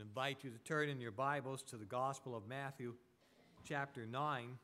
invite 0.00 0.38
you 0.42 0.50
to 0.50 0.58
turn 0.58 0.88
in 0.88 1.00
your 1.00 1.10
Bibles 1.10 1.62
to 1.64 1.76
the 1.76 1.84
Gospel 1.84 2.34
of 2.34 2.48
Matthew, 2.48 2.94
chapter 3.64 4.06
9. 4.06 4.58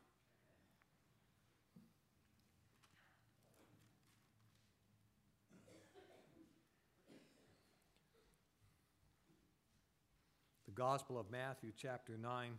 The 10.64 10.72
Gospel 10.72 11.18
of 11.18 11.30
Matthew, 11.30 11.72
chapter 11.76 12.16
9. 12.16 12.52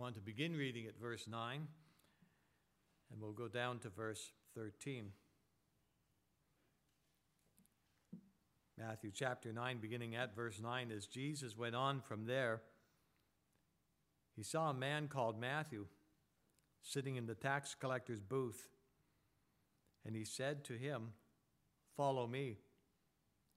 Want 0.00 0.14
to 0.14 0.20
begin 0.22 0.56
reading 0.56 0.86
at 0.86 0.98
verse 0.98 1.26
9, 1.28 1.60
and 3.12 3.20
we'll 3.20 3.32
go 3.32 3.48
down 3.48 3.78
to 3.80 3.90
verse 3.90 4.32
13. 4.54 5.10
Matthew 8.78 9.10
chapter 9.14 9.52
9, 9.52 9.76
beginning 9.76 10.16
at 10.16 10.34
verse 10.34 10.58
9, 10.58 10.90
as 10.90 11.04
Jesus 11.04 11.54
went 11.54 11.74
on 11.74 12.00
from 12.00 12.24
there, 12.24 12.62
he 14.34 14.42
saw 14.42 14.70
a 14.70 14.74
man 14.74 15.06
called 15.06 15.38
Matthew 15.38 15.84
sitting 16.80 17.16
in 17.16 17.26
the 17.26 17.34
tax 17.34 17.76
collector's 17.78 18.22
booth, 18.22 18.68
and 20.06 20.16
he 20.16 20.24
said 20.24 20.64
to 20.64 20.78
him, 20.78 21.08
Follow 21.94 22.26
me. 22.26 22.56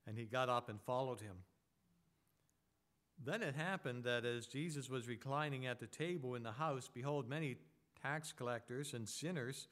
And 0.05 0.17
he 0.17 0.25
got 0.25 0.49
up 0.49 0.67
and 0.67 0.81
followed 0.81 1.21
him. 1.21 1.38
Then 3.22 3.41
it 3.41 3.55
happened 3.55 4.03
that 4.03 4.26
as 4.26 4.48
Jesus 4.48 4.90
was 4.90 5.08
reclining 5.08 5.66
at 5.66 5.80
the 5.80 5.88
table 5.88 6.35
in 6.35 6.44
the 6.44 6.52
house, 6.52 6.90
behold, 6.94 7.30
many 7.30 7.58
tax 8.02 8.31
collectors 8.31 8.94
and 8.94 9.08
sinners 9.08 9.67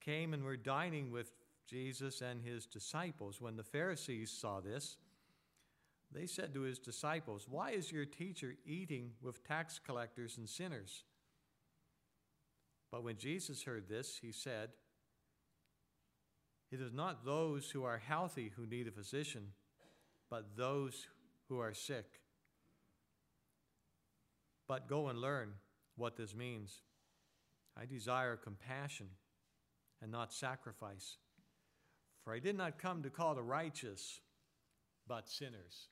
came 0.00 0.34
and 0.34 0.44
were 0.44 0.56
dining 0.56 1.10
with 1.10 1.32
Jesus 1.68 2.20
and 2.20 2.40
his 2.42 2.66
disciples. 2.66 3.40
When 3.40 3.56
the 3.56 3.64
Pharisees 3.64 4.30
saw 4.30 4.60
this, 4.60 4.96
they 6.12 6.26
said 6.26 6.54
to 6.54 6.60
his 6.60 6.78
disciples, 6.78 7.46
Why 7.48 7.70
is 7.70 7.90
your 7.90 8.04
teacher 8.04 8.54
eating 8.64 9.12
with 9.22 9.46
tax 9.46 9.80
collectors 9.84 10.38
and 10.38 10.48
sinners? 10.48 11.02
But 12.92 13.02
when 13.02 13.16
Jesus 13.16 13.64
heard 13.64 13.88
this, 13.88 14.18
he 14.22 14.32
said, 14.32 14.70
It 16.70 16.80
is 16.80 16.92
not 16.92 17.24
those 17.24 17.70
who 17.70 17.84
are 17.84 17.98
healthy 17.98 18.52
who 18.56 18.66
need 18.66 18.86
a 18.86 18.92
physician, 18.92 19.48
but 20.30 20.56
those 20.56 21.08
who 21.48 21.58
are 21.58 21.74
sick. 21.74 22.20
But 24.68 24.88
go 24.88 25.08
and 25.08 25.20
learn 25.20 25.52
what 25.96 26.16
this 26.16 26.34
means. 26.34 26.82
I 27.80 27.86
desire 27.86 28.36
compassion 28.36 29.08
and 30.02 30.10
not 30.10 30.32
sacrifice. 30.32 31.18
For 32.24 32.32
I 32.32 32.38
did 32.38 32.56
not 32.56 32.78
come 32.78 33.02
to 33.02 33.10
call 33.10 33.34
the 33.34 33.42
righteous, 33.42 34.20
but 35.06 35.28
sinners. 35.28 35.88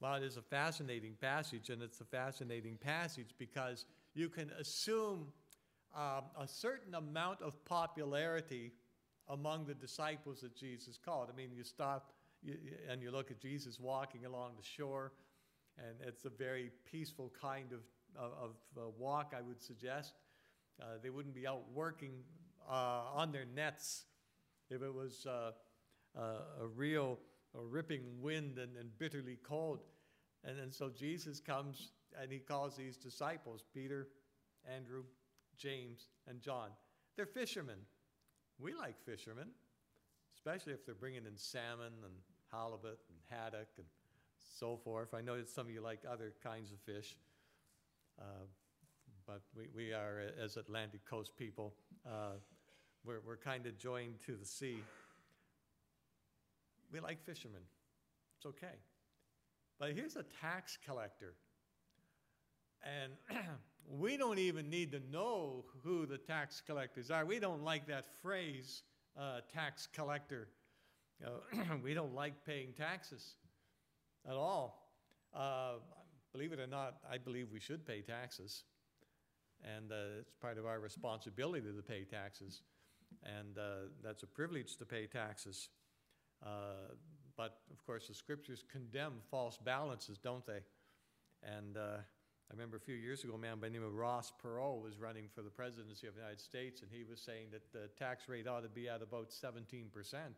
Well, 0.00 0.14
it 0.16 0.22
is 0.24 0.36
a 0.36 0.42
fascinating 0.42 1.14
passage, 1.20 1.70
and 1.70 1.82
it's 1.82 2.00
a 2.00 2.04
fascinating 2.04 2.76
passage 2.76 3.30
because 3.38 3.86
you 4.14 4.28
can 4.28 4.50
assume 4.58 5.28
um, 5.94 6.24
a 6.38 6.46
certain 6.46 6.94
amount 6.94 7.40
of 7.40 7.64
popularity 7.64 8.72
among 9.28 9.64
the 9.64 9.74
disciples 9.74 10.40
that 10.40 10.54
Jesus 10.54 10.98
called. 11.02 11.28
I 11.32 11.36
mean, 11.36 11.50
you 11.52 11.64
stop 11.64 12.12
you, 12.42 12.56
and 12.90 13.02
you 13.02 13.10
look 13.10 13.30
at 13.30 13.40
Jesus 13.40 13.80
walking 13.80 14.26
along 14.26 14.52
the 14.58 14.64
shore 14.64 15.12
and 15.78 15.96
it's 16.06 16.24
a 16.24 16.30
very 16.30 16.70
peaceful 16.84 17.32
kind 17.40 17.72
of, 17.72 17.80
of, 18.16 18.56
of 18.76 18.92
walk, 18.98 19.34
I 19.36 19.42
would 19.42 19.62
suggest. 19.62 20.14
Uh, 20.80 20.84
they 21.02 21.10
wouldn't 21.10 21.34
be 21.34 21.46
out 21.46 21.62
working 21.74 22.12
uh, 22.68 23.02
on 23.14 23.32
their 23.32 23.44
nets 23.44 24.04
if 24.70 24.82
it 24.82 24.92
was 24.92 25.26
uh, 25.26 25.52
uh 26.18 26.20
a 26.62 26.66
real 26.66 27.18
a 27.56 27.64
ripping 27.64 28.02
wind 28.20 28.58
and, 28.58 28.76
and 28.76 28.96
bitterly 28.98 29.38
cold. 29.42 29.80
And, 30.44 30.58
and 30.58 30.72
so 30.72 30.90
Jesus 30.90 31.40
comes 31.40 31.92
and 32.20 32.30
he 32.30 32.38
calls 32.38 32.76
these 32.76 32.96
disciples 32.96 33.64
Peter, 33.74 34.08
Andrew, 34.74 35.04
James, 35.56 36.08
and 36.28 36.40
John. 36.40 36.70
They're 37.16 37.26
fishermen. 37.26 37.78
We 38.58 38.74
like 38.74 38.96
fishermen, 39.04 39.48
especially 40.34 40.72
if 40.72 40.84
they're 40.84 40.94
bringing 40.94 41.26
in 41.26 41.36
salmon 41.36 41.92
and 42.04 42.14
halibut 42.52 42.98
and 43.08 43.18
haddock 43.28 43.68
and 43.76 43.86
so 44.48 44.76
forth. 44.76 45.14
I 45.14 45.20
know 45.20 45.36
that 45.36 45.48
some 45.48 45.66
of 45.66 45.72
you 45.72 45.80
like 45.80 46.00
other 46.10 46.32
kinds 46.42 46.72
of 46.72 46.78
fish, 46.80 47.16
uh, 48.20 48.46
but 49.26 49.42
we, 49.56 49.64
we 49.74 49.92
are, 49.92 50.22
as 50.42 50.56
Atlantic 50.56 51.04
Coast 51.08 51.36
people, 51.36 51.74
uh, 52.06 52.34
we're, 53.04 53.20
we're 53.26 53.36
kind 53.36 53.66
of 53.66 53.78
joined 53.78 54.20
to 54.26 54.36
the 54.36 54.44
sea. 54.44 54.82
We 56.92 57.00
like 57.00 57.24
fishermen. 57.24 57.62
It's 58.38 58.46
okay. 58.46 58.76
But 59.78 59.92
here's 59.92 60.16
a 60.16 60.24
tax 60.40 60.78
collector. 60.84 61.34
And 62.82 63.12
we 63.88 64.16
don't 64.16 64.38
even 64.38 64.70
need 64.70 64.92
to 64.92 65.00
know 65.10 65.64
who 65.82 66.06
the 66.06 66.18
tax 66.18 66.62
collectors 66.64 67.10
are. 67.10 67.24
We 67.24 67.38
don't 67.38 67.62
like 67.62 67.86
that 67.88 68.06
phrase, 68.22 68.82
uh, 69.18 69.40
tax 69.52 69.88
collector. 69.92 70.48
Uh, 71.24 71.30
we 71.82 71.94
don't 71.94 72.14
like 72.14 72.44
paying 72.44 72.72
taxes 72.72 73.34
at 74.28 74.36
all. 74.36 74.90
Uh, 75.34 75.74
believe 76.32 76.52
it 76.52 76.60
or 76.60 76.66
not, 76.66 76.96
I 77.10 77.18
believe 77.18 77.48
we 77.52 77.60
should 77.60 77.86
pay 77.86 78.00
taxes. 78.00 78.64
And 79.64 79.90
uh, 79.90 80.20
it's 80.20 80.34
part 80.40 80.58
of 80.58 80.66
our 80.66 80.80
responsibility 80.80 81.66
to 81.66 81.82
pay 81.82 82.04
taxes. 82.04 82.62
And 83.22 83.58
uh, 83.58 83.88
that's 84.02 84.22
a 84.22 84.26
privilege 84.26 84.76
to 84.76 84.84
pay 84.84 85.06
taxes. 85.06 85.68
Uh, 86.44 86.94
but 87.36 87.58
of 87.70 87.84
course, 87.86 88.08
the 88.08 88.14
scriptures 88.14 88.64
condemn 88.70 89.14
false 89.30 89.58
balances, 89.58 90.18
don't 90.18 90.44
they? 90.46 90.60
And 91.42 91.76
uh, 91.76 91.98
I 92.00 92.52
remember 92.52 92.76
a 92.76 92.80
few 92.80 92.94
years 92.94 93.24
ago, 93.24 93.34
a 93.34 93.38
man 93.38 93.58
by 93.58 93.68
the 93.68 93.74
name 93.74 93.84
of 93.84 93.94
Ross 93.94 94.32
Perot 94.42 94.82
was 94.82 94.98
running 94.98 95.28
for 95.34 95.42
the 95.42 95.50
presidency 95.50 96.06
of 96.06 96.14
the 96.14 96.20
United 96.20 96.40
States, 96.40 96.82
and 96.82 96.90
he 96.90 97.04
was 97.04 97.20
saying 97.20 97.46
that 97.52 97.72
the 97.72 97.88
tax 97.98 98.28
rate 98.28 98.46
ought 98.46 98.62
to 98.62 98.68
be 98.68 98.88
at 98.88 99.02
about 99.02 99.32
17 99.32 99.86
percent. 99.92 100.34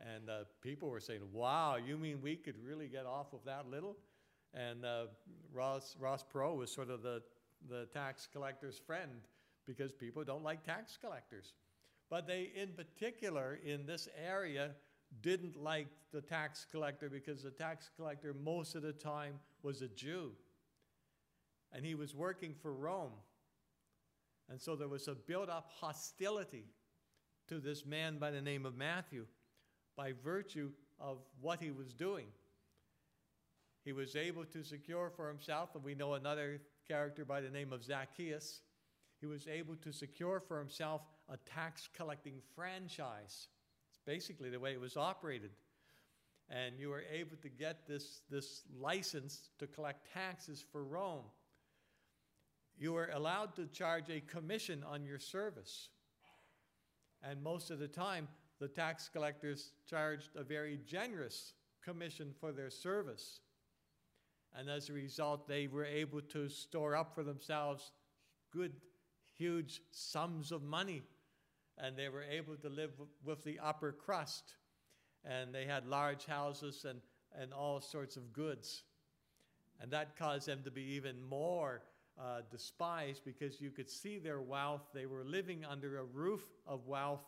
And 0.00 0.30
uh, 0.30 0.44
people 0.62 0.88
were 0.90 1.00
saying, 1.00 1.22
wow, 1.32 1.76
you 1.76 1.98
mean 1.98 2.20
we 2.22 2.36
could 2.36 2.54
really 2.64 2.86
get 2.86 3.04
off 3.04 3.32
of 3.32 3.40
that 3.46 3.68
little? 3.68 3.96
And 4.54 4.84
uh, 4.84 5.06
Ross, 5.52 5.96
Ross 5.98 6.24
Perot 6.32 6.56
was 6.56 6.70
sort 6.70 6.90
of 6.90 7.02
the, 7.02 7.22
the 7.68 7.86
tax 7.86 8.28
collector's 8.32 8.78
friend 8.78 9.10
because 9.66 9.92
people 9.92 10.24
don't 10.24 10.44
like 10.44 10.64
tax 10.64 10.96
collectors. 11.00 11.52
But 12.10 12.26
they, 12.26 12.50
in 12.54 12.68
particular, 12.68 13.58
in 13.64 13.86
this 13.86 14.08
area, 14.24 14.70
didn't 15.20 15.56
like 15.56 15.88
the 16.12 16.20
tax 16.20 16.66
collector 16.70 17.10
because 17.10 17.42
the 17.42 17.50
tax 17.50 17.90
collector, 17.96 18.34
most 18.34 18.74
of 18.74 18.82
the 18.82 18.92
time, 18.92 19.34
was 19.62 19.82
a 19.82 19.88
Jew. 19.88 20.32
And 21.72 21.84
he 21.84 21.94
was 21.94 22.14
working 22.14 22.54
for 22.62 22.72
Rome. 22.72 23.12
And 24.48 24.60
so 24.60 24.74
there 24.74 24.88
was 24.88 25.08
a 25.08 25.14
built 25.14 25.50
up 25.50 25.70
hostility 25.80 26.64
to 27.48 27.58
this 27.58 27.84
man 27.84 28.18
by 28.18 28.30
the 28.30 28.40
name 28.40 28.64
of 28.64 28.74
Matthew 28.74 29.26
by 29.98 30.12
virtue 30.24 30.70
of 31.00 31.18
what 31.40 31.60
he 31.60 31.72
was 31.72 31.92
doing. 31.92 32.26
He 33.84 33.92
was 33.92 34.14
able 34.14 34.44
to 34.44 34.62
secure 34.62 35.10
for 35.10 35.26
himself, 35.26 35.74
and 35.74 35.82
we 35.82 35.96
know 35.96 36.14
another 36.14 36.60
character 36.86 37.24
by 37.24 37.40
the 37.40 37.50
name 37.50 37.72
of 37.72 37.82
Zacchaeus. 37.82 38.60
He 39.20 39.26
was 39.26 39.48
able 39.48 39.74
to 39.76 39.92
secure 39.92 40.38
for 40.38 40.58
himself 40.60 41.02
a 41.28 41.36
tax 41.52 41.88
collecting 41.96 42.34
franchise. 42.54 43.48
It's 43.90 44.00
basically 44.06 44.50
the 44.50 44.60
way 44.60 44.72
it 44.72 44.80
was 44.80 44.96
operated. 44.96 45.50
And 46.48 46.78
you 46.78 46.90
were 46.90 47.04
able 47.12 47.36
to 47.42 47.48
get 47.48 47.86
this, 47.88 48.20
this 48.30 48.62
license 48.80 49.50
to 49.58 49.66
collect 49.66 50.12
taxes 50.14 50.64
for 50.70 50.84
Rome. 50.84 51.24
You 52.78 52.92
were 52.92 53.10
allowed 53.12 53.56
to 53.56 53.66
charge 53.66 54.08
a 54.10 54.20
commission 54.20 54.84
on 54.88 55.04
your 55.04 55.18
service. 55.18 55.88
And 57.20 57.42
most 57.42 57.72
of 57.72 57.80
the 57.80 57.88
time, 57.88 58.28
the 58.60 58.68
tax 58.68 59.08
collectors 59.08 59.72
charged 59.88 60.30
a 60.36 60.42
very 60.42 60.78
generous 60.86 61.52
commission 61.84 62.34
for 62.40 62.52
their 62.52 62.70
service. 62.70 63.40
And 64.56 64.68
as 64.68 64.88
a 64.88 64.92
result, 64.92 65.46
they 65.46 65.66
were 65.66 65.84
able 65.84 66.20
to 66.32 66.48
store 66.48 66.96
up 66.96 67.14
for 67.14 67.22
themselves 67.22 67.92
good, 68.52 68.72
huge 69.36 69.82
sums 69.90 70.52
of 70.52 70.62
money. 70.62 71.02
And 71.76 71.96
they 71.96 72.08
were 72.08 72.24
able 72.24 72.56
to 72.56 72.68
live 72.68 72.90
with 73.24 73.44
the 73.44 73.60
upper 73.62 73.92
crust. 73.92 74.54
And 75.24 75.54
they 75.54 75.64
had 75.64 75.86
large 75.86 76.26
houses 76.26 76.84
and, 76.88 77.00
and 77.40 77.52
all 77.52 77.80
sorts 77.80 78.16
of 78.16 78.32
goods. 78.32 78.82
And 79.80 79.92
that 79.92 80.16
caused 80.16 80.48
them 80.48 80.62
to 80.64 80.70
be 80.72 80.82
even 80.82 81.22
more 81.22 81.82
uh, 82.18 82.40
despised 82.50 83.22
because 83.24 83.60
you 83.60 83.70
could 83.70 83.88
see 83.88 84.18
their 84.18 84.40
wealth. 84.40 84.82
They 84.92 85.06
were 85.06 85.24
living 85.24 85.64
under 85.64 85.98
a 85.98 86.04
roof 86.04 86.42
of 86.66 86.86
wealth 86.86 87.20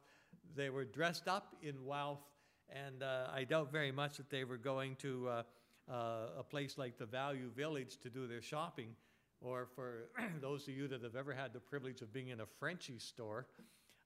they 0.56 0.70
were 0.70 0.84
dressed 0.84 1.28
up 1.28 1.56
in 1.62 1.84
wealth, 1.84 2.20
and 2.68 3.02
uh, 3.02 3.26
I 3.32 3.44
doubt 3.44 3.72
very 3.72 3.92
much 3.92 4.16
that 4.16 4.30
they 4.30 4.44
were 4.44 4.56
going 4.56 4.96
to 4.96 5.28
uh, 5.28 5.42
uh, 5.90 5.94
a 6.38 6.42
place 6.42 6.78
like 6.78 6.98
the 6.98 7.06
Value 7.06 7.50
Village 7.56 7.98
to 8.02 8.10
do 8.10 8.26
their 8.26 8.42
shopping. 8.42 8.94
or 9.40 9.66
for 9.74 10.08
those 10.40 10.68
of 10.68 10.74
you 10.74 10.86
that 10.88 11.02
have 11.02 11.16
ever 11.16 11.32
had 11.32 11.52
the 11.52 11.60
privilege 11.60 12.02
of 12.02 12.12
being 12.12 12.28
in 12.28 12.40
a 12.40 12.46
Frenchy 12.46 12.98
store, 12.98 13.46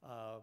uh, 0.05 0.37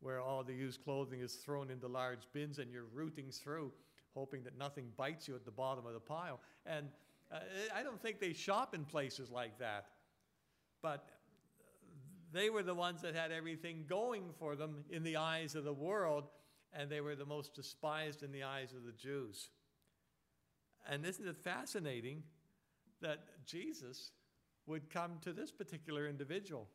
where 0.00 0.20
all 0.20 0.42
the 0.42 0.54
used 0.54 0.82
clothing 0.84 1.20
is 1.20 1.34
thrown 1.34 1.70
into 1.70 1.88
large 1.88 2.28
bins 2.32 2.58
and 2.58 2.70
you're 2.70 2.86
rooting 2.94 3.30
through, 3.30 3.72
hoping 4.14 4.42
that 4.44 4.56
nothing 4.56 4.86
bites 4.96 5.28
you 5.28 5.34
at 5.34 5.44
the 5.44 5.50
bottom 5.50 5.86
of 5.86 5.92
the 5.92 6.00
pile. 6.00 6.40
And 6.66 6.88
uh, 7.32 7.40
I 7.74 7.82
don't 7.82 8.00
think 8.00 8.20
they 8.20 8.32
shop 8.32 8.74
in 8.74 8.84
places 8.84 9.30
like 9.30 9.58
that. 9.58 9.86
But 10.82 11.08
they 12.32 12.50
were 12.50 12.62
the 12.62 12.74
ones 12.74 13.02
that 13.02 13.14
had 13.14 13.32
everything 13.32 13.84
going 13.88 14.30
for 14.38 14.56
them 14.56 14.84
in 14.90 15.02
the 15.02 15.16
eyes 15.16 15.54
of 15.54 15.64
the 15.64 15.72
world, 15.72 16.24
and 16.72 16.90
they 16.90 17.00
were 17.00 17.16
the 17.16 17.24
most 17.24 17.54
despised 17.54 18.22
in 18.22 18.32
the 18.32 18.42
eyes 18.42 18.72
of 18.72 18.84
the 18.84 18.92
Jews. 18.92 19.50
And 20.88 21.04
isn't 21.04 21.26
it 21.26 21.36
fascinating 21.36 22.22
that 23.00 23.20
Jesus 23.46 24.12
would 24.66 24.90
come 24.90 25.18
to 25.22 25.32
this 25.32 25.50
particular 25.50 26.06
individual? 26.06 26.68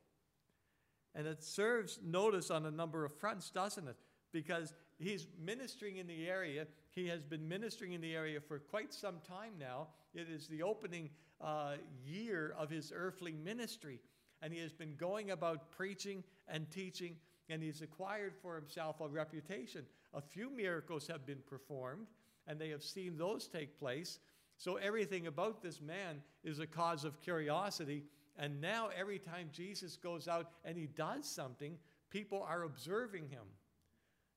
And 1.16 1.28
it 1.28 1.44
serves 1.44 2.00
notice 2.04 2.50
on 2.50 2.66
a 2.66 2.72
number 2.72 3.06
of 3.06 3.14
fronts, 3.14 3.52
doesn't 3.52 3.88
it? 3.88 3.98
Because 4.32 4.74
he's 4.98 5.28
ministering 5.40 5.98
in 5.98 6.08
the 6.08 6.28
area. 6.28 6.66
He 6.90 7.08
has 7.08 7.24
been 7.24 7.48
ministering 7.48 7.94
in 7.94 8.02
the 8.02 8.16
area 8.16 8.40
for 8.42 8.58
quite 8.58 8.94
some 8.94 9.18
time 9.28 9.54
now. 9.60 9.90
It 10.16 10.28
is 10.30 10.48
the 10.48 10.64
opening 10.64 11.12
uh, 11.40 11.76
year 12.04 12.56
of 12.58 12.70
his 12.70 12.92
earthly 12.96 13.34
ministry. 13.34 14.00
And 14.44 14.54
he 14.54 14.60
has 14.60 14.74
been 14.74 14.96
going 14.96 15.32
about 15.32 15.72
preaching 15.72 16.24
and 16.48 16.70
teaching, 16.70 17.16
and 17.50 17.64
he's 17.64 17.82
acquired 17.82 18.34
for 18.42 18.56
himself 18.56 19.00
a 19.00 19.08
reputation. 19.08 19.86
A 20.14 20.22
few 20.22 20.50
miracles 20.50 21.08
have 21.08 21.26
been 21.26 21.42
performed, 21.48 22.08
and 22.46 22.60
they 22.60 22.70
have 22.70 22.84
seen 22.84 23.18
those 23.18 23.48
take 23.48 23.80
place. 23.80 24.20
So 24.58 24.76
everything 24.76 25.28
about 25.28 25.64
this 25.64 25.82
man 25.82 26.22
is 26.44 26.60
a 26.60 26.68
cause 26.68 27.06
of 27.06 27.20
curiosity 27.22 28.04
and 28.38 28.60
now, 28.60 28.90
every 28.98 29.20
time 29.20 29.50
Jesus 29.52 29.96
goes 29.96 30.28
out 30.28 30.50
and 30.66 30.76
he 30.78 30.88
does 30.88 31.26
something, 31.26 31.78
people 32.10 32.44
are 32.48 32.64
observing 32.64 33.30
him. 33.30 33.44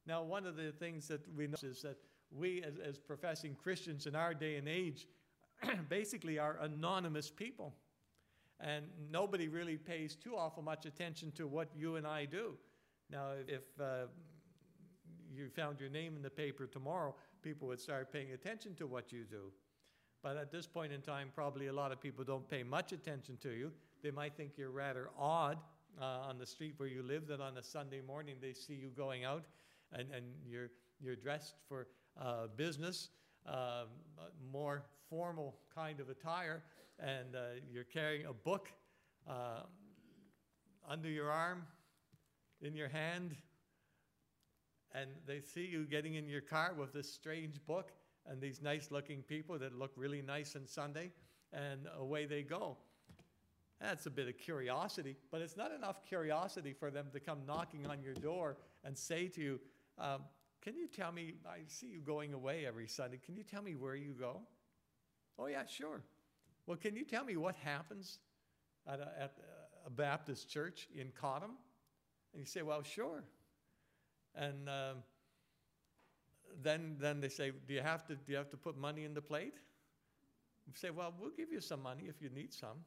Now, 0.07 0.23
one 0.23 0.47
of 0.47 0.57
the 0.57 0.73
things 0.73 1.09
that 1.09 1.23
we 1.35 1.47
know 1.47 1.57
is 1.63 1.83
that 1.83 1.97
we, 2.31 2.63
as, 2.63 2.75
as 2.79 2.99
professing 2.99 3.55
Christians 3.55 4.07
in 4.07 4.15
our 4.15 4.35
day 4.35 4.57
and 4.57 4.69
age, 4.69 5.09
basically 5.89 6.39
are 6.39 6.59
anonymous 6.61 7.31
people. 7.31 7.75
And 8.61 8.87
nobody 9.11 9.49
really 9.49 9.77
pays 9.77 10.17
too 10.17 10.35
awful 10.37 10.63
much 10.63 10.87
attention 10.87 11.31
to 11.33 11.47
what 11.47 11.69
you 11.77 11.97
and 11.97 12.07
I 12.07 12.25
do. 12.25 12.55
Now, 13.11 13.33
if 13.47 13.63
uh, 13.81 14.07
you 15.33 15.49
found 15.51 15.79
your 15.81 15.91
name 15.91 16.17
in 16.17 16.23
the 16.23 16.31
paper 16.31 16.67
tomorrow, 16.67 17.15
people 17.43 17.69
would 17.69 17.81
start 17.81 18.13
paying 18.13 18.33
attention 18.33 18.75
to 18.77 18.87
what 18.87 19.13
you 19.13 19.25
do. 19.25 19.53
But 20.23 20.37
at 20.37 20.51
this 20.51 20.67
point 20.67 20.93
in 20.93 21.03
time, 21.03 21.31
probably 21.35 21.67
a 21.67 21.73
lot 21.73 21.93
of 21.93 22.01
people 22.01 22.25
don't 22.25 22.49
pay 22.49 22.63
much 22.63 22.93
attention 22.93 23.37
to 23.43 23.51
you. 23.51 23.71
They 24.03 24.11
might 24.11 24.37
think 24.37 24.53
you're 24.57 24.71
rather 24.71 25.11
odd 25.19 25.59
uh, 26.01 26.05
on 26.29 26.39
the 26.39 26.47
street 26.47 26.75
where 26.79 26.89
you 26.89 27.03
live, 27.03 27.27
that 27.29 27.41
on 27.41 27.59
a 27.59 27.63
Sunday 27.63 28.01
morning 28.01 28.37
they 28.41 28.53
see 28.53 28.75
you 28.75 28.89
going 28.89 29.25
out 29.25 29.45
and, 29.93 30.09
and 30.13 30.25
you're, 30.49 30.71
you're 31.01 31.17
dressed 31.17 31.55
for 31.69 31.87
uh, 32.21 32.47
business, 32.57 33.11
um, 33.47 33.87
more 34.53 34.83
formal 35.09 35.57
kind 35.75 36.01
of 36.01 36.09
attire, 36.09 36.63
and 36.99 37.35
uh, 37.35 37.61
you're 37.71 37.85
carrying 37.85 38.27
a 38.27 38.33
book 38.33 38.69
uh, 39.29 39.61
under 40.89 41.09
your 41.09 41.31
arm, 41.31 41.67
in 42.61 42.75
your 42.75 42.89
hand, 42.89 43.37
and 44.95 45.11
they 45.27 45.41
see 45.41 45.67
you 45.67 45.85
getting 45.85 46.15
in 46.15 46.29
your 46.29 46.41
car 46.41 46.75
with 46.79 46.93
this 46.93 47.13
strange 47.13 47.65
book 47.67 47.93
and 48.27 48.41
these 48.41 48.63
nice 48.63 48.91
looking 48.91 49.23
people 49.23 49.59
that 49.59 49.79
look 49.79 49.93
really 49.97 50.23
nice 50.23 50.57
on 50.57 50.67
Sunday, 50.67 51.13
and 51.53 51.87
away 51.99 52.27
they 52.27 52.43
go. 52.43 52.77
That's 53.81 54.07
a 54.07 54.11
bit 54.11 54.27
of 54.27 54.39
curiosity, 54.39 55.17
but 55.31 55.43
it's 55.43 55.57
not 55.57 55.71
enough 55.71 56.05
curiosity 56.07 56.73
for 56.73 56.91
them 56.91 57.07
to 57.13 57.21
come 57.21 57.41
knocking 57.47 57.87
on 57.87 58.03
your 58.03 58.15
door 58.15 58.57
and 58.85 58.97
say 58.97 59.29
to 59.29 59.41
you, 59.41 59.61
um, 59.99 60.23
Can 60.63 60.77
you 60.77 60.89
tell 60.89 61.13
me? 61.13 61.35
I 61.47 61.59
see 61.67 61.89
you 61.89 62.01
going 62.01 62.33
away 62.33 62.65
every 62.67 62.89
Sunday. 62.89 63.21
Can 63.25 63.37
you 63.37 63.43
tell 63.43 63.63
me 63.63 63.75
where 63.75 63.95
you 63.95 64.15
go? 64.19 64.41
Oh, 65.39 65.47
yeah, 65.47 65.67
sure. 65.67 66.01
Well, 66.67 66.77
can 66.77 66.97
you 66.97 67.05
tell 67.05 67.25
me 67.25 67.37
what 67.37 67.55
happens 67.57 68.19
at 68.87 69.01
a, 69.01 69.23
at 69.23 69.35
a 69.87 69.91
Baptist 69.91 70.49
church 70.49 70.89
in 70.95 71.13
Cottam? 71.21 71.55
And 72.33 72.41
you 72.41 72.47
say, 72.47 72.63
Well, 72.63 72.83
sure. 72.83 73.23
And 74.35 74.69
um, 74.69 74.97
then, 76.63 76.97
then 77.01 77.21
they 77.21 77.29
say, 77.29 77.53
do 77.67 77.73
you, 77.73 77.81
have 77.81 78.07
to, 78.07 78.15
do 78.15 78.33
you 78.33 78.37
have 78.37 78.51
to 78.51 78.57
put 78.57 78.77
money 78.77 79.05
in 79.05 79.15
the 79.15 79.23
plate? 79.23 79.55
You 80.67 80.73
say, 80.75 80.91
Well, 80.91 81.15
we'll 81.19 81.31
give 81.31 81.53
you 81.53 81.61
some 81.61 81.83
money 81.83 82.05
if 82.09 82.21
you 82.21 82.29
need 82.31 82.53
some. 82.53 82.85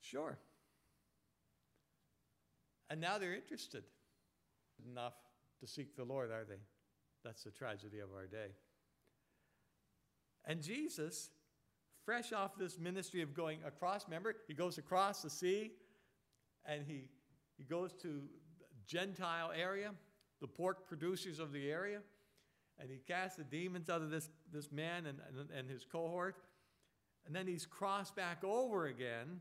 Sure. 0.00 0.38
And 2.88 3.00
now 3.00 3.18
they're 3.18 3.34
interested 3.34 3.84
enough 4.90 5.14
to 5.60 5.66
seek 5.66 5.96
the 5.96 6.04
Lord, 6.04 6.30
are 6.30 6.44
they? 6.44 6.60
That's 7.22 7.44
the 7.44 7.50
tragedy 7.50 7.98
of 8.00 8.08
our 8.16 8.26
day. 8.26 8.54
And 10.44 10.62
Jesus, 10.62 11.30
fresh 12.10 12.32
off 12.32 12.58
this 12.58 12.76
ministry 12.76 13.22
of 13.22 13.32
going 13.32 13.60
across, 13.64 14.04
remember, 14.08 14.34
he 14.48 14.52
goes 14.52 14.78
across 14.78 15.22
the 15.22 15.30
sea 15.30 15.70
and 16.66 16.82
he, 16.84 17.04
he 17.56 17.62
goes 17.62 17.92
to 17.92 18.22
Gentile 18.84 19.52
area, 19.56 19.92
the 20.40 20.48
pork 20.48 20.88
producers 20.88 21.38
of 21.38 21.52
the 21.52 21.70
area, 21.70 22.00
and 22.80 22.90
he 22.90 22.96
casts 22.96 23.36
the 23.36 23.44
demons 23.44 23.88
out 23.88 24.02
of 24.02 24.10
this, 24.10 24.28
this 24.52 24.72
man 24.72 25.06
and, 25.06 25.20
and, 25.28 25.50
and 25.56 25.70
his 25.70 25.84
cohort. 25.84 26.34
And 27.26 27.32
then 27.32 27.46
he's 27.46 27.64
crossed 27.64 28.16
back 28.16 28.42
over 28.42 28.86
again 28.86 29.40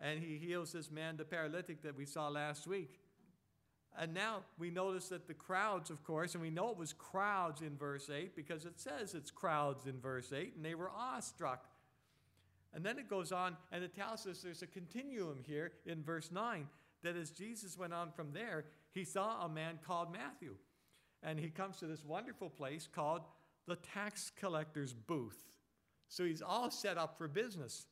and 0.00 0.20
he 0.20 0.36
heals 0.36 0.72
this 0.72 0.90
man, 0.90 1.16
the 1.16 1.24
paralytic 1.24 1.82
that 1.82 1.96
we 1.96 2.06
saw 2.06 2.26
last 2.26 2.66
week. 2.66 2.98
And 4.00 4.14
now 4.14 4.44
we 4.58 4.70
notice 4.70 5.08
that 5.08 5.26
the 5.26 5.34
crowds, 5.34 5.90
of 5.90 6.04
course, 6.04 6.34
and 6.34 6.42
we 6.42 6.50
know 6.50 6.70
it 6.70 6.76
was 6.78 6.92
crowds 6.92 7.62
in 7.62 7.76
verse 7.76 8.08
8 8.08 8.36
because 8.36 8.64
it 8.64 8.78
says 8.78 9.14
it's 9.14 9.32
crowds 9.32 9.86
in 9.86 10.00
verse 10.00 10.32
8, 10.32 10.54
and 10.54 10.64
they 10.64 10.76
were 10.76 10.90
awestruck. 10.96 11.66
And 12.72 12.84
then 12.84 12.98
it 12.98 13.10
goes 13.10 13.32
on 13.32 13.56
and 13.72 13.82
it 13.82 13.96
tells 13.96 14.24
us 14.26 14.40
there's 14.40 14.62
a 14.62 14.66
continuum 14.68 15.38
here 15.44 15.72
in 15.84 16.04
verse 16.04 16.30
9 16.30 16.68
that 17.02 17.16
as 17.16 17.30
Jesus 17.30 17.76
went 17.76 17.92
on 17.92 18.12
from 18.12 18.32
there, 18.32 18.66
he 18.92 19.04
saw 19.04 19.44
a 19.44 19.48
man 19.48 19.78
called 19.84 20.12
Matthew. 20.12 20.54
And 21.22 21.40
he 21.40 21.48
comes 21.48 21.78
to 21.78 21.86
this 21.86 22.04
wonderful 22.04 22.50
place 22.50 22.88
called 22.92 23.22
the 23.66 23.76
tax 23.76 24.30
collector's 24.38 24.92
booth. 24.92 25.44
So 26.08 26.24
he's 26.24 26.42
all 26.42 26.70
set 26.70 26.98
up 26.98 27.18
for 27.18 27.26
business. 27.26 27.86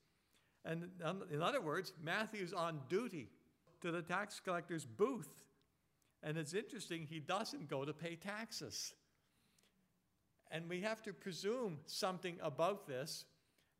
And 0.64 0.88
in 1.32 1.42
other 1.42 1.60
words, 1.60 1.92
Matthew's 2.02 2.52
on 2.52 2.80
duty 2.88 3.28
to 3.80 3.90
the 3.90 4.02
tax 4.02 4.40
collector's 4.40 4.84
booth. 4.84 5.28
And 6.22 6.36
it's 6.36 6.54
interesting, 6.54 7.06
he 7.08 7.20
doesn't 7.20 7.68
go 7.68 7.84
to 7.84 7.92
pay 7.92 8.16
taxes. 8.16 8.94
And 10.50 10.68
we 10.68 10.80
have 10.80 11.02
to 11.02 11.12
presume 11.12 11.78
something 11.86 12.36
about 12.42 12.86
this. 12.86 13.24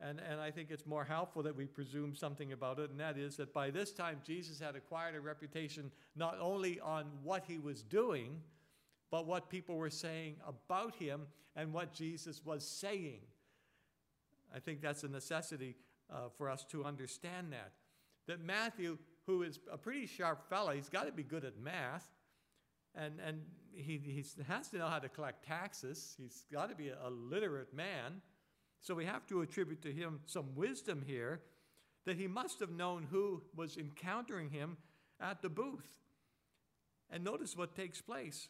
And, 0.01 0.21
and 0.21 0.41
I 0.41 0.51
think 0.51 0.71
it's 0.71 0.87
more 0.87 1.05
helpful 1.05 1.43
that 1.45 1.57
we 1.57 1.65
presume 1.65 2.15
something 2.15 2.53
about 2.53 2.79
it, 2.79 2.91
and 2.91 3.01
that 3.01 3.17
is 3.17 3.37
that 3.37 3.55
by 3.55 3.71
this 3.71 3.93
time 3.93 4.21
Jesus 4.27 4.61
had 4.61 4.77
acquired 4.77 5.15
a 5.15 5.21
reputation 5.21 5.91
not 6.15 6.39
only 6.39 6.79
on 6.81 7.07
what 7.23 7.45
he 7.47 7.59
was 7.59 7.83
doing, 7.83 8.43
but 9.11 9.27
what 9.27 9.49
people 9.49 9.77
were 9.77 9.89
saying 9.89 10.37
about 10.47 10.95
him 10.97 11.23
and 11.55 11.73
what 11.73 11.95
Jesus 11.95 12.45
was 12.45 12.67
saying. 12.67 13.21
I 14.55 14.59
think 14.59 14.83
that's 14.83 15.03
a 15.03 15.09
necessity 15.09 15.77
uh, 16.13 16.29
for 16.37 16.51
us 16.51 16.65
to 16.73 16.85
understand 16.85 17.53
that. 17.53 17.73
That 18.27 18.45
Matthew, 18.45 18.99
who 19.27 19.43
is 19.43 19.59
a 19.73 19.79
pretty 19.79 20.07
sharp 20.07 20.49
fellow, 20.49 20.73
he's 20.73 20.89
got 20.89 21.07
to 21.07 21.13
be 21.13 21.23
good 21.23 21.45
at 21.45 21.59
math, 21.59 22.07
and, 22.97 23.15
and 23.25 23.43
he 23.75 24.25
has 24.49 24.69
to 24.69 24.79
know 24.79 24.89
how 24.89 24.99
to 24.99 25.09
collect 25.09 25.45
taxes. 25.45 26.15
He's 26.19 26.45
got 26.53 26.71
to 26.71 26.75
be 26.75 26.89
a, 26.89 26.97
a 27.05 27.11
literate 27.11 27.75
man. 27.75 28.23
So 28.81 28.95
we 28.95 29.05
have 29.05 29.27
to 29.29 29.43
attribute 29.43 29.83
to 29.83 29.93
him 29.93 30.21
some 30.27 30.55
wisdom 30.55 31.03
here 31.07 31.43
that 32.05 32.17
he 32.17 32.27
must 32.27 32.61
have 32.61 32.71
known 32.71 33.07
who 33.11 33.43
was 33.55 33.77
encountering 33.77 34.51
him 34.51 34.77
at 35.21 35.43
the 35.43 35.49
booth. 35.49 35.99
And 37.11 37.23
notice 37.23 37.57
what 37.57 37.75
takes 37.75 38.01
place. 38.01 38.49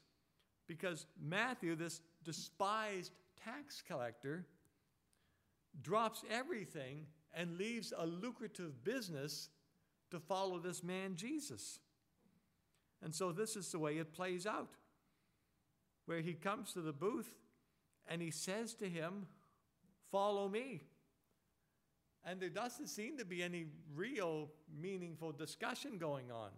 Because 0.67 1.07
Matthew, 1.21 1.75
this 1.75 2.00
despised 2.25 3.12
tax 3.43 3.83
collector, 3.87 4.47
drops 5.83 6.25
everything 6.31 7.07
and 7.35 7.59
leaves 7.59 7.93
a 7.97 8.07
lucrative 8.07 8.83
business 8.85 9.50
to 10.11 10.19
follow 10.19 10.59
this 10.59 10.83
man 10.83 11.17
Jesus. 11.17 11.79
And 13.03 13.15
so 13.15 13.33
this 13.33 13.57
is 13.57 13.71
the 13.71 13.79
way 13.79 13.99
it 13.99 14.12
plays 14.12 14.47
out. 14.47 14.71
Where 16.07 16.21
he 16.21 16.35
comes 16.35 16.73
to 16.73 16.81
the 16.81 16.93
booth 16.93 17.31
and 18.09 18.23
he 18.23 18.31
says 18.31 18.75
to 18.75 18.88
him, 18.88 19.26
Follow 20.11 20.49
me. 20.49 20.83
And 22.25 22.41
there 22.41 22.49
doesn't 22.49 22.88
seem 22.88 23.19
to 23.19 23.25
be 23.25 23.43
any 23.43 23.67
real 23.95 24.49
meaningful 24.81 25.33
discussion 25.33 25.99
going 25.99 26.31
on. 26.31 26.50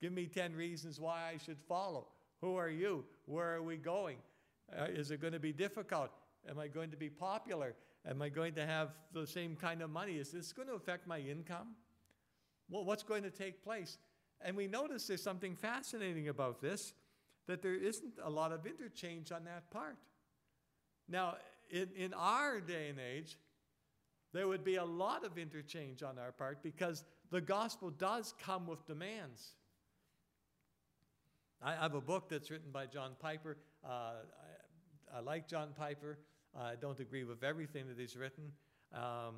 Give 0.00 0.12
me 0.12 0.26
10 0.26 0.54
reasons 0.54 1.00
why 1.00 1.30
I 1.32 1.38
should 1.38 1.58
follow. 1.68 2.08
Who 2.40 2.56
are 2.56 2.68
you? 2.68 3.04
Where 3.26 3.54
are 3.54 3.62
we 3.62 3.76
going? 3.76 4.18
Uh, 4.76 4.86
is 4.86 5.10
it 5.10 5.20
going 5.20 5.32
to 5.32 5.38
be 5.38 5.52
difficult? 5.52 6.10
Am 6.48 6.58
I 6.58 6.68
going 6.68 6.90
to 6.90 6.96
be 6.96 7.08
popular? 7.08 7.74
Am 8.06 8.20
I 8.20 8.28
going 8.28 8.54
to 8.54 8.66
have 8.66 8.90
the 9.12 9.26
same 9.26 9.56
kind 9.56 9.80
of 9.80 9.90
money? 9.90 10.14
Is 10.14 10.30
this 10.30 10.52
going 10.52 10.68
to 10.68 10.74
affect 10.74 11.06
my 11.06 11.20
income? 11.20 11.68
Well, 12.68 12.84
what's 12.84 13.02
going 13.02 13.22
to 13.22 13.30
take 13.30 13.62
place? 13.62 13.98
And 14.40 14.56
we 14.56 14.66
notice 14.66 15.06
there's 15.06 15.22
something 15.22 15.56
fascinating 15.56 16.28
about 16.28 16.60
this 16.60 16.92
that 17.46 17.62
there 17.62 17.74
isn't 17.74 18.14
a 18.22 18.30
lot 18.30 18.52
of 18.52 18.66
interchange 18.66 19.32
on 19.32 19.44
that 19.44 19.70
part. 19.70 19.96
Now, 21.08 21.36
in, 21.70 21.88
in 21.96 22.14
our 22.14 22.60
day 22.60 22.88
and 22.88 22.98
age, 22.98 23.36
there 24.32 24.48
would 24.48 24.64
be 24.64 24.76
a 24.76 24.84
lot 24.84 25.24
of 25.24 25.38
interchange 25.38 26.02
on 26.02 26.18
our 26.18 26.32
part 26.32 26.62
because 26.62 27.04
the 27.30 27.40
gospel 27.40 27.90
does 27.90 28.34
come 28.42 28.66
with 28.66 28.86
demands. 28.86 29.54
I 31.62 31.74
have 31.74 31.94
a 31.94 32.00
book 32.00 32.28
that's 32.28 32.50
written 32.50 32.70
by 32.72 32.86
John 32.86 33.12
Piper. 33.18 33.56
Uh, 33.84 33.88
I, 33.88 35.18
I, 35.18 35.20
like 35.20 35.48
John 35.48 35.68
Piper. 35.78 36.18
I 36.58 36.74
don't 36.80 36.98
agree 37.00 37.24
with 37.24 37.42
everything 37.42 37.88
that 37.88 37.98
he's 37.98 38.16
written, 38.16 38.52
um, 38.92 39.36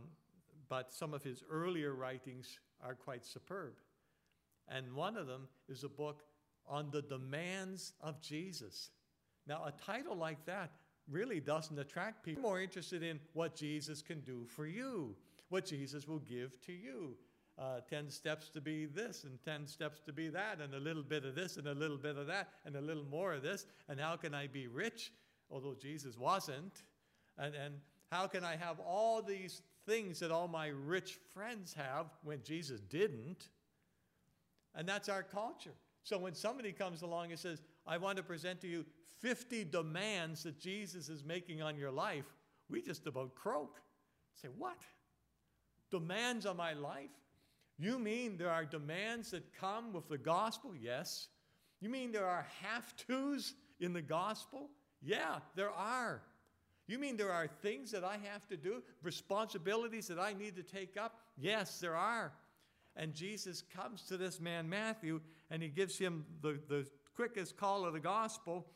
but 0.69 0.93
some 0.93 1.15
of 1.15 1.23
his 1.23 1.43
earlier 1.51 1.95
writings 1.95 2.59
are 2.83 2.95
quite 2.95 3.25
superb. 3.25 3.75
And 4.69 4.93
one 4.95 5.17
of 5.17 5.27
them 5.27 5.49
is 5.69 5.85
a 5.85 5.89
book 5.89 6.23
on 6.69 6.91
the 6.91 7.03
demands 7.03 7.93
of 8.01 8.21
Jesus. 8.21 8.91
Now, 9.47 9.65
a 9.65 9.73
title 9.85 10.17
like 10.17 10.45
that 10.47 10.73
really 11.09 11.41
doesn't 11.41 11.79
attract 11.79 12.25
people. 12.25 12.43
More 12.43 12.61
interested 12.61 13.03
in 13.03 13.21
what 13.33 13.55
Jesus 13.55 14.03
can 14.03 14.21
do 14.21 14.45
for 14.47 14.67
you, 14.67 15.15
what 15.49 15.65
Jesus 15.67 16.09
will 16.09 16.19
give 16.19 16.61
to 16.63 16.73
you. 16.73 17.17
Uh, 17.59 17.81
10 17.89 18.11
steps 18.11 18.51
to 18.51 18.61
be 18.61 18.85
this, 18.85 19.25
and 19.25 19.43
10 19.43 19.67
steps 19.67 20.01
to 20.05 20.13
be 20.13 20.29
that, 20.29 20.61
and 20.61 20.75
a 20.75 20.79
little 20.79 21.03
bit 21.03 21.25
of 21.25 21.35
this, 21.35 21.57
and 21.57 21.67
a 21.69 21.75
little 21.75 21.97
bit 21.97 22.19
of 22.19 22.27
that, 22.27 22.49
and 22.67 22.77
a 22.77 22.81
little 22.81 23.05
more 23.05 23.33
of 23.33 23.43
this. 23.43 23.65
And 23.89 23.99
how 23.99 24.17
can 24.17 24.35
I 24.35 24.47
be 24.47 24.67
rich? 24.67 25.11
Although 25.51 25.75
Jesus 25.75 26.19
wasn't. 26.19 26.83
And, 27.39 27.55
and 27.55 27.75
how 28.11 28.27
can 28.27 28.45
I 28.45 28.57
have 28.57 28.79
all 28.81 29.23
these 29.23 29.63
things 29.87 30.19
that 30.21 30.31
all 30.31 30.49
my 30.49 30.69
rich 30.69 31.19
friends 31.33 31.73
have 31.75 32.07
when 32.23 32.43
Jesus 32.43 32.81
didn't? 32.81 33.49
And 34.77 34.89
that's 34.89 35.09
our 35.09 35.23
culture. 35.23 35.75
So 36.05 36.19
when 36.19 36.35
somebody 36.35 36.71
comes 36.71 37.03
along 37.03 37.31
and 37.31 37.39
says, 37.39 37.63
I 37.87 37.97
want 37.99 38.19
to 38.19 38.23
present 38.23 38.61
to 38.61 38.69
you 38.69 38.85
50 39.21 39.65
demands 39.65 40.43
that 40.45 40.61
Jesus 40.61 41.09
is 41.09 41.25
making 41.25 41.63
on 41.63 41.77
your 41.77 41.91
life, 41.91 42.27
we 42.69 42.83
just 42.83 43.07
about 43.07 43.35
croak. 43.35 43.81
Say, 44.41 44.49
what? 44.57 44.77
Demands 45.91 46.47
on 46.47 46.57
my 46.57 46.75
life? 46.75 47.11
You 47.79 47.99
mean 47.99 48.37
there 48.37 48.51
are 48.51 48.65
demands 48.65 49.31
that 49.31 49.53
come 49.59 49.93
with 49.93 50.09
the 50.09 50.19
gospel? 50.19 50.73
Yes. 50.79 51.29
You 51.81 51.89
mean 51.89 52.13
there 52.13 52.27
are 52.27 52.47
have 52.63 52.95
tos 52.97 53.55
in 53.81 53.93
the 53.93 54.03
gospel? 54.03 54.71
Yeah, 55.03 55.39
there 55.55 55.71
are. 55.71 56.23
You 56.87 56.99
mean 56.99 57.17
there 57.17 57.33
are 57.33 57.49
things 57.63 57.91
that 57.91 58.05
I 58.05 58.19
have 58.33 58.47
to 58.49 58.57
do, 58.57 58.83
responsibilities 59.03 60.07
that 60.09 60.19
I 60.19 60.35
need 60.35 60.57
to 60.57 60.63
take 60.63 60.97
up? 60.97 61.19
Yes, 61.37 61.81
there 61.81 61.97
are. 61.97 62.33
And 62.97 63.15
Jesus 63.15 63.63
comes 63.75 64.03
to 64.05 64.17
this 64.17 64.41
man, 64.41 64.69
Matthew, 64.69 65.21
and 65.51 65.63
he 65.63 65.69
gives 65.69 65.99
him 65.99 66.25
the, 66.41 66.59
the 66.69 66.87
quickest 67.15 67.57
call 67.57 67.85
of 67.85 67.93
the 67.93 68.01
gospel, 68.01 68.67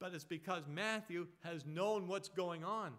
but 0.00 0.12
it's 0.12 0.24
because 0.24 0.64
Matthew 0.68 1.28
has 1.44 1.64
known 1.64 2.08
what's 2.08 2.28
going 2.28 2.64
on. 2.64 2.92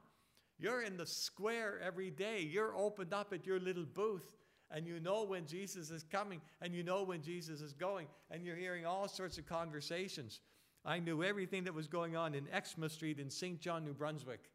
You're 0.57 0.81
in 0.81 0.95
the 0.95 1.05
square 1.05 1.79
every 1.83 2.09
day, 2.09 2.41
you're 2.41 2.75
opened 2.75 3.13
up 3.13 3.33
at 3.33 3.45
your 3.45 3.59
little 3.59 3.85
booth. 3.85 4.35
And 4.71 4.87
you 4.87 4.99
know 4.99 5.23
when 5.23 5.45
Jesus 5.45 5.91
is 5.91 6.03
coming, 6.03 6.41
and 6.59 6.73
you 6.73 6.81
know 6.81 7.03
when 7.03 7.21
Jesus 7.21 7.61
is 7.61 7.71
going, 7.71 8.07
and 8.31 8.43
you're 8.43 8.55
hearing 8.55 8.85
all 8.85 9.07
sorts 9.07 9.37
of 9.37 9.45
conversations. 9.45 10.39
I 10.83 10.99
knew 10.99 11.23
everything 11.23 11.65
that 11.65 11.73
was 11.73 11.87
going 11.87 12.15
on 12.15 12.33
in 12.33 12.47
Exmouth 12.51 12.91
Street 12.91 13.19
in 13.19 13.29
St. 13.29 13.59
John, 13.59 13.85
New 13.85 13.93
Brunswick, 13.93 14.49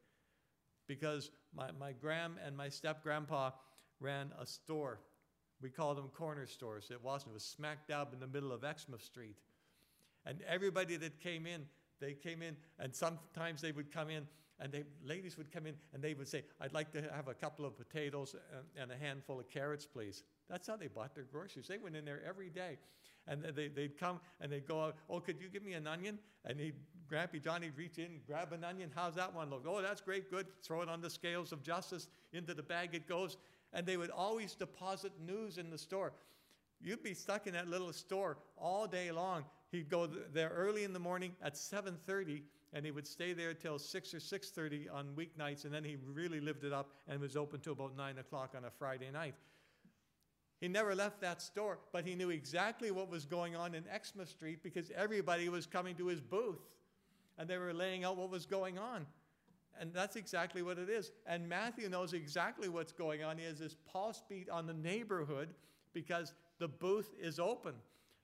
because 0.88 1.30
my, 1.54 1.70
my 1.78 1.92
gram 1.92 2.38
and 2.44 2.56
my 2.56 2.68
step 2.68 3.04
grandpa 3.04 3.50
ran 4.00 4.32
a 4.40 4.46
store 4.46 4.98
we 5.62 5.68
called 5.70 5.98
them 5.98 6.08
corner 6.08 6.46
stores. 6.46 6.88
It 6.90 7.02
wasn't. 7.02 7.32
It 7.32 7.34
was 7.34 7.44
smack 7.44 7.86
dab 7.86 8.12
in 8.12 8.20
the 8.20 8.26
middle 8.26 8.52
of 8.52 8.64
Exmouth 8.64 9.02
Street. 9.02 9.36
And 10.26 10.42
everybody 10.48 10.96
that 10.96 11.20
came 11.20 11.46
in, 11.46 11.66
they 12.00 12.14
came 12.14 12.42
in, 12.42 12.56
and 12.78 12.94
sometimes 12.94 13.60
they 13.60 13.72
would 13.72 13.92
come 13.92 14.10
in, 14.10 14.26
and 14.58 14.70
they, 14.72 14.84
ladies 15.04 15.38
would 15.38 15.50
come 15.50 15.66
in, 15.66 15.74
and 15.94 16.02
they 16.02 16.14
would 16.14 16.28
say, 16.28 16.44
I'd 16.60 16.74
like 16.74 16.92
to 16.92 17.02
have 17.14 17.28
a 17.28 17.34
couple 17.34 17.64
of 17.64 17.76
potatoes 17.76 18.34
and, 18.76 18.90
a 18.90 18.96
handful 18.96 19.40
of 19.40 19.48
carrots, 19.48 19.86
please. 19.86 20.22
That's 20.48 20.66
how 20.66 20.76
they 20.76 20.88
bought 20.88 21.14
their 21.14 21.24
groceries. 21.24 21.66
They 21.66 21.78
went 21.78 21.96
in 21.96 22.04
there 22.04 22.20
every 22.26 22.50
day. 22.50 22.78
And 23.26 23.44
they, 23.54 23.68
they'd 23.68 23.98
come 23.98 24.18
and 24.40 24.50
they'd 24.50 24.66
go 24.66 24.82
out, 24.82 24.96
oh, 25.08 25.20
could 25.20 25.40
you 25.40 25.48
give 25.48 25.62
me 25.62 25.74
an 25.74 25.86
onion? 25.86 26.18
And 26.44 26.58
he'd, 26.58 26.74
Grampy 27.10 27.42
Johnny'd 27.42 27.76
reach 27.76 27.98
in, 27.98 28.20
grab 28.26 28.52
an 28.52 28.64
onion. 28.64 28.90
How's 28.94 29.14
that 29.16 29.34
one 29.34 29.50
look? 29.50 29.64
Oh, 29.68 29.82
that's 29.82 30.00
great, 30.00 30.30
good. 30.30 30.46
Throw 30.62 30.80
it 30.82 30.88
on 30.88 31.00
the 31.00 31.10
scales 31.10 31.52
of 31.52 31.62
justice. 31.62 32.08
Into 32.32 32.54
the 32.54 32.62
bag 32.62 32.90
it 32.94 33.06
goes 33.06 33.36
and 33.72 33.86
they 33.86 33.96
would 33.96 34.10
always 34.10 34.54
deposit 34.54 35.12
news 35.24 35.58
in 35.58 35.70
the 35.70 35.78
store. 35.78 36.12
You'd 36.80 37.02
be 37.02 37.14
stuck 37.14 37.46
in 37.46 37.52
that 37.52 37.68
little 37.68 37.92
store 37.92 38.38
all 38.56 38.86
day 38.86 39.12
long. 39.12 39.44
He'd 39.70 39.88
go 39.88 40.06
there 40.06 40.50
early 40.50 40.84
in 40.84 40.92
the 40.92 40.98
morning 40.98 41.32
at 41.42 41.54
7:30 41.54 42.42
and 42.72 42.84
he 42.84 42.90
would 42.90 43.06
stay 43.06 43.32
there 43.32 43.52
till 43.54 43.78
6 43.78 44.14
or 44.14 44.18
6.30 44.18 44.92
on 44.92 45.08
weeknights 45.16 45.64
and 45.64 45.74
then 45.74 45.84
he 45.84 45.96
really 46.14 46.40
lived 46.40 46.64
it 46.64 46.72
up 46.72 46.92
and 47.08 47.20
was 47.20 47.36
open 47.36 47.60
till 47.60 47.72
about 47.72 47.96
9 47.96 48.18
o'clock 48.18 48.54
on 48.56 48.64
a 48.64 48.70
friday 48.70 49.10
night 49.10 49.34
he 50.60 50.68
never 50.68 50.94
left 50.94 51.20
that 51.20 51.42
store 51.42 51.78
but 51.92 52.04
he 52.04 52.14
knew 52.14 52.30
exactly 52.30 52.90
what 52.90 53.10
was 53.10 53.24
going 53.24 53.56
on 53.56 53.74
in 53.74 53.84
exmouth 53.92 54.28
street 54.28 54.62
because 54.62 54.90
everybody 54.94 55.48
was 55.48 55.66
coming 55.66 55.96
to 55.96 56.06
his 56.06 56.20
booth 56.20 56.60
and 57.38 57.48
they 57.48 57.58
were 57.58 57.72
laying 57.72 58.04
out 58.04 58.16
what 58.16 58.30
was 58.30 58.46
going 58.46 58.78
on 58.78 59.06
and 59.80 59.94
that's 59.94 60.14
exactly 60.14 60.62
what 60.62 60.78
it 60.78 60.90
is. 60.90 61.10
And 61.26 61.48
Matthew 61.48 61.88
knows 61.88 62.12
exactly 62.12 62.68
what's 62.68 62.92
going 62.92 63.24
on. 63.24 63.38
He 63.38 63.44
has 63.46 63.58
this 63.58 63.76
pulse 63.90 64.22
beat 64.28 64.50
on 64.50 64.66
the 64.66 64.74
neighborhood 64.74 65.48
because 65.94 66.34
the 66.58 66.68
booth 66.68 67.14
is 67.20 67.40
open. 67.40 67.72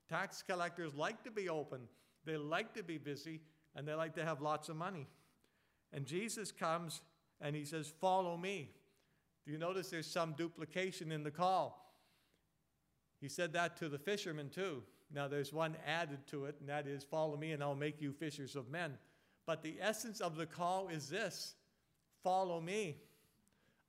Tax 0.09 0.45
collectors 0.47 0.95
like 0.95 1.25
to 1.25 1.31
be 1.31 1.49
open, 1.49 1.81
they 2.25 2.37
like 2.37 2.75
to 2.75 2.83
be 2.83 2.99
busy, 2.99 3.41
and 3.75 3.89
they 3.89 3.95
like 3.95 4.15
to 4.15 4.25
have 4.25 4.41
lots 4.41 4.69
of 4.69 4.77
money. 4.77 5.09
And 5.93 6.05
Jesus 6.05 6.53
comes 6.53 7.01
and 7.41 7.57
he 7.57 7.65
says, 7.65 7.93
Follow 8.01 8.37
me. 8.37 8.71
Do 9.47 9.53
you 9.53 9.59
notice 9.59 9.89
there's 9.89 10.07
some 10.07 10.35
duplication 10.37 11.11
in 11.11 11.23
the 11.23 11.31
call? 11.31 11.95
He 13.21 13.29
said 13.29 13.55
that 13.55 13.77
to 13.79 13.89
the 13.89 13.99
fishermen 13.99 14.51
too. 14.51 14.83
Now 15.13 15.27
there's 15.27 15.53
one 15.53 15.77
added 15.87 16.19
to 16.29 16.45
it, 16.45 16.57
and 16.61 16.69
that 16.69 16.87
is, 16.87 17.03
Follow 17.03 17.37
me, 17.37 17.53
and 17.53 17.63
I'll 17.63 17.75
make 17.75 18.03
you 18.03 18.13
fishers 18.13 18.57
of 18.57 18.69
men. 18.69 18.99
But 19.47 19.63
the 19.63 19.77
essence 19.81 20.21
of 20.21 20.37
the 20.37 20.47
call 20.47 20.89
is 20.89 21.09
this 21.09 21.55
follow 22.23 22.61
me. 22.61 22.97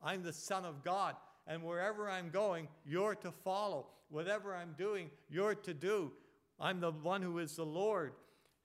I'm 0.01 0.23
the 0.23 0.33
Son 0.33 0.63
of 0.63 0.83
God, 0.83 1.15
and 1.47 1.63
wherever 1.63 2.09
I'm 2.09 2.29
going, 2.29 2.67
you're 2.85 3.15
to 3.15 3.31
follow. 3.31 3.87
Whatever 4.09 4.55
I'm 4.55 4.75
doing, 4.77 5.09
you're 5.29 5.55
to 5.55 5.73
do. 5.73 6.11
I'm 6.59 6.79
the 6.79 6.91
one 6.91 7.21
who 7.21 7.39
is 7.39 7.55
the 7.55 7.65
Lord. 7.65 8.13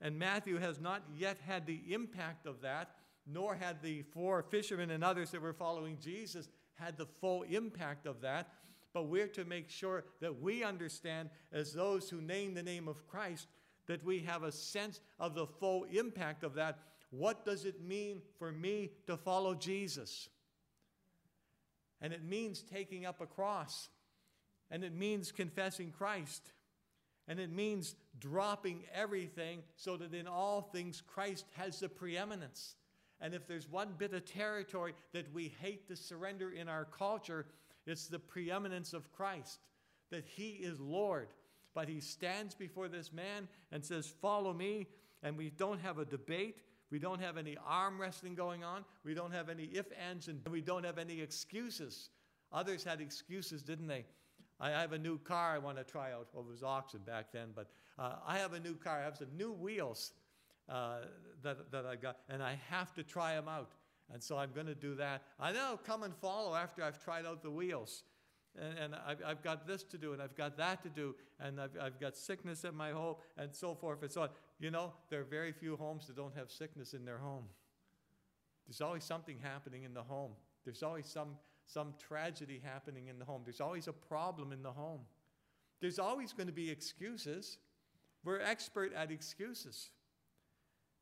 And 0.01 0.19
Matthew 0.19 0.59
has 0.59 0.81
not 0.81 1.03
yet 1.17 1.39
had 1.47 1.67
the 1.67 1.81
impact 1.91 2.47
of 2.47 2.61
that, 2.61 2.91
nor 3.27 3.55
had 3.55 3.83
the 3.83 4.03
four 4.03 4.43
fishermen 4.43 4.91
and 4.91 5.03
others 5.03 5.31
that 5.31 5.41
were 5.41 5.53
following 5.53 5.97
Jesus 6.01 6.49
had 6.75 6.97
the 6.97 7.07
full 7.07 7.43
impact 7.45 8.07
of 8.07 8.21
that. 8.21 8.49
But 8.93 9.05
we're 9.05 9.29
to 9.29 9.45
make 9.45 9.71
sure 9.71 10.05
that 10.21 10.41
we 10.41 10.63
understand, 10.63 11.31
as 11.53 11.73
those 11.73 12.11
who 12.11 12.21
name 12.21 12.55
the 12.55 12.63
name 12.63 12.89
of 12.89 13.07
Christ, 13.07 13.47
that 13.87 14.05
we 14.05 14.21
have 14.21 14.43
a 14.43 14.53
sense 14.53 15.01
of 15.19 15.35
the 15.35 15.47
full 15.47 15.85
impact 15.85 16.45
of 16.45 16.55
that. 16.55 16.79
What 17.11 17.45
does 17.45 17.65
it 17.65 17.83
mean 17.83 18.23
for 18.39 18.53
me 18.53 18.91
to 19.07 19.17
follow 19.17 19.55
Jesus? 19.55 20.29
And 22.01 22.13
it 22.13 22.25
means 22.25 22.63
taking 22.63 23.07
up 23.07 23.21
a 23.21 23.27
cross, 23.27 23.89
and 24.71 24.83
it 24.83 24.95
means 24.95 25.31
confessing 25.31 25.93
Christ, 25.93 26.53
and 27.29 27.39
it 27.39 27.53
means 27.53 27.95
dropping 28.19 28.85
everything 28.93 29.63
so 29.77 29.97
that 29.97 30.15
in 30.15 30.27
all 30.27 30.63
things 30.63 31.03
Christ 31.07 31.47
has 31.57 31.79
the 31.79 31.89
preeminence. 31.89 32.75
And 33.21 33.35
if 33.35 33.47
there's 33.47 33.71
one 33.71 33.95
bit 33.97 34.13
of 34.15 34.25
territory 34.25 34.95
that 35.13 35.33
we 35.33 35.55
hate 35.61 35.87
to 35.89 35.97
surrender 35.97 36.51
in 36.51 36.69
our 36.69 36.85
culture, 36.85 37.47
it's 37.87 38.09
the 38.09 38.19
preeminence 38.19 38.93
of 38.93 39.13
Christ, 39.13 39.61
that 40.11 40.25
He 40.25 40.51
is 40.51 40.81
Lord. 40.81 41.29
But 41.75 41.89
he 41.89 42.01
stands 42.01 42.55
before 42.55 42.89
this 42.89 43.13
man 43.13 43.49
and 43.71 43.85
says, 43.85 44.07
Follow 44.07 44.53
me. 44.53 44.87
And 45.23 45.39
we 45.39 45.51
don't 45.51 45.81
have 45.81 45.99
a 45.99 46.05
debate. 46.05 46.59
We 46.91 46.99
don't 46.99 47.21
have 47.21 47.39
any 47.39 47.57
arm 47.67 48.01
wrestling 48.01 48.35
going 48.35 48.65
on. 48.65 48.85
We 49.05 49.15
don't 49.15 49.33
have 49.33 49.49
any 49.49 49.65
if, 49.65 49.87
ands, 49.99 50.29
and 50.29 50.41
we 50.51 50.61
don't 50.61 50.85
have 50.85 50.99
any 50.99 51.21
excuses. 51.21 52.11
Others 52.53 52.85
had 52.85 53.01
excuses, 53.01 53.63
didn't 53.63 53.87
they? 53.87 54.05
I 54.61 54.71
have 54.71 54.93
a 54.93 54.99
new 54.99 55.19
car 55.19 55.55
I 55.55 55.59
want 55.59 55.79
to 55.79 55.85
try 55.85 56.13
out. 56.13 56.29
Well, 56.33 56.45
it 56.45 56.51
was 56.51 56.63
auction 56.63 57.01
back 57.07 57.33
then, 57.33 57.49
but 57.55 57.69
uh, 57.99 58.17
I 58.27 58.37
have 58.39 58.53
a 58.53 58.61
new 58.61 58.75
car. 58.75 59.01
I 59.01 59.05
have 59.05 59.17
some 59.17 59.35
new 59.37 59.53
wheels 59.53 60.13
uh, 60.69 60.99
that, 61.43 61.71
that 61.73 61.87
I 61.87 61.97
got, 61.97 62.19
and 62.29 62.43
I 62.43 62.59
have 62.69 62.93
to 62.95 63.03
try 63.03 63.35
them 63.35 63.49
out. 63.49 63.73
And 64.13 64.23
so 64.23 64.37
I'm 64.37 64.53
going 64.53 64.67
to 64.67 64.75
do 64.75 64.95
that. 64.97 65.23
I 65.41 65.53
know, 65.53 65.81
come 65.85 66.03
and 66.03 66.15
follow 66.15 66.55
after 66.55 66.83
I've 66.83 67.03
tried 67.03 67.25
out 67.25 67.43
the 67.43 67.51
wheels 67.51 68.03
and, 68.61 68.79
and 68.79 68.95
I've, 69.07 69.23
I've, 69.25 69.43
got 69.43 69.67
this 69.67 69.83
to 69.85 69.99
do, 69.99 70.13
and 70.13 70.21
I've 70.21 70.37
got 70.37 70.57
that 70.59 70.83
to 70.83 70.89
do, 70.89 71.15
and 71.41 71.61
I've, 71.61 71.77
I've 71.81 72.01
got 72.01 72.17
sickness 72.17 72.65
at 72.65 72.75
my 72.75 72.91
home, 72.91 73.17
and 73.39 73.55
so 73.55 73.75
forth 73.75 74.03
and 74.03 74.11
so 74.11 74.23
on. 74.23 74.29
You 74.61 74.71
know, 74.71 74.93
there 75.09 75.21
are 75.21 75.25
very 75.25 75.53
few 75.53 75.77
homes 75.77 76.07
that 76.07 76.17
don't 76.17 76.37
have 76.37 76.51
sickness 76.51 76.95
in 76.95 77.05
their 77.05 77.19
home. 77.19 77.45
There's 78.67 78.81
always 78.81 79.05
something 79.05 79.39
happening 79.43 79.85
in 79.85 79.95
the 79.95 80.03
home. 80.03 80.33
There's 80.65 80.83
always 80.83 81.07
some, 81.07 81.37
some 81.67 81.95
tragedy 81.99 82.61
happening 82.63 83.09
in 83.09 83.19
the 83.19 83.25
home. 83.25 83.43
There's 83.45 83.61
always 83.61 83.89
a 83.89 83.93
problem 83.93 84.53
in 84.53 84.63
the 84.63 84.73
home. 84.73 85.01
There's 85.81 85.99
always 85.99 86.33
going 86.33 86.47
to 86.47 86.53
be 86.53 86.71
excuses. 86.71 87.59
We're 88.25 88.41
expert 88.41 88.93
at 88.95 89.11
excuses. 89.11 89.91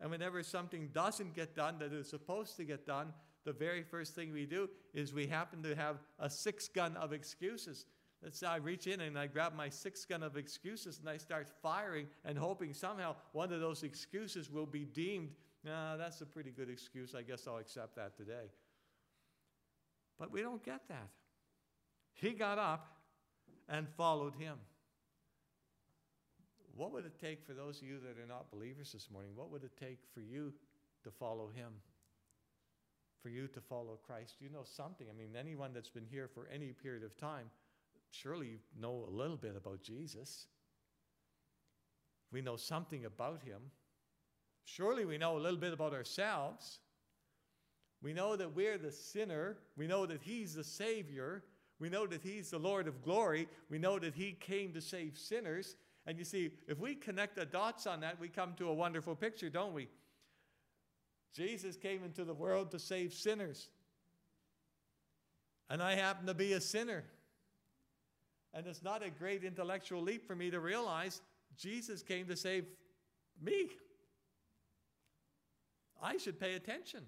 And 0.00 0.11
whenever 0.11 0.42
something 0.42 0.88
doesn't 0.95 1.35
get 1.35 1.54
done 1.54 1.78
that 1.80 1.92
is 1.92 2.09
supposed 2.09 2.57
to 2.57 2.64
get 2.64 2.87
done, 2.87 3.12
the 3.44 3.52
very 3.52 3.82
first 3.82 4.14
thing 4.14 4.32
we 4.32 4.47
do 4.47 4.68
is 4.92 5.12
we 5.12 5.26
happen 5.26 5.62
to 5.62 5.75
have 5.75 5.97
a 6.18 6.28
six 6.28 6.68
gun 6.68 6.97
of 6.97 7.12
excuses. 7.12 7.87
Let's 8.23 8.38
say 8.38 8.47
I 8.47 8.56
reach 8.56 8.87
in 8.87 9.00
and 9.00 9.18
I 9.18 9.26
grab 9.26 9.54
my 9.54 9.68
six 9.70 10.04
gun 10.04 10.23
of 10.23 10.37
excuses 10.37 10.99
and 10.99 11.09
I 11.09 11.16
start 11.16 11.49
firing 11.62 12.06
and 12.25 12.37
hoping 12.37 12.75
somehow 12.75 13.16
one 13.32 13.52
of 13.52 13.61
those 13.61 13.82
excuses 13.82 14.50
will 14.50 14.66
be 14.66 14.85
deemed, 14.85 15.30
nah, 15.64 15.97
that's 15.97 16.20
a 16.20 16.26
pretty 16.26 16.50
good 16.50 16.68
excuse. 16.68 17.14
I 17.14 17.23
guess 17.23 17.47
I'll 17.47 17.56
accept 17.56 17.97
that 17.97 18.16
today. 18.16 18.50
But 20.18 20.30
we 20.30 20.42
don't 20.42 20.62
get 20.62 20.87
that. 20.88 21.09
He 22.12 22.30
got 22.32 22.59
up 22.59 22.99
and 23.70 23.88
followed 23.97 24.35
him. 24.35 24.56
What 26.76 26.92
would 26.92 27.06
it 27.06 27.18
take 27.18 27.42
for 27.47 27.54
those 27.54 27.80
of 27.80 27.88
you 27.88 27.99
that 28.00 28.23
are 28.23 28.26
not 28.26 28.50
believers 28.50 28.92
this 28.92 29.09
morning? 29.11 29.32
What 29.35 29.50
would 29.50 29.64
it 29.64 29.73
take 29.78 29.99
for 30.12 30.20
you 30.20 30.52
to 31.04 31.11
follow 31.11 31.49
him? 31.49 31.73
For 33.23 33.29
you 33.29 33.49
to 33.49 33.61
follow 33.61 33.99
Christ? 34.07 34.37
You 34.41 34.49
know 34.49 34.65
something. 34.65 35.07
I 35.09 35.17
mean, 35.17 35.37
anyone 35.39 35.73
that's 35.75 35.91
been 35.91 36.07
here 36.11 36.29
for 36.33 36.49
any 36.53 36.73
period 36.73 37.05
of 37.05 37.17
time, 37.17 37.50
surely 38.11 38.47
you 38.49 38.59
know 38.81 39.07
a 39.07 39.11
little 39.11 39.37
bit 39.37 39.57
about 39.57 39.83
Jesus. 39.83 40.47
We 42.33 42.41
know 42.41 42.57
something 42.57 43.05
about 43.05 43.43
him. 43.43 43.61
Surely 44.65 45.05
we 45.05 45.19
know 45.19 45.37
a 45.37 45.41
little 45.41 45.59
bit 45.59 45.73
about 45.73 45.93
ourselves. 45.93 46.79
We 48.03 48.12
know 48.12 48.37
that 48.37 48.55
we're 48.55 48.79
the 48.79 48.93
sinner. 48.93 49.59
We 49.77 49.87
know 49.87 50.07
that 50.07 50.23
He's 50.23 50.55
the 50.55 50.65
Savior. 50.65 51.45
We 51.79 51.89
know 51.89 52.07
that 52.07 52.23
He's 52.23 52.50
the 52.50 52.59
Lord 52.59 52.89
of 52.89 53.03
glory. 53.03 53.49
We 53.69 53.79
know 53.79 53.99
that 53.99 54.15
He 54.15 54.33
came 54.33 54.73
to 54.73 54.81
save 54.81 55.19
sinners. 55.19 55.77
And 56.07 56.19
you 56.19 56.25
see, 56.25 56.53
if 56.67 56.79
we 56.79 56.95
connect 56.95 57.37
the 57.37 57.45
dots 57.45 57.87
on 57.87 58.00
that, 58.00 58.19
we 58.19 58.29
come 58.29 58.55
to 58.57 58.69
a 58.69 58.75
wonderful 58.75 59.15
picture, 59.15 59.50
don't 59.50 59.75
we? 59.75 59.89
Jesus 61.35 61.77
came 61.77 62.05
into 62.05 62.25
the 62.25 62.35
world 62.35 62.71
to 62.73 62.79
save 62.79 63.13
sinners. 63.13 63.69
And 65.69 65.83
I 65.83 65.95
happen 65.95 66.27
to 66.27 66.35
be 66.35 66.53
a 66.55 66.61
sinner. 66.61 67.05
And 68.53 68.67
it's 68.67 68.83
not 68.83 69.05
a 69.05 69.11
great 69.11 69.45
intellectual 69.45 70.03
leap 70.03 70.27
for 70.27 70.35
me 70.35 70.51
to 70.51 70.59
realize 70.59 71.21
Jesus 71.57 72.03
came 72.03 72.27
to 72.27 72.37
save 72.37 72.65
me. 73.41 73.69
I 76.03 76.17
should 76.17 76.41
pay 76.41 76.55
attention. 76.55 77.01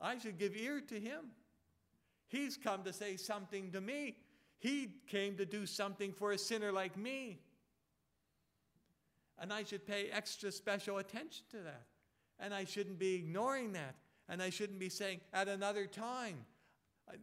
I 0.00 0.18
should 0.18 0.38
give 0.38 0.54
ear 0.56 0.80
to 0.80 1.00
him. 1.00 1.30
He's 2.28 2.56
come 2.56 2.82
to 2.84 2.92
say 2.92 3.16
something 3.16 3.72
to 3.72 3.80
me. 3.80 4.16
He 4.58 4.90
came 5.08 5.36
to 5.36 5.46
do 5.46 5.66
something 5.66 6.12
for 6.12 6.32
a 6.32 6.38
sinner 6.38 6.72
like 6.72 6.96
me. 6.96 7.40
And 9.38 9.52
I 9.52 9.64
should 9.64 9.86
pay 9.86 10.08
extra 10.12 10.52
special 10.52 10.98
attention 10.98 11.44
to 11.50 11.58
that. 11.58 11.86
And 12.38 12.52
I 12.54 12.64
shouldn't 12.64 12.98
be 12.98 13.14
ignoring 13.14 13.72
that. 13.72 13.94
And 14.28 14.42
I 14.42 14.50
shouldn't 14.50 14.78
be 14.78 14.88
saying, 14.88 15.20
at 15.32 15.48
another 15.48 15.86
time. 15.86 16.44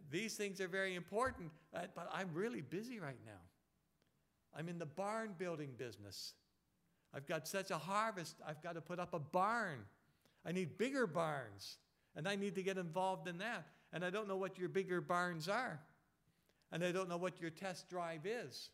These 0.09 0.35
things 0.35 0.61
are 0.61 0.69
very 0.69 0.95
important, 0.95 1.51
uh, 1.75 1.81
but 1.93 2.09
I'm 2.13 2.29
really 2.33 2.61
busy 2.61 2.99
right 2.99 3.19
now. 3.25 3.41
I'm 4.57 4.69
in 4.69 4.79
the 4.79 4.85
barn 4.85 5.35
building 5.37 5.71
business. 5.77 6.33
I've 7.13 7.27
got 7.27 7.47
such 7.47 7.69
a 7.69 7.77
harvest, 7.77 8.37
I've 8.47 8.61
got 8.63 8.75
to 8.75 8.81
put 8.81 8.99
up 8.99 9.13
a 9.13 9.19
barn. 9.19 9.79
I 10.45 10.51
need 10.51 10.77
bigger 10.77 11.05
barns. 11.05 11.77
And 12.15 12.27
I 12.27 12.35
need 12.35 12.55
to 12.55 12.63
get 12.63 12.77
involved 12.77 13.27
in 13.27 13.39
that. 13.39 13.65
And 13.91 14.05
I 14.05 14.09
don't 14.09 14.27
know 14.27 14.37
what 14.37 14.57
your 14.57 14.69
bigger 14.69 15.01
barns 15.01 15.47
are. 15.49 15.79
And 16.71 16.83
I 16.83 16.91
don't 16.91 17.09
know 17.09 17.17
what 17.17 17.41
your 17.41 17.49
test 17.49 17.89
drive 17.89 18.25
is. 18.25 18.69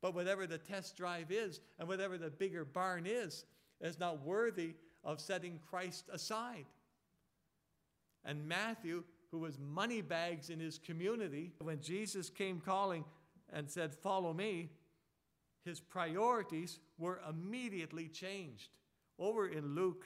But 0.00 0.14
whatever 0.14 0.46
the 0.46 0.58
test 0.58 0.96
drive 0.96 1.30
is, 1.30 1.60
and 1.78 1.88
whatever 1.88 2.18
the 2.18 2.30
bigger 2.30 2.64
barn 2.64 3.04
is, 3.06 3.44
is 3.80 3.98
not 3.98 4.24
worthy 4.24 4.74
of 5.08 5.20
setting 5.20 5.58
Christ 5.70 6.04
aside. 6.12 6.66
And 8.26 8.46
Matthew, 8.46 9.04
who 9.30 9.38
was 9.38 9.58
money 9.58 10.02
bags 10.02 10.50
in 10.50 10.60
his 10.60 10.78
community, 10.78 11.52
when 11.60 11.80
Jesus 11.80 12.28
came 12.28 12.60
calling 12.60 13.06
and 13.50 13.70
said, 13.70 13.94
Follow 13.94 14.34
me, 14.34 14.68
his 15.64 15.80
priorities 15.80 16.78
were 16.98 17.20
immediately 17.28 18.08
changed. 18.08 18.68
Over 19.18 19.48
in 19.48 19.74
Luke 19.74 20.04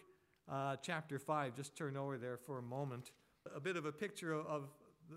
uh, 0.48 0.76
chapter 0.82 1.18
5. 1.18 1.56
Just 1.56 1.76
turn 1.76 1.96
over 1.96 2.16
there 2.16 2.36
for 2.36 2.58
a 2.58 2.62
moment. 2.62 3.10
A 3.56 3.60
bit 3.60 3.76
of 3.76 3.86
a 3.86 3.92
picture 3.92 4.32
of 4.32 4.68
the, 5.10 5.16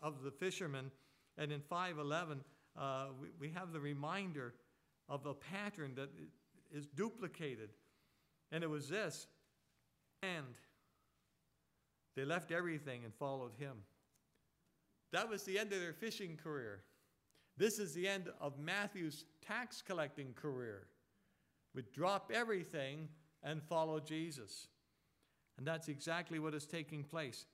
of 0.00 0.22
the 0.22 0.30
fishermen. 0.30 0.92
And 1.36 1.50
in 1.50 1.60
511, 1.60 2.40
uh, 2.78 3.06
we, 3.20 3.28
we 3.40 3.52
have 3.52 3.72
the 3.72 3.80
reminder 3.80 4.54
of 5.08 5.26
a 5.26 5.34
pattern 5.34 5.94
that 5.96 6.10
is 6.72 6.86
duplicated. 6.86 7.70
And 8.50 8.64
it 8.64 8.70
was 8.70 8.88
this 8.88 9.26
and 10.22 10.58
they 12.16 12.24
left 12.24 12.50
everything 12.50 13.04
and 13.04 13.14
followed 13.14 13.52
him. 13.58 13.76
That 15.12 15.28
was 15.28 15.44
the 15.44 15.58
end 15.58 15.72
of 15.72 15.80
their 15.80 15.92
fishing 15.92 16.36
career. 16.36 16.82
This 17.56 17.78
is 17.78 17.94
the 17.94 18.06
end 18.06 18.28
of 18.40 18.58
Matthew's 18.58 19.24
tax 19.46 19.82
collecting 19.82 20.32
career. 20.34 20.88
We 21.74 21.82
drop 21.94 22.30
everything 22.34 23.08
and 23.42 23.62
follow 23.62 24.00
Jesus. 24.00 24.68
And 25.56 25.66
that's 25.66 25.88
exactly 25.88 26.38
what 26.38 26.54
is 26.54 26.66
taking 26.66 27.04
place. 27.04 27.46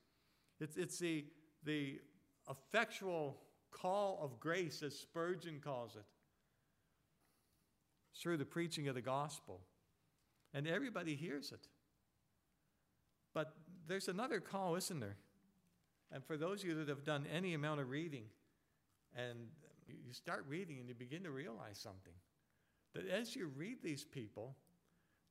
It's, 0.61 0.77
it's 0.77 0.99
the, 0.99 1.27
the 1.65 2.01
effectual 2.51 3.39
call 3.71 4.19
of 4.23 4.39
grace, 4.41 4.83
as 4.83 4.99
Spurgeon 4.99 5.61
calls 5.63 5.97
it, 5.97 6.05
through 8.17 8.37
the 8.37 8.45
preaching 8.45 8.89
of 8.89 8.95
the 8.95 9.01
gospel. 9.01 9.61
And 10.55 10.69
everybody 10.69 11.17
hears 11.17 11.53
it. 11.53 11.67
But 13.35 13.53
there's 13.89 14.09
another 14.09 14.41
call, 14.41 14.77
isn't 14.77 15.01
there? 15.01 15.17
And 16.13 16.25
for 16.25 16.37
those 16.37 16.63
of 16.63 16.69
you 16.69 16.77
that 16.77 16.89
have 16.89 17.05
done 17.05 17.27
any 17.35 17.55
amount 17.55 17.81
of 17.81 17.91
reading, 17.91 18.25
and 19.17 19.49
you 19.89 20.13
start 20.13 20.45
reading 20.49 20.79
and 20.79 20.89
you 20.89 20.95
begin 20.95 21.25
to 21.25 21.31
realize 21.31 21.77
something, 21.79 22.15
that 22.95 23.09
as 23.09 23.35
you 23.35 23.51
read 23.57 23.83
these 23.83 24.05
people, 24.05 24.55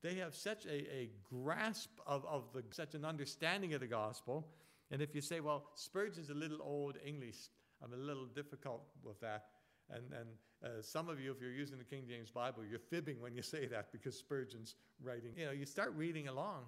they 0.02 0.16
have 0.16 0.36
such 0.36 0.66
a, 0.66 0.94
a 0.94 1.10
grasp 1.24 1.90
of, 2.06 2.26
of 2.26 2.44
the, 2.54 2.64
such 2.72 2.94
an 2.94 3.06
understanding 3.06 3.74
of 3.74 3.80
the 3.80 3.88
gospel. 3.88 4.46
And 4.92 5.02
if 5.02 5.16
you 5.16 5.22
say, 5.22 5.40
well, 5.40 5.70
Spurgeon's 5.76 6.30
a 6.30 6.34
little 6.34 6.60
old 6.62 6.98
English, 7.06 7.38
I'm 7.82 7.94
a 7.94 7.98
little 7.98 8.26
difficult 8.26 8.84
with 9.02 9.20
that. 9.22 9.46
And, 9.89 10.04
and 10.13 10.30
uh, 10.63 10.82
some 10.82 11.10
of 11.10 11.19
you, 11.19 11.32
if 11.32 11.41
you're 11.41 11.52
using 11.52 11.78
the 11.78 11.84
King 11.84 12.04
James 12.08 12.32
Bible, 12.32 12.63
you're 12.69 12.80
fibbing 12.80 13.22
when 13.22 13.36
you 13.36 13.41
say 13.56 13.65
that 13.67 13.91
because 13.91 14.17
Spurgeon's 14.17 14.76
writing. 15.02 15.32
You 15.38 15.46
know, 15.46 15.52
you 15.52 15.65
start 15.65 15.93
reading 15.96 16.28
along 16.28 16.63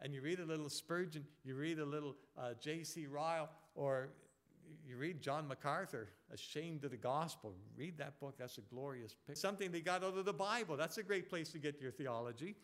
and 0.00 0.12
you 0.14 0.20
read 0.20 0.40
a 0.40 0.44
little 0.44 0.68
Spurgeon, 0.68 1.24
you 1.44 1.54
read 1.54 1.78
a 1.78 1.84
little 1.84 2.16
uh, 2.36 2.54
J.C. 2.60 3.06
Ryle, 3.06 3.48
or 3.74 4.08
you 4.86 4.96
read 4.96 5.20
John 5.20 5.46
MacArthur, 5.46 6.08
Ashamed 6.32 6.84
of 6.84 6.90
the 6.90 6.96
Gospel. 6.96 7.54
Read 7.76 7.98
that 7.98 8.18
book. 8.18 8.34
That's 8.38 8.58
a 8.58 8.62
glorious 8.62 9.14
picture. 9.26 9.40
Something 9.40 9.70
they 9.70 9.80
got 9.80 10.02
out 10.02 10.16
of 10.16 10.24
the 10.24 10.32
Bible. 10.32 10.76
That's 10.76 10.98
a 10.98 11.02
great 11.02 11.28
place 11.28 11.50
to 11.50 11.58
get 11.58 11.80
your 11.80 11.92
theology. 11.92 12.56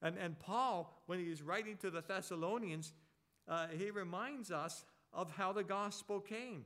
And, 0.00 0.16
and 0.16 0.38
Paul, 0.38 1.02
when 1.06 1.18
he's 1.18 1.42
writing 1.42 1.76
to 1.78 1.90
the 1.90 2.02
Thessalonians, 2.02 2.92
uh, 3.48 3.66
he 3.76 3.90
reminds 3.90 4.50
us 4.50 4.84
of 5.12 5.30
how 5.36 5.52
the 5.52 5.64
gospel 5.64 6.20
came. 6.20 6.64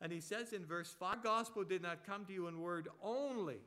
And 0.00 0.12
he 0.12 0.20
says 0.20 0.52
in 0.52 0.64
verse 0.64 0.94
5 0.98 1.22
gospel 1.22 1.64
did 1.64 1.82
not 1.82 2.06
come 2.06 2.24
to 2.26 2.32
you 2.32 2.46
in 2.46 2.60
word 2.60 2.88
only. 3.02 3.58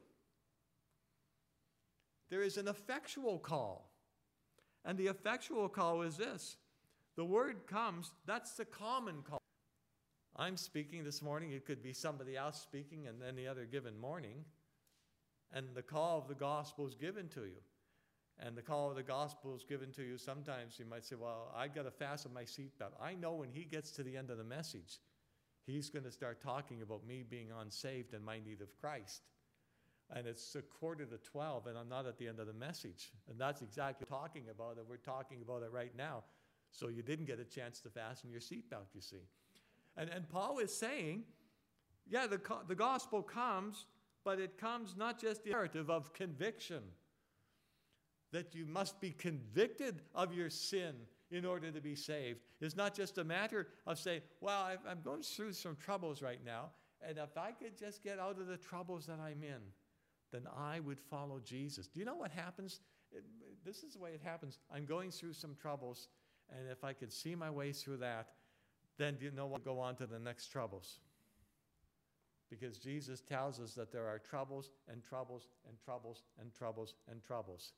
There 2.29 2.41
is 2.41 2.57
an 2.57 2.67
effectual 2.67 3.39
call. 3.39 3.91
And 4.85 4.97
the 4.97 5.07
effectual 5.07 5.69
call 5.69 6.01
is 6.01 6.17
this 6.17 6.57
the 7.15 7.25
word 7.25 7.67
comes, 7.67 8.11
that's 8.25 8.53
the 8.53 8.65
common 8.65 9.21
call. 9.23 9.41
I'm 10.35 10.55
speaking 10.55 11.03
this 11.03 11.21
morning, 11.21 11.51
it 11.51 11.65
could 11.65 11.83
be 11.83 11.93
somebody 11.93 12.37
else 12.37 12.61
speaking 12.61 13.07
and 13.07 13.21
any 13.21 13.45
other 13.45 13.65
given 13.65 13.99
morning. 13.99 14.45
And 15.53 15.67
the 15.75 15.81
call 15.81 16.17
of 16.17 16.29
the 16.29 16.35
gospel 16.35 16.87
is 16.87 16.95
given 16.95 17.27
to 17.29 17.41
you. 17.41 17.61
And 18.39 18.55
the 18.55 18.61
call 18.61 18.89
of 18.89 18.95
the 18.95 19.03
gospel 19.03 19.53
is 19.53 19.65
given 19.65 19.91
to 19.91 20.03
you. 20.03 20.17
Sometimes 20.17 20.79
you 20.79 20.85
might 20.85 21.03
say, 21.03 21.15
Well, 21.15 21.53
I've 21.55 21.75
got 21.75 21.83
to 21.83 21.91
fasten 21.91 22.33
my 22.33 22.43
seatbelt. 22.43 22.93
I 22.99 23.13
know 23.13 23.33
when 23.33 23.49
he 23.51 23.65
gets 23.65 23.91
to 23.91 24.03
the 24.03 24.15
end 24.15 24.31
of 24.31 24.37
the 24.37 24.43
message, 24.43 24.99
he's 25.65 25.89
going 25.89 26.05
to 26.05 26.11
start 26.11 26.41
talking 26.41 26.81
about 26.81 27.05
me 27.05 27.23
being 27.27 27.47
unsaved 27.59 28.13
and 28.13 28.23
my 28.23 28.39
need 28.39 28.61
of 28.61 28.75
Christ. 28.79 29.21
And 30.13 30.27
it's 30.27 30.55
a 30.55 30.61
quarter 30.61 31.05
to 31.05 31.17
12, 31.17 31.67
and 31.67 31.77
I'm 31.77 31.87
not 31.87 32.05
at 32.05 32.17
the 32.17 32.27
end 32.27 32.39
of 32.39 32.47
the 32.47 32.53
message. 32.53 33.11
And 33.29 33.39
that's 33.39 33.61
exactly 33.61 34.05
talking 34.09 34.43
about 34.51 34.77
it. 34.77 34.85
We're 34.87 34.97
talking 34.97 35.37
about 35.41 35.63
it 35.63 35.71
right 35.71 35.95
now. 35.97 36.23
So 36.71 36.89
you 36.89 37.01
didn't 37.01 37.25
get 37.25 37.39
a 37.39 37.45
chance 37.45 37.79
to 37.81 37.89
fasten 37.89 38.29
your 38.29 38.41
seatbelt, 38.41 38.93
you 38.93 39.01
see. 39.01 39.23
And, 39.95 40.09
and 40.09 40.27
Paul 40.29 40.59
is 40.59 40.75
saying, 40.75 41.23
yeah, 42.09 42.27
the, 42.27 42.41
the 42.67 42.75
gospel 42.75 43.21
comes, 43.21 43.85
but 44.23 44.39
it 44.39 44.57
comes 44.57 44.95
not 44.97 45.19
just 45.19 45.43
the 45.43 45.51
narrative 45.51 45.89
of 45.89 46.13
conviction, 46.13 46.83
that 48.31 48.55
you 48.55 48.65
must 48.65 48.99
be 48.99 49.11
convicted 49.11 50.01
of 50.15 50.33
your 50.33 50.49
sin 50.49 50.95
in 51.31 51.45
order 51.45 51.71
to 51.71 51.81
be 51.81 51.95
saved. 51.95 52.41
It's 52.59 52.75
not 52.75 52.93
just 52.93 53.17
a 53.17 53.23
matter 53.23 53.67
of 53.87 53.97
saying, 53.97 54.21
well, 54.41 54.69
I'm 54.87 55.01
going 55.01 55.21
through 55.21 55.53
some 55.53 55.75
troubles 55.75 56.21
right 56.21 56.43
now, 56.45 56.71
and 57.07 57.17
if 57.17 57.37
I 57.37 57.51
could 57.51 57.77
just 57.77 58.03
get 58.03 58.19
out 58.19 58.39
of 58.39 58.47
the 58.47 58.57
troubles 58.57 59.05
that 59.07 59.19
I'm 59.19 59.41
in, 59.43 59.61
then 60.31 60.47
I 60.55 60.79
would 60.81 60.99
follow 60.99 61.39
Jesus. 61.39 61.87
Do 61.87 61.99
you 61.99 62.05
know 62.05 62.15
what 62.15 62.31
happens? 62.31 62.81
It, 63.11 63.23
this 63.65 63.83
is 63.83 63.93
the 63.93 63.99
way 63.99 64.11
it 64.11 64.21
happens. 64.23 64.59
I'm 64.73 64.85
going 64.85 65.11
through 65.11 65.33
some 65.33 65.55
troubles, 65.55 66.09
and 66.49 66.69
if 66.69 66.83
I 66.83 66.93
could 66.93 67.11
see 67.11 67.35
my 67.35 67.49
way 67.49 67.71
through 67.71 67.97
that, 67.97 68.27
then 68.97 69.15
do 69.15 69.25
you 69.25 69.31
know 69.31 69.47
what? 69.47 69.65
Go 69.65 69.79
on 69.79 69.95
to 69.95 70.05
the 70.05 70.19
next 70.19 70.47
troubles. 70.47 70.99
Because 72.49 72.77
Jesus 72.77 73.21
tells 73.21 73.59
us 73.61 73.73
that 73.75 73.93
there 73.93 74.05
are 74.05 74.19
troubles 74.19 74.71
and 74.89 75.01
troubles 75.01 75.47
and 75.67 75.79
troubles 75.79 76.23
and 76.39 76.53
troubles 76.53 76.95
and 77.09 77.23
troubles. 77.23 77.73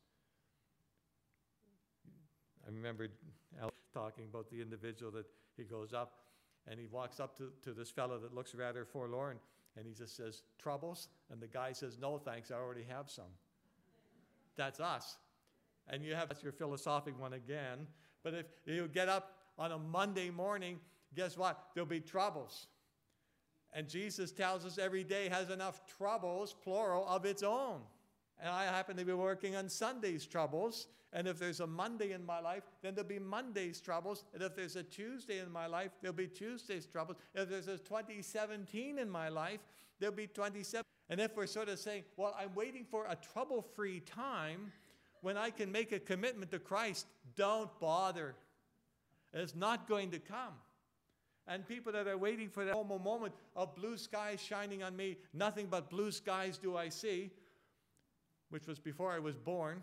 I 2.65 2.71
remember 2.71 3.07
talking 3.93 4.25
about 4.25 4.49
the 4.49 4.61
individual 4.61 5.11
that 5.11 5.25
he 5.55 5.63
goes 5.63 5.93
up 5.93 6.13
and 6.67 6.79
he 6.79 6.87
walks 6.87 7.19
up 7.19 7.37
to, 7.37 7.51
to 7.61 7.73
this 7.73 7.89
fellow 7.89 8.17
that 8.19 8.33
looks 8.33 8.55
rather 8.55 8.85
forlorn 8.85 9.37
and 9.77 9.85
he 9.85 9.93
just 9.93 10.15
says, 10.15 10.43
Troubles? 10.59 11.09
And 11.31 11.41
the 11.41 11.47
guy 11.47 11.73
says, 11.73 11.97
No, 11.99 12.17
thanks, 12.17 12.51
I 12.51 12.55
already 12.55 12.85
have 12.89 13.09
some. 13.09 13.31
That's 14.55 14.79
us. 14.79 15.17
And 15.89 16.03
you 16.03 16.15
have 16.15 16.29
that's 16.29 16.43
your 16.43 16.51
philosophic 16.51 17.19
one 17.19 17.33
again. 17.33 17.87
But 18.23 18.33
if 18.33 18.45
you 18.65 18.87
get 18.87 19.09
up 19.09 19.35
on 19.57 19.71
a 19.71 19.77
Monday 19.77 20.29
morning, 20.29 20.79
guess 21.15 21.37
what? 21.37 21.59
There'll 21.73 21.87
be 21.87 21.99
troubles. 21.99 22.67
And 23.73 23.89
Jesus 23.89 24.31
tells 24.31 24.65
us 24.65 24.77
every 24.77 25.03
day 25.03 25.27
has 25.29 25.49
enough 25.49 25.81
troubles, 25.97 26.55
plural, 26.63 27.05
of 27.07 27.25
its 27.25 27.43
own. 27.43 27.81
And 28.43 28.51
I 28.51 28.65
happen 28.65 28.97
to 28.97 29.05
be 29.05 29.13
working 29.13 29.55
on 29.55 29.69
Sunday's 29.69 30.25
troubles. 30.25 30.87
And 31.13 31.29
if 31.29 31.39
there's 31.39 31.61
a 31.61 31.67
Monday 31.67 32.11
in 32.11 32.25
my 32.25 32.41
life, 32.41 32.63
then 32.81 32.93
there'll 32.93 33.07
be 33.07 33.17
Monday's 33.17 33.79
troubles. 33.79 34.25
And 34.33 34.43
if 34.43 34.53
there's 34.53 34.75
a 34.75 34.83
Tuesday 34.83 35.39
in 35.39 35.49
my 35.49 35.65
life, 35.65 35.91
there'll 36.01 36.13
be 36.13 36.27
Tuesday's 36.27 36.85
troubles. 36.85 37.17
If 37.33 37.47
there's 37.47 37.69
a 37.69 37.77
2017 37.77 38.99
in 38.99 39.09
my 39.09 39.29
life, 39.29 39.61
there'll 39.97 40.13
be 40.13 40.27
27. 40.27 40.83
And 41.09 41.21
if 41.21 41.37
we're 41.37 41.47
sort 41.47 41.69
of 41.69 41.79
saying, 41.79 42.03
well, 42.17 42.35
I'm 42.37 42.53
waiting 42.53 42.85
for 42.91 43.05
a 43.07 43.15
trouble 43.15 43.61
free 43.61 44.01
time 44.01 44.73
when 45.21 45.37
I 45.37 45.49
can 45.49 45.71
make 45.71 45.93
a 45.93 45.99
commitment 45.99 46.51
to 46.51 46.59
Christ, 46.59 47.07
don't 47.37 47.69
bother. 47.79 48.35
It's 49.31 49.55
not 49.55 49.87
going 49.87 50.11
to 50.11 50.19
come. 50.19 50.53
And 51.47 51.65
people 51.65 51.93
that 51.93 52.07
are 52.07 52.17
waiting 52.17 52.49
for 52.49 52.65
that 52.65 52.75
moment 52.87 53.33
of 53.55 53.73
blue 53.73 53.97
skies 53.97 54.41
shining 54.41 54.83
on 54.83 54.97
me, 54.97 55.17
nothing 55.33 55.67
but 55.69 55.89
blue 55.89 56.11
skies 56.11 56.57
do 56.57 56.75
I 56.75 56.89
see, 56.89 57.31
which 58.53 58.67
was 58.67 58.77
before 58.77 59.11
I 59.11 59.17
was 59.17 59.35
born. 59.35 59.81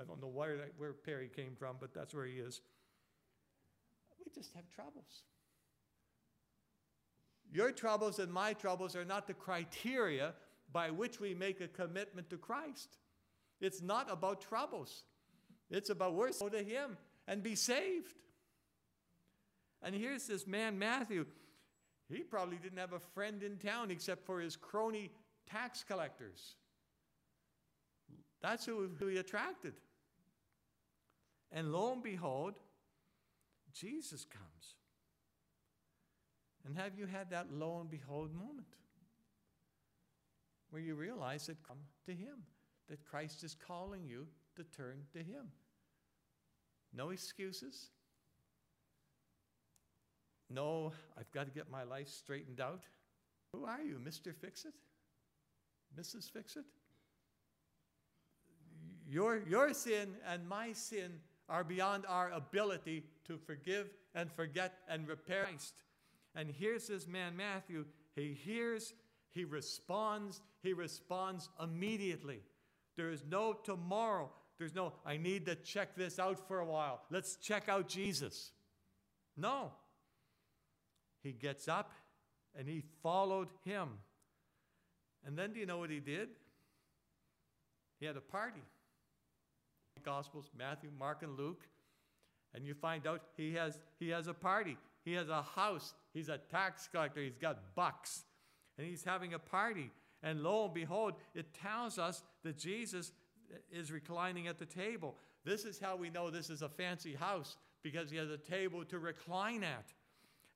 I 0.00 0.04
don't 0.04 0.22
know 0.22 0.28
where, 0.28 0.56
where 0.78 0.94
Perry 0.94 1.28
came 1.28 1.54
from, 1.54 1.76
but 1.78 1.92
that's 1.92 2.14
where 2.14 2.24
he 2.24 2.36
is. 2.36 2.62
We 4.18 4.32
just 4.34 4.54
have 4.54 4.64
troubles. 4.70 5.24
Your 7.52 7.70
troubles 7.70 8.20
and 8.20 8.32
my 8.32 8.54
troubles 8.54 8.96
are 8.96 9.04
not 9.04 9.26
the 9.26 9.34
criteria 9.34 10.32
by 10.72 10.90
which 10.90 11.20
we 11.20 11.34
make 11.34 11.60
a 11.60 11.68
commitment 11.68 12.30
to 12.30 12.38
Christ. 12.38 12.96
It's 13.60 13.82
not 13.82 14.10
about 14.10 14.40
troubles. 14.40 15.04
It's 15.70 15.90
about 15.90 16.16
go 16.16 16.48
to 16.48 16.62
Him 16.62 16.96
and 17.26 17.42
be 17.42 17.54
saved. 17.54 18.14
And 19.82 19.94
here's 19.94 20.26
this 20.26 20.46
man, 20.46 20.78
Matthew. 20.78 21.26
He 22.08 22.20
probably 22.20 22.56
didn't 22.56 22.78
have 22.78 22.94
a 22.94 22.98
friend 22.98 23.42
in 23.42 23.58
town 23.58 23.90
except 23.90 24.24
for 24.24 24.40
his 24.40 24.56
crony 24.56 25.10
tax 25.46 25.84
collectors. 25.86 26.54
That's 28.40 28.64
who, 28.64 28.90
he 29.00 29.16
attracted. 29.16 29.74
And 31.50 31.72
lo 31.72 31.92
and 31.92 32.02
behold, 32.02 32.54
Jesus 33.72 34.24
comes. 34.24 34.74
And 36.66 36.76
have 36.76 36.98
you 36.98 37.06
had 37.06 37.30
that 37.30 37.52
lo 37.52 37.80
and 37.80 37.90
behold 37.90 38.34
moment 38.34 38.66
where 40.70 40.82
you 40.82 40.94
realize 40.94 41.46
that 41.46 41.66
come 41.66 41.78
to 42.06 42.12
Him, 42.12 42.44
that 42.88 43.04
Christ 43.04 43.42
is 43.42 43.54
calling 43.54 44.06
you 44.06 44.26
to 44.56 44.64
turn 44.64 45.04
to 45.12 45.18
Him? 45.18 45.50
No 46.94 47.10
excuses. 47.10 47.90
No, 50.50 50.92
I've 51.18 51.30
got 51.32 51.46
to 51.46 51.52
get 51.52 51.70
my 51.70 51.84
life 51.84 52.08
straightened 52.08 52.60
out. 52.60 52.82
Who 53.52 53.64
are 53.64 53.82
you, 53.82 53.98
Mr. 54.02 54.34
Fix 54.34 54.64
It? 54.64 54.74
Mrs. 55.98 56.30
Fix 56.30 56.56
It? 56.56 56.64
Your, 59.08 59.42
your 59.48 59.72
sin 59.72 60.16
and 60.30 60.46
my 60.46 60.72
sin 60.72 61.12
are 61.48 61.64
beyond 61.64 62.04
our 62.06 62.30
ability 62.30 63.04
to 63.26 63.38
forgive 63.38 63.88
and 64.14 64.30
forget 64.30 64.74
and 64.88 65.08
repair 65.08 65.44
Christ. 65.44 65.74
And 66.34 66.50
here's 66.50 66.88
this 66.88 67.08
man, 67.08 67.34
Matthew. 67.34 67.86
He 68.14 68.34
hears, 68.34 68.92
he 69.30 69.44
responds, 69.44 70.42
he 70.62 70.74
responds 70.74 71.48
immediately. 71.62 72.40
There 72.96 73.10
is 73.10 73.24
no 73.28 73.54
tomorrow. 73.54 74.30
There's 74.58 74.74
no, 74.74 74.92
I 75.06 75.16
need 75.16 75.46
to 75.46 75.54
check 75.54 75.96
this 75.96 76.18
out 76.18 76.46
for 76.46 76.58
a 76.58 76.66
while. 76.66 77.00
Let's 77.10 77.36
check 77.36 77.68
out 77.68 77.88
Jesus. 77.88 78.50
No. 79.36 79.72
He 81.22 81.32
gets 81.32 81.66
up 81.66 81.92
and 82.58 82.68
he 82.68 82.82
followed 83.02 83.48
him. 83.64 83.88
And 85.24 85.38
then 85.38 85.52
do 85.52 85.60
you 85.60 85.66
know 85.66 85.78
what 85.78 85.90
he 85.90 86.00
did? 86.00 86.28
He 88.00 88.06
had 88.06 88.16
a 88.16 88.20
party. 88.20 88.62
Gospels, 90.08 90.48
Matthew, 90.56 90.88
Mark, 90.98 91.22
and 91.22 91.36
Luke. 91.36 91.68
And 92.54 92.64
you 92.64 92.72
find 92.72 93.06
out 93.06 93.20
he 93.36 93.52
has, 93.52 93.78
he 93.98 94.08
has 94.08 94.26
a 94.26 94.32
party. 94.32 94.78
He 95.04 95.12
has 95.12 95.28
a 95.28 95.42
house. 95.42 95.92
He's 96.14 96.30
a 96.30 96.38
tax 96.38 96.88
collector. 96.90 97.20
He's 97.20 97.36
got 97.36 97.74
bucks. 97.74 98.24
And 98.78 98.86
he's 98.86 99.04
having 99.04 99.34
a 99.34 99.38
party. 99.38 99.90
And 100.22 100.42
lo 100.42 100.64
and 100.64 100.72
behold, 100.72 101.12
it 101.34 101.52
tells 101.52 101.98
us 101.98 102.22
that 102.42 102.56
Jesus 102.56 103.12
is 103.70 103.92
reclining 103.92 104.48
at 104.48 104.58
the 104.58 104.64
table. 104.64 105.14
This 105.44 105.66
is 105.66 105.78
how 105.78 105.94
we 105.94 106.08
know 106.08 106.30
this 106.30 106.48
is 106.48 106.62
a 106.62 106.70
fancy 106.70 107.14
house 107.14 107.58
because 107.82 108.10
he 108.10 108.16
has 108.16 108.30
a 108.30 108.38
table 108.38 108.86
to 108.86 108.98
recline 108.98 109.62
at. 109.62 109.92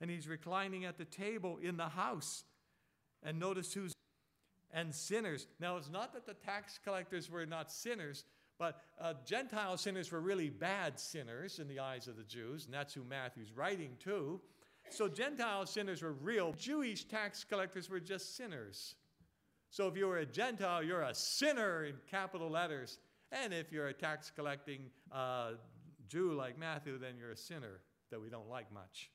And 0.01 0.11
he's 0.11 0.27
reclining 0.27 0.87
at 0.87 0.97
the 0.97 1.05
table 1.05 1.59
in 1.63 1.77
the 1.77 1.91
house. 1.91 2.45
And 3.23 3.39
notice 3.39 3.75
who's 3.75 3.93
and 4.73 4.95
sinners. 4.95 5.47
Now, 5.61 5.77
it's 5.77 5.91
not 5.91 6.15
that 6.15 6.27
the 6.27 6.35
tax 6.35 6.81
collectors 6.83 7.31
were 7.31 7.45
not 7.45 7.71
sinners, 7.71 8.25
but 8.59 8.81
uh, 9.01 9.15
Gentile 9.25 9.77
sinners 9.77 10.13
were 10.13 10.21
really 10.21 10.51
bad 10.51 10.99
sinners 10.99 11.59
in 11.59 11.69
the 11.69 11.81
eyes 11.81 12.09
of 12.09 12.17
the 12.17 12.25
Jews, 12.25 12.67
and 12.67 12.75
that's 12.75 12.95
who 12.95 13.05
Matthew's 13.05 13.53
writing 13.53 13.97
to. 14.05 14.41
So 14.91 15.09
Gentile 15.09 15.67
sinners 15.67 16.03
were 16.03 16.13
real. 16.13 16.53
Jewish 16.53 17.05
tax 17.05 17.45
collectors 17.45 17.89
were 17.89 18.01
just 18.01 18.37
sinners. 18.37 18.95
So 19.71 19.89
if 19.89 19.97
you 19.97 20.07
were 20.07 20.19
a 20.19 20.27
Gentile, 20.27 20.83
you're 20.83 21.03
a 21.03 21.15
sinner 21.15 21.85
in 21.85 21.95
capital 22.11 22.51
letters. 22.51 22.99
And 23.31 23.55
if 23.55 23.73
you're 23.73 23.89
a 23.89 23.95
tax 23.95 24.31
collecting 24.31 24.91
uh, 25.11 25.53
Jew 26.09 26.35
like 26.35 26.59
Matthew, 26.59 26.99
then 26.99 27.17
you're 27.19 27.31
a 27.31 27.37
sinner 27.37 27.81
that 28.11 28.21
we 28.21 28.29
don't 28.29 28.51
like 28.51 28.71
much. 28.71 29.11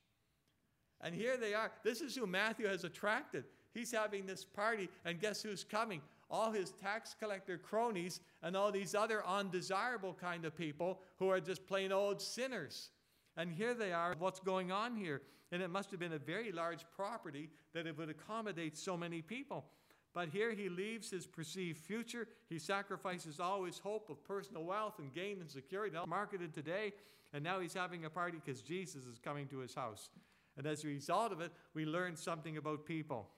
And 1.01 1.13
here 1.13 1.37
they 1.37 1.53
are. 1.53 1.71
This 1.83 2.01
is 2.01 2.15
who 2.15 2.25
Matthew 2.25 2.67
has 2.67 2.83
attracted. 2.83 3.43
He's 3.73 3.91
having 3.91 4.25
this 4.25 4.43
party, 4.43 4.89
and 5.05 5.19
guess 5.19 5.43
who's 5.43 5.63
coming? 5.63 6.01
All 6.29 6.51
his 6.51 6.71
tax 6.71 7.15
collector 7.19 7.57
cronies 7.57 8.19
and 8.43 8.55
all 8.55 8.71
these 8.71 8.93
other 8.95 9.25
undesirable 9.25 10.13
kind 10.13 10.45
of 10.45 10.55
people 10.55 10.99
who 11.17 11.29
are 11.29 11.39
just 11.39 11.65
plain 11.67 11.91
old 11.91 12.21
sinners. 12.21 12.89
And 13.37 13.51
here 13.51 13.73
they 13.73 13.93
are, 13.93 14.15
what's 14.19 14.39
going 14.39 14.71
on 14.71 14.95
here? 14.95 15.21
And 15.51 15.61
it 15.61 15.69
must 15.69 15.91
have 15.91 15.99
been 15.99 16.13
a 16.13 16.19
very 16.19 16.51
large 16.51 16.85
property 16.95 17.49
that 17.73 17.87
it 17.87 17.97
would 17.97 18.09
accommodate 18.09 18.77
so 18.77 18.97
many 18.97 19.21
people. 19.21 19.65
But 20.13 20.29
here 20.29 20.51
he 20.51 20.67
leaves 20.67 21.11
his 21.11 21.27
perceived 21.27 21.77
future. 21.77 22.27
He 22.49 22.59
sacrifices 22.59 23.39
all 23.39 23.63
his 23.63 23.77
hope 23.77 24.09
of 24.09 24.23
personal 24.23 24.63
wealth 24.63 24.95
and 24.99 25.13
gain 25.13 25.39
and 25.39 25.49
security, 25.49 25.95
all 25.95 26.07
marketed 26.07 26.53
today. 26.53 26.93
And 27.33 27.43
now 27.43 27.59
he's 27.59 27.73
having 27.73 28.05
a 28.05 28.09
party 28.09 28.39
because 28.43 28.61
Jesus 28.61 29.05
is 29.05 29.19
coming 29.19 29.47
to 29.49 29.59
his 29.59 29.75
house. 29.75 30.09
And 30.57 30.65
as 30.65 30.83
a 30.83 30.87
result 30.87 31.31
of 31.31 31.39
it, 31.39 31.51
we 31.75 31.85
learn 31.85 32.15
something 32.15 32.57
about 32.57 32.85
people. 32.85 33.29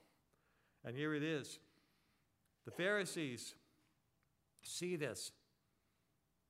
And 0.86 0.96
here 0.96 1.14
it 1.14 1.24
is 1.24 1.60
the 2.70 2.84
Pharisees 2.84 3.56
see 4.62 4.96
this. 4.96 5.32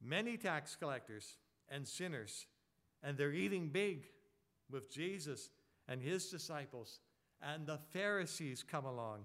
Many 0.01 0.36
tax 0.36 0.75
collectors 0.75 1.38
and 1.69 1.88
sinners, 1.88 2.45
and 3.01 3.17
they're 3.17 3.32
eating 3.32 3.69
big 3.69 4.08
with 4.69 4.91
Jesus 4.91 5.49
and 5.88 6.01
his 6.01 6.29
disciples, 6.29 6.99
and 7.41 7.65
the 7.65 7.79
Pharisees 7.91 8.65
come 8.69 8.86
along. 8.86 9.19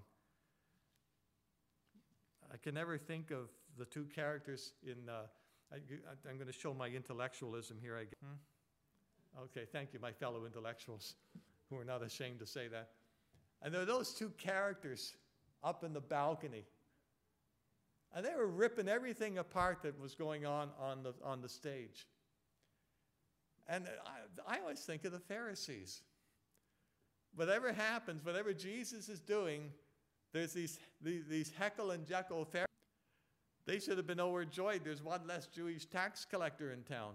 I 2.53 2.57
can 2.57 2.75
never 2.75 2.97
think 2.97 3.29
of 3.31 3.49
the 3.77 3.85
two 3.85 4.05
characters 4.05 4.71
in. 4.83 5.09
Uh, 5.09 5.23
I, 5.73 6.29
am 6.29 6.37
going 6.37 6.47
to 6.47 6.53
show 6.53 6.73
my 6.73 6.87
intellectualism 6.87 7.77
here. 7.81 7.97
I 7.97 8.03
hmm? 8.25 9.43
Okay, 9.43 9.65
thank 9.69 9.91
you, 9.91 9.99
my 9.99 10.13
fellow 10.13 10.45
intellectuals 10.45 11.15
who 11.69 11.77
are 11.77 11.83
not 11.83 12.01
ashamed 12.03 12.39
to 12.39 12.47
say 12.47 12.69
that. 12.69 12.91
And 13.61 13.73
there 13.73 13.81
are 13.81 13.85
those 13.85 14.13
two 14.13 14.29
characters 14.37 15.13
up 15.61 15.83
in 15.83 15.91
the 15.91 15.99
balcony. 15.99 16.63
And 18.15 18.25
they 18.25 18.33
were 18.33 18.47
ripping 18.47 18.87
everything 18.87 19.37
apart 19.37 19.83
that 19.83 19.99
was 19.99 20.15
going 20.15 20.45
on 20.45 20.69
on 20.79 21.03
the, 21.03 21.13
on 21.21 21.41
the 21.41 21.49
stage. 21.49 22.07
And 23.67 23.85
I, 24.47 24.55
I 24.55 24.59
always 24.61 24.79
think 24.79 25.03
of 25.03 25.11
the 25.11 25.19
Pharisees. 25.19 26.01
Whatever 27.35 27.73
happens, 27.73 28.23
whatever 28.23 28.53
Jesus 28.53 29.09
is 29.09 29.19
doing, 29.19 29.69
there's 30.31 30.53
these, 30.53 30.79
these, 31.01 31.23
these 31.29 31.51
Heckle 31.59 31.91
and 31.91 32.05
Jeckle 32.05 32.47
Pharisees. 32.47 32.65
They 33.65 33.79
should 33.79 33.97
have 33.97 34.07
been 34.07 34.21
overjoyed. 34.21 34.81
There's 34.85 35.03
one 35.03 35.21
less 35.27 35.47
Jewish 35.47 35.85
tax 35.85 36.23
collector 36.23 36.71
in 36.71 36.83
town. 36.83 37.13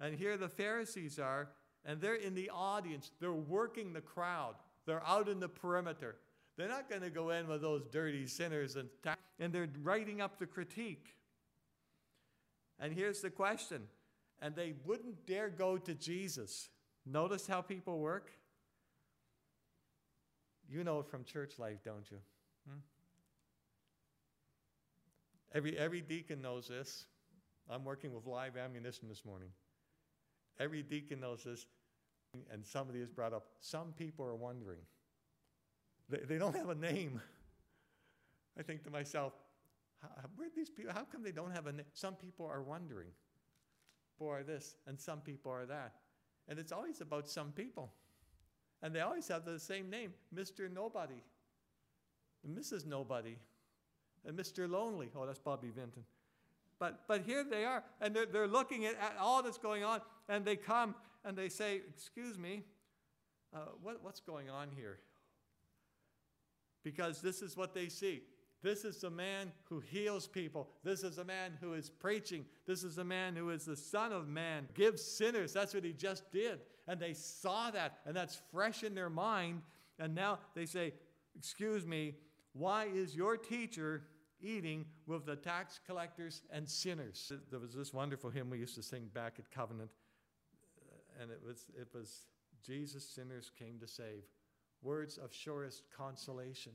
And 0.00 0.16
here 0.16 0.36
the 0.36 0.48
Pharisees 0.48 1.20
are, 1.20 1.50
and 1.84 2.00
they're 2.00 2.14
in 2.14 2.34
the 2.34 2.50
audience. 2.52 3.12
They're 3.20 3.32
working 3.32 3.92
the 3.92 4.00
crowd. 4.00 4.54
They're 4.86 5.06
out 5.06 5.28
in 5.28 5.38
the 5.38 5.48
perimeter. 5.48 6.16
They're 6.56 6.68
not 6.68 6.88
going 6.88 7.02
to 7.02 7.10
go 7.10 7.30
in 7.30 7.48
with 7.48 7.62
those 7.62 7.82
dirty 7.90 8.26
sinners 8.26 8.76
and, 8.76 8.88
ta- 9.02 9.16
and 9.40 9.52
they're 9.52 9.68
writing 9.82 10.20
up 10.20 10.38
the 10.38 10.46
critique. 10.46 11.14
And 12.78 12.92
here's 12.92 13.20
the 13.20 13.30
question 13.30 13.82
and 14.40 14.54
they 14.54 14.74
wouldn't 14.84 15.26
dare 15.26 15.48
go 15.48 15.78
to 15.78 15.94
Jesus. 15.94 16.68
Notice 17.06 17.46
how 17.46 17.62
people 17.62 17.98
work? 17.98 18.30
You 20.68 20.84
know 20.84 21.00
it 21.00 21.08
from 21.08 21.24
church 21.24 21.58
life, 21.58 21.78
don't 21.84 22.10
you? 22.10 22.18
Hmm? 22.68 22.78
Every, 25.54 25.78
every 25.78 26.00
deacon 26.00 26.42
knows 26.42 26.68
this. 26.68 27.06
I'm 27.70 27.84
working 27.84 28.12
with 28.12 28.26
live 28.26 28.56
ammunition 28.56 29.08
this 29.08 29.24
morning. 29.24 29.48
Every 30.58 30.82
deacon 30.82 31.20
knows 31.20 31.44
this, 31.44 31.66
and 32.52 32.64
somebody 32.64 33.00
has 33.00 33.08
brought 33.08 33.32
up 33.32 33.46
some 33.60 33.92
people 33.96 34.26
are 34.26 34.34
wondering. 34.34 34.80
They, 36.08 36.18
they 36.18 36.38
don't 36.38 36.56
have 36.56 36.68
a 36.68 36.74
name. 36.74 37.20
I 38.58 38.62
think 38.62 38.84
to 38.84 38.90
myself, 38.90 39.32
where 40.36 40.48
these 40.54 40.70
people, 40.70 40.92
how 40.92 41.04
come 41.04 41.22
they 41.22 41.32
don't 41.32 41.52
have 41.52 41.66
a 41.66 41.72
name? 41.72 41.86
Some 41.92 42.14
people 42.14 42.46
are 42.46 42.62
wondering. 42.62 43.10
boy, 44.18 44.42
this, 44.46 44.76
and 44.86 45.00
some 45.00 45.20
people 45.20 45.50
are 45.52 45.66
that. 45.66 45.94
And 46.48 46.58
it's 46.58 46.72
always 46.72 47.00
about 47.00 47.28
some 47.28 47.52
people. 47.52 47.92
And 48.82 48.94
they 48.94 49.00
always 49.00 49.28
have 49.28 49.44
the 49.44 49.58
same 49.58 49.88
name 49.88 50.12
Mr. 50.34 50.70
Nobody, 50.70 51.22
Mrs. 52.46 52.86
Nobody, 52.86 53.38
and 54.26 54.38
Mr. 54.38 54.70
Lonely. 54.70 55.08
Oh, 55.16 55.26
that's 55.26 55.38
Bobby 55.38 55.70
Vinton. 55.74 56.04
But, 56.78 57.06
but 57.06 57.22
here 57.22 57.44
they 57.44 57.64
are, 57.64 57.82
and 58.00 58.14
they're, 58.14 58.26
they're 58.26 58.48
looking 58.48 58.84
at, 58.84 58.94
at 58.94 59.16
all 59.18 59.42
that's 59.42 59.58
going 59.58 59.84
on, 59.84 60.00
and 60.28 60.44
they 60.44 60.56
come 60.56 60.94
and 61.24 61.36
they 61.36 61.48
say, 61.48 61.80
Excuse 61.88 62.38
me, 62.38 62.64
uh, 63.54 63.60
what, 63.80 64.02
what's 64.02 64.20
going 64.20 64.50
on 64.50 64.68
here? 64.74 64.98
Because 66.84 67.20
this 67.20 67.42
is 67.42 67.56
what 67.56 67.74
they 67.74 67.88
see. 67.88 68.22
This 68.62 68.84
is 68.84 68.98
the 68.98 69.10
man 69.10 69.52
who 69.64 69.80
heals 69.80 70.26
people. 70.26 70.70
This 70.82 71.02
is 71.02 71.18
a 71.18 71.24
man 71.24 71.52
who 71.60 71.74
is 71.74 71.90
preaching. 71.90 72.46
This 72.66 72.82
is 72.82 72.96
a 72.96 73.04
man 73.04 73.36
who 73.36 73.50
is 73.50 73.66
the 73.66 73.76
Son 73.76 74.10
of 74.10 74.26
Man, 74.26 74.68
gives 74.72 75.02
sinners. 75.02 75.52
That's 75.52 75.74
what 75.74 75.84
he 75.84 75.92
just 75.92 76.32
did. 76.32 76.60
And 76.88 76.98
they 76.98 77.12
saw 77.12 77.70
that, 77.72 77.98
and 78.06 78.16
that's 78.16 78.40
fresh 78.50 78.82
in 78.82 78.94
their 78.94 79.10
mind. 79.10 79.60
And 79.98 80.14
now 80.14 80.38
they 80.54 80.64
say, 80.64 80.94
Excuse 81.36 81.84
me, 81.84 82.14
why 82.54 82.86
is 82.86 83.14
your 83.14 83.36
teacher 83.36 84.04
eating 84.40 84.86
with 85.06 85.26
the 85.26 85.36
tax 85.36 85.80
collectors 85.86 86.42
and 86.50 86.68
sinners? 86.68 87.32
There 87.50 87.60
was 87.60 87.74
this 87.74 87.92
wonderful 87.92 88.30
hymn 88.30 88.48
we 88.48 88.58
used 88.58 88.76
to 88.76 88.82
sing 88.82 89.10
back 89.12 89.34
at 89.38 89.50
Covenant, 89.50 89.90
uh, 90.80 91.22
and 91.22 91.30
it 91.30 91.40
was, 91.44 91.66
it 91.78 91.88
was 91.92 92.26
Jesus 92.64 93.06
sinners 93.06 93.50
came 93.58 93.78
to 93.80 93.88
save. 93.88 94.22
Words 94.84 95.18
of 95.18 95.34
surest 95.34 95.82
consolation 95.96 96.72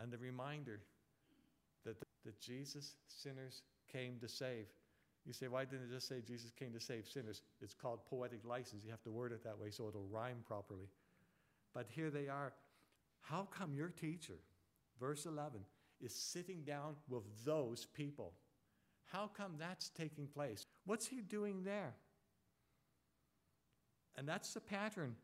and 0.00 0.10
the 0.10 0.18
reminder 0.18 0.80
that, 1.84 1.96
that 2.24 2.40
Jesus 2.40 2.96
sinners 3.06 3.62
came 3.92 4.18
to 4.20 4.28
save. 4.28 4.66
You 5.24 5.32
say, 5.32 5.48
why 5.48 5.64
didn't 5.64 5.90
it 5.90 5.94
just 5.94 6.08
say 6.08 6.22
Jesus 6.26 6.52
came 6.58 6.72
to 6.72 6.80
save 6.80 7.06
sinners? 7.06 7.42
It's 7.60 7.74
called 7.74 8.00
poetic 8.08 8.40
license. 8.44 8.84
You 8.84 8.90
have 8.90 9.02
to 9.02 9.10
word 9.10 9.32
it 9.32 9.44
that 9.44 9.58
way 9.58 9.70
so 9.70 9.88
it'll 9.88 10.08
rhyme 10.10 10.38
properly. 10.46 10.88
But 11.74 11.86
here 11.88 12.10
they 12.10 12.28
are. 12.28 12.52
How 13.20 13.46
come 13.50 13.74
your 13.74 13.88
teacher, 13.88 14.38
verse 14.98 15.26
11, 15.26 15.60
is 16.00 16.14
sitting 16.14 16.62
down 16.62 16.96
with 17.08 17.24
those 17.44 17.86
people? 17.92 18.32
How 19.06 19.28
come 19.36 19.54
that's 19.58 19.90
taking 19.90 20.26
place? 20.26 20.66
What's 20.84 21.06
he 21.06 21.20
doing 21.20 21.62
there? 21.64 21.94
And 24.16 24.26
that's 24.28 24.54
the 24.54 24.60
pattern 24.60 25.16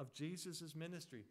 of 0.00 0.14
Jesus' 0.14 0.74
ministry. 0.74 1.24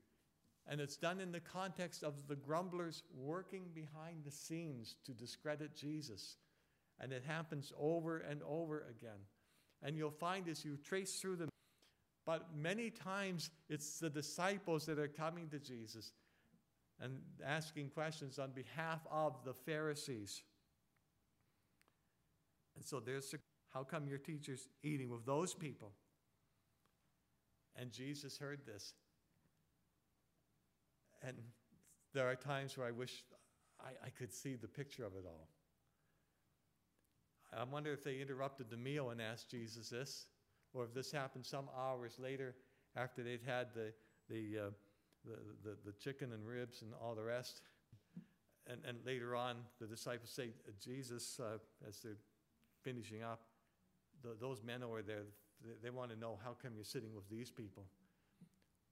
And 0.67 0.79
it's 0.79 0.97
done 0.97 1.19
in 1.19 1.31
the 1.31 1.39
context 1.39 2.03
of 2.03 2.27
the 2.27 2.35
grumblers 2.35 3.01
working 3.17 3.65
behind 3.73 4.23
the 4.23 4.31
scenes 4.31 4.95
to 5.05 5.13
discredit 5.13 5.75
Jesus. 5.75 6.37
And 6.99 7.11
it 7.11 7.23
happens 7.25 7.73
over 7.79 8.19
and 8.19 8.41
over 8.47 8.85
again. 8.89 9.19
And 9.81 9.97
you'll 9.97 10.11
find 10.11 10.47
as 10.47 10.63
you 10.63 10.77
trace 10.77 11.19
through 11.19 11.37
them, 11.37 11.49
but 12.25 12.55
many 12.55 12.91
times 12.91 13.49
it's 13.69 13.97
the 13.97 14.09
disciples 14.09 14.85
that 14.85 14.99
are 14.99 15.07
coming 15.07 15.47
to 15.49 15.59
Jesus 15.59 16.11
and 17.01 17.21
asking 17.43 17.89
questions 17.89 18.37
on 18.37 18.51
behalf 18.51 18.99
of 19.09 19.43
the 19.45 19.53
Pharisees. 19.53 20.43
And 22.75 22.85
so 22.85 22.99
there's 22.99 23.33
how 23.73 23.83
come 23.83 24.07
your 24.07 24.17
teacher's 24.17 24.67
eating 24.83 25.09
with 25.09 25.25
those 25.25 25.53
people? 25.53 25.93
And 27.79 27.91
Jesus 27.91 28.37
heard 28.37 28.59
this. 28.65 28.93
And 31.21 31.37
there 32.13 32.29
are 32.29 32.35
times 32.35 32.77
where 32.77 32.87
I 32.87 32.91
wish 32.91 33.23
I, 33.79 34.07
I 34.07 34.09
could 34.09 34.33
see 34.33 34.55
the 34.55 34.67
picture 34.67 35.05
of 35.05 35.13
it 35.13 35.25
all. 35.25 35.47
I 37.57 37.63
wonder 37.63 37.91
if 37.91 38.03
they 38.03 38.19
interrupted 38.19 38.69
the 38.69 38.77
meal 38.77 39.09
and 39.09 39.21
asked 39.21 39.49
Jesus 39.49 39.89
this, 39.89 40.27
or 40.73 40.83
if 40.83 40.93
this 40.93 41.11
happened 41.11 41.45
some 41.45 41.67
hours 41.75 42.17
later 42.19 42.55
after 42.95 43.23
they'd 43.23 43.41
had 43.45 43.67
the, 43.73 43.91
the, 44.29 44.59
uh, 44.59 44.69
the, 45.25 45.37
the, 45.63 45.77
the, 45.85 45.91
chicken 45.93 46.31
and 46.33 46.45
ribs 46.45 46.83
and 46.83 46.91
all 47.01 47.15
the 47.15 47.23
rest. 47.23 47.61
And, 48.67 48.81
and 48.87 48.99
later 49.03 49.35
on, 49.35 49.55
the 49.81 49.87
disciples 49.87 50.29
say, 50.29 50.49
Jesus, 50.83 51.39
uh, 51.39 51.57
as 51.87 52.01
they're 52.01 52.17
finishing 52.83 53.23
up, 53.23 53.41
the, 54.21 54.35
those 54.39 54.61
men 54.63 54.83
over 54.83 55.01
there, 55.01 55.23
they, 55.65 55.73
they 55.83 55.89
want 55.89 56.11
to 56.11 56.17
know 56.17 56.37
how 56.43 56.55
come 56.61 56.71
you're 56.75 56.83
sitting 56.83 57.13
with 57.13 57.29
these 57.29 57.51
people? 57.51 57.85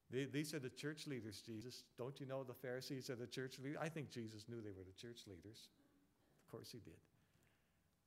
These 0.10 0.54
are 0.54 0.60
the 0.60 0.70
church 0.70 1.06
leaders, 1.06 1.42
Jesus. 1.46 1.84
Don't 1.98 2.18
you 2.20 2.26
know 2.26 2.44
the 2.44 2.54
Pharisees 2.54 3.10
are 3.10 3.16
the 3.16 3.28
church 3.28 3.60
leaders? 3.60 3.78
I 3.82 3.90
think 3.90 4.10
Jesus 4.10 4.46
knew 4.48 4.62
they 4.62 4.72
were 4.72 4.86
the 4.86 5.02
church 5.02 5.24
leaders. 5.28 5.68
Of 6.46 6.52
course 6.52 6.72
he 6.72 6.80
did. 6.80 6.96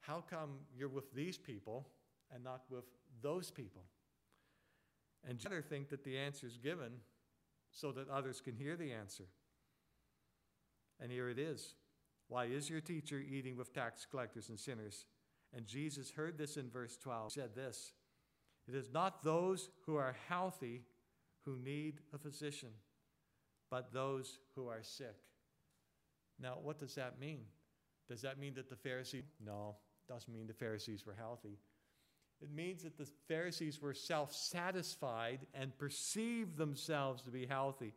How 0.01 0.25
come 0.29 0.51
you're 0.75 0.89
with 0.89 1.13
these 1.15 1.37
people 1.37 1.87
and 2.33 2.43
not 2.43 2.63
with 2.71 2.85
those 3.21 3.51
people? 3.51 3.83
And 5.29 5.39
other 5.45 5.61
think 5.61 5.91
that 5.91 6.03
the 6.05 6.17
answer 6.17 6.47
is 6.47 6.57
given 6.57 6.93
so 7.71 7.93
that 7.93 8.09
others 8.09 8.41
can 8.41 8.57
hear 8.57 8.77
the 8.77 8.93
answer. 8.93 9.25
And 11.01 11.13
here 11.13 11.29
it 11.29 11.39
is. 11.39 11.75
Why 12.29 12.47
is 12.47 12.71
your 12.71 12.81
teacher 12.81 13.19
eating 13.19 13.57
with 13.57 13.75
tax 13.75 14.07
collectors 14.11 14.49
and 14.49 14.59
sinners? 14.59 15.05
And 15.55 15.67
Jesus 15.67 16.11
heard 16.11 16.39
this 16.39 16.57
in 16.57 16.71
verse 16.71 16.97
12. 16.97 17.35
He 17.35 17.41
said 17.41 17.55
this 17.55 17.93
It 18.69 18.75
is 18.75 18.91
not 18.93 19.25
those 19.25 19.69
who 19.87 19.97
are 19.97 20.15
healthy 20.29 20.83
who 21.45 21.57
need 21.57 22.01
a 22.15 22.19
physician, 22.19 22.71
but 23.71 23.93
those 23.93 24.39
who 24.55 24.69
are 24.69 24.83
sick. 24.83 25.17
Now, 26.41 26.59
what 26.63 26.79
does 26.79 26.95
that 26.95 27.19
mean? 27.19 27.41
Does 28.09 28.23
that 28.23 28.39
mean 28.39 28.55
that 28.55 28.69
the 28.69 28.77
Pharisees? 28.77 29.25
No, 29.45 29.77
it 30.09 30.13
doesn't 30.13 30.33
mean 30.33 30.47
the 30.47 30.55
Pharisees 30.55 31.07
were 31.07 31.15
healthy. 31.17 31.59
It 32.41 32.51
means 32.51 32.83
that 32.85 32.97
the 32.97 33.09
Pharisees 33.29 33.81
were 33.83 33.95
self 33.95 34.35
satisfied 34.35 35.41
and 35.55 35.77
perceived 35.77 36.57
themselves 36.57 37.23
to 37.23 37.31
be 37.31 37.47
healthy. 37.47 37.93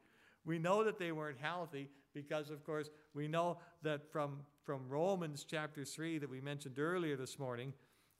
We 0.46 0.60
know 0.60 0.84
that 0.84 1.00
they 1.00 1.14
weren't 1.14 1.40
healthy 1.40 1.90
because, 2.14 2.50
of 2.50 2.64
course, 2.66 2.90
we 3.14 3.28
know 3.28 3.58
that 3.82 4.12
from, 4.12 4.40
from 4.66 4.90
Romans 4.90 5.46
chapter 5.50 5.86
3 5.86 6.18
that 6.20 6.30
we 6.30 6.42
mentioned 6.42 6.78
earlier 6.78 7.16
this 7.16 7.40
morning, 7.40 7.74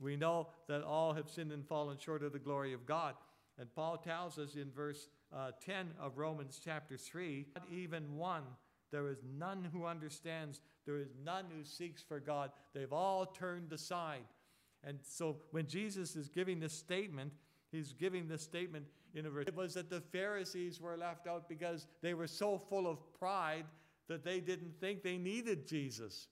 we 0.04 0.16
know 0.16 0.50
that 0.68 0.84
all 0.84 1.14
have 1.14 1.30
sinned 1.30 1.52
and 1.52 1.66
fallen 1.66 1.98
short 1.98 2.24
of 2.24 2.34
the 2.34 2.40
glory 2.40 2.74
of 2.74 2.86
God. 2.86 3.16
And 3.60 3.74
Paul 3.74 3.98
tells 3.98 4.38
us 4.38 4.56
in 4.56 4.72
verse 4.72 5.08
uh, 5.34 5.52
10 5.66 5.92
of 6.00 6.18
Romans 6.18 6.60
chapter 6.64 6.98
3 6.98 7.48
not 7.56 7.66
even 7.72 8.18
one. 8.18 8.44
There 8.92 9.10
is 9.10 9.24
none 9.38 9.68
who 9.74 9.86
understands. 9.86 10.62
There 10.86 10.98
is 10.98 11.10
none 11.24 11.46
who 11.56 11.64
seeks 11.64 12.04
for 12.04 12.20
God. 12.20 12.52
They've 12.74 12.94
all 12.94 13.26
turned 13.26 13.74
aside. 13.74 14.26
And 14.84 15.00
so 15.02 15.38
when 15.52 15.66
Jesus 15.66 16.16
is 16.16 16.30
giving 16.30 16.60
this 16.60 16.74
statement, 16.74 17.32
he's 17.72 17.94
giving 17.94 18.28
this 18.28 18.44
statement 18.44 18.86
in 19.16 19.26
a 19.26 19.30
verse. 19.30 19.46
it 19.48 19.56
was 19.56 19.74
that 19.76 19.90
the 19.90 20.02
Pharisees 20.02 20.80
were 20.80 20.98
left 20.98 21.28
out 21.28 21.48
because 21.48 21.88
they 22.02 22.14
were 22.14 22.28
so 22.28 22.58
full 22.58 22.88
of 22.88 23.00
pride 23.18 23.66
that 24.08 24.24
they 24.24 24.40
didn't 24.40 24.80
think 24.80 25.02
they 25.02 25.18
needed 25.18 25.68
Jesus. 25.68 26.28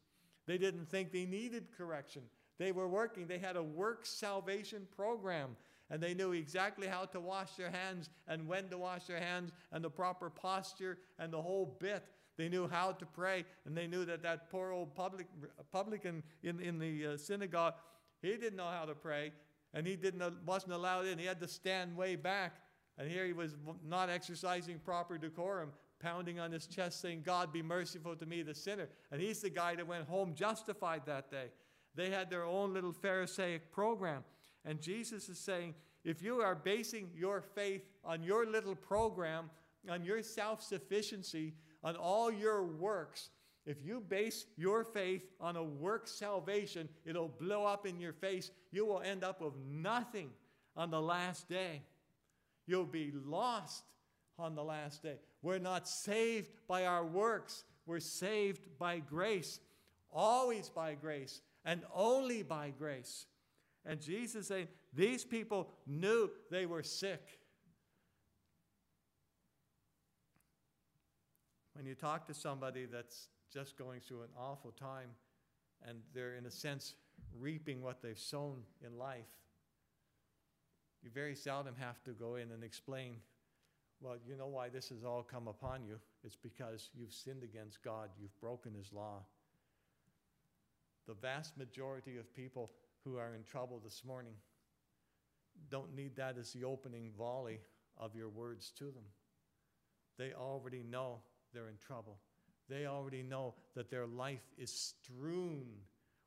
They 0.46 0.58
didn't 0.58 0.90
think 0.90 1.12
they 1.12 1.26
needed 1.26 1.68
correction. 1.78 2.24
They 2.62 2.72
were 2.72 2.88
working, 2.88 3.26
they 3.26 3.40
had 3.40 3.56
a 3.56 3.64
work 3.64 4.06
salvation 4.06 4.88
program 4.96 5.56
and 5.90 6.00
they 6.00 6.14
knew 6.14 6.34
exactly 6.34 6.86
how 6.86 7.06
to 7.06 7.20
wash 7.20 7.56
their 7.56 7.72
hands 7.72 8.12
and 8.28 8.48
when 8.48 8.70
to 8.70 8.78
wash 8.78 9.06
their 9.08 9.20
hands 9.20 9.52
and 9.72 9.84
the 9.84 9.90
proper 9.90 10.30
posture 10.30 11.00
and 11.18 11.34
the 11.34 11.42
whole 11.42 11.76
bit. 11.80 12.06
They 12.38 12.50
knew 12.50 12.68
how 12.68 12.92
to 12.92 13.06
pray, 13.08 13.46
and 13.66 13.76
they 13.76 13.88
knew 13.88 14.06
that 14.06 14.22
that 14.22 14.52
poor 14.52 14.70
old 14.72 14.94
public, 14.94 15.26
publican 15.72 16.22
in, 16.44 16.60
in 16.60 16.78
the 16.78 17.08
uh, 17.08 17.18
synagogue, 17.18 17.74
he 18.22 18.38
didn't 18.38 18.58
know 18.58 18.70
how 18.72 18.86
to 18.86 18.94
pray. 18.94 19.32
and 19.74 19.88
he 19.88 19.96
didn't, 19.96 20.24
wasn't 20.46 20.74
allowed 20.74 21.08
in. 21.08 21.18
He 21.18 21.26
had 21.26 21.40
to 21.40 21.48
stand 21.48 21.98
way 21.98 22.16
back. 22.16 22.54
And 23.00 23.10
here 23.10 23.26
he 23.26 23.34
was 23.34 23.56
not 23.84 24.12
exercising 24.12 24.78
proper 24.78 25.18
decorum, 25.18 25.72
pounding 26.00 26.40
on 26.40 26.52
his 26.52 26.68
chest, 26.68 27.02
saying, 27.02 27.24
God, 27.26 27.52
be 27.52 27.64
merciful 27.64 28.16
to 28.18 28.26
me, 28.28 28.44
the 28.44 28.54
sinner. 28.54 28.88
And 29.12 29.20
he's 29.20 29.42
the 29.42 29.50
guy 29.50 29.74
that 29.76 29.88
went 29.88 30.08
home 30.08 30.36
justified 30.36 31.08
that 31.08 31.32
day. 31.32 31.48
They 31.96 32.10
had 32.10 32.30
their 32.30 32.46
own 32.46 32.74
little 32.74 32.94
Pharisaic 32.94 33.72
program. 33.72 34.24
And 34.66 34.82
Jesus 34.82 35.30
is 35.30 35.40
saying, 35.40 35.76
if 36.04 36.22
you 36.22 36.42
are 36.42 36.56
basing 36.56 37.10
your 37.16 37.42
faith 37.42 37.84
on 38.04 38.24
your 38.24 38.46
little 38.46 38.76
program, 38.76 39.50
on 39.90 40.04
your 40.04 40.24
self 40.24 40.62
sufficiency, 40.62 41.54
on 41.84 41.96
all 41.96 42.32
your 42.32 42.64
works, 42.64 43.30
if 43.66 43.78
you 43.84 44.02
base 44.02 44.46
your 44.58 44.84
faith 44.84 45.24
on 45.40 45.56
a 45.56 45.64
work 45.64 46.08
salvation, 46.08 46.90
it'll 47.06 47.28
blow 47.28 47.66
up 47.66 47.86
in 47.86 48.00
your 48.00 48.14
face. 48.14 48.50
You 48.72 48.86
will 48.86 49.02
end 49.02 49.24
up 49.24 49.42
with 49.42 49.54
nothing 49.70 50.32
on 50.76 50.90
the 50.90 51.02
last 51.02 51.48
day. 51.48 51.84
You'll 52.66 52.86
be 52.86 53.12
lost 53.14 53.84
on 54.40 54.56
the 54.56 54.64
last 54.64 55.04
day. 55.04 55.18
We're 55.44 55.60
not 55.60 55.88
saved 55.88 56.50
by 56.68 56.86
our 56.86 57.06
works, 57.06 57.64
we're 57.86 58.00
saved 58.00 58.68
by 58.80 59.00
grace, 59.00 59.60
always 60.12 60.70
by 60.70 60.96
grace, 60.96 61.42
and 61.66 61.84
only 61.94 62.44
by 62.44 62.72
grace. 62.78 63.26
And 63.86 64.00
Jesus 64.00 64.48
saying, 64.48 64.68
these 64.94 65.24
people 65.24 65.70
knew 65.88 66.30
they 66.50 66.66
were 66.66 66.84
sick. 66.84 67.40
When 71.74 71.86
you 71.86 71.96
talk 71.96 72.28
to 72.28 72.34
somebody 72.34 72.86
that's 72.86 73.30
just 73.52 73.78
going 73.78 74.02
through 74.02 74.22
an 74.22 74.30
awful 74.38 74.72
time 74.72 75.10
and 75.88 76.00
they're, 76.14 76.36
in 76.36 76.46
a 76.46 76.52
sense, 76.52 76.96
reaping 77.40 77.82
what 77.82 78.02
they've 78.02 78.20
sown 78.20 78.62
in 78.86 78.98
life, 78.98 79.30
you 81.02 81.10
very 81.12 81.36
seldom 81.36 81.74
have 81.80 82.04
to 82.04 82.12
go 82.12 82.36
in 82.36 82.52
and 82.52 82.64
explain, 82.64 83.16
well, 84.00 84.16
you 84.28 84.36
know 84.36 84.48
why 84.48 84.70
this 84.70 84.90
has 84.90 85.04
all 85.04 85.24
come 85.24 85.48
upon 85.48 85.84
you? 85.84 85.96
It's 86.24 86.36
because 86.36 86.90
you've 86.94 87.14
sinned 87.14 87.44
against 87.44 87.82
God, 87.84 88.10
you've 88.20 88.40
broken 88.40 88.74
His 88.76 88.94
law. 88.94 89.24
The 91.08 91.14
vast 91.14 91.58
majority 91.58 92.18
of 92.18 92.34
people 92.34 92.72
who 93.04 93.18
are 93.18 93.34
in 93.34 93.44
trouble 93.44 93.82
this 93.84 94.04
morning 94.06 94.34
don't 95.70 95.96
need 95.96 96.16
that 96.16 96.38
as 96.38 96.54
the 96.54 96.64
opening 96.64 97.12
volley 97.18 97.60
of 97.98 98.16
your 98.16 98.30
words 98.30 98.72
to 98.78 98.86
them. 98.86 99.06
They 100.18 100.34
already 100.34 100.84
know 100.84 101.20
they're 101.54 101.70
in 101.70 101.78
trouble. 101.78 102.20
They 102.70 102.86
already 102.86 103.24
know 103.24 103.56
that 103.76 103.90
their 103.90 104.06
life 104.06 104.46
is 104.58 104.72
strewn 104.72 105.66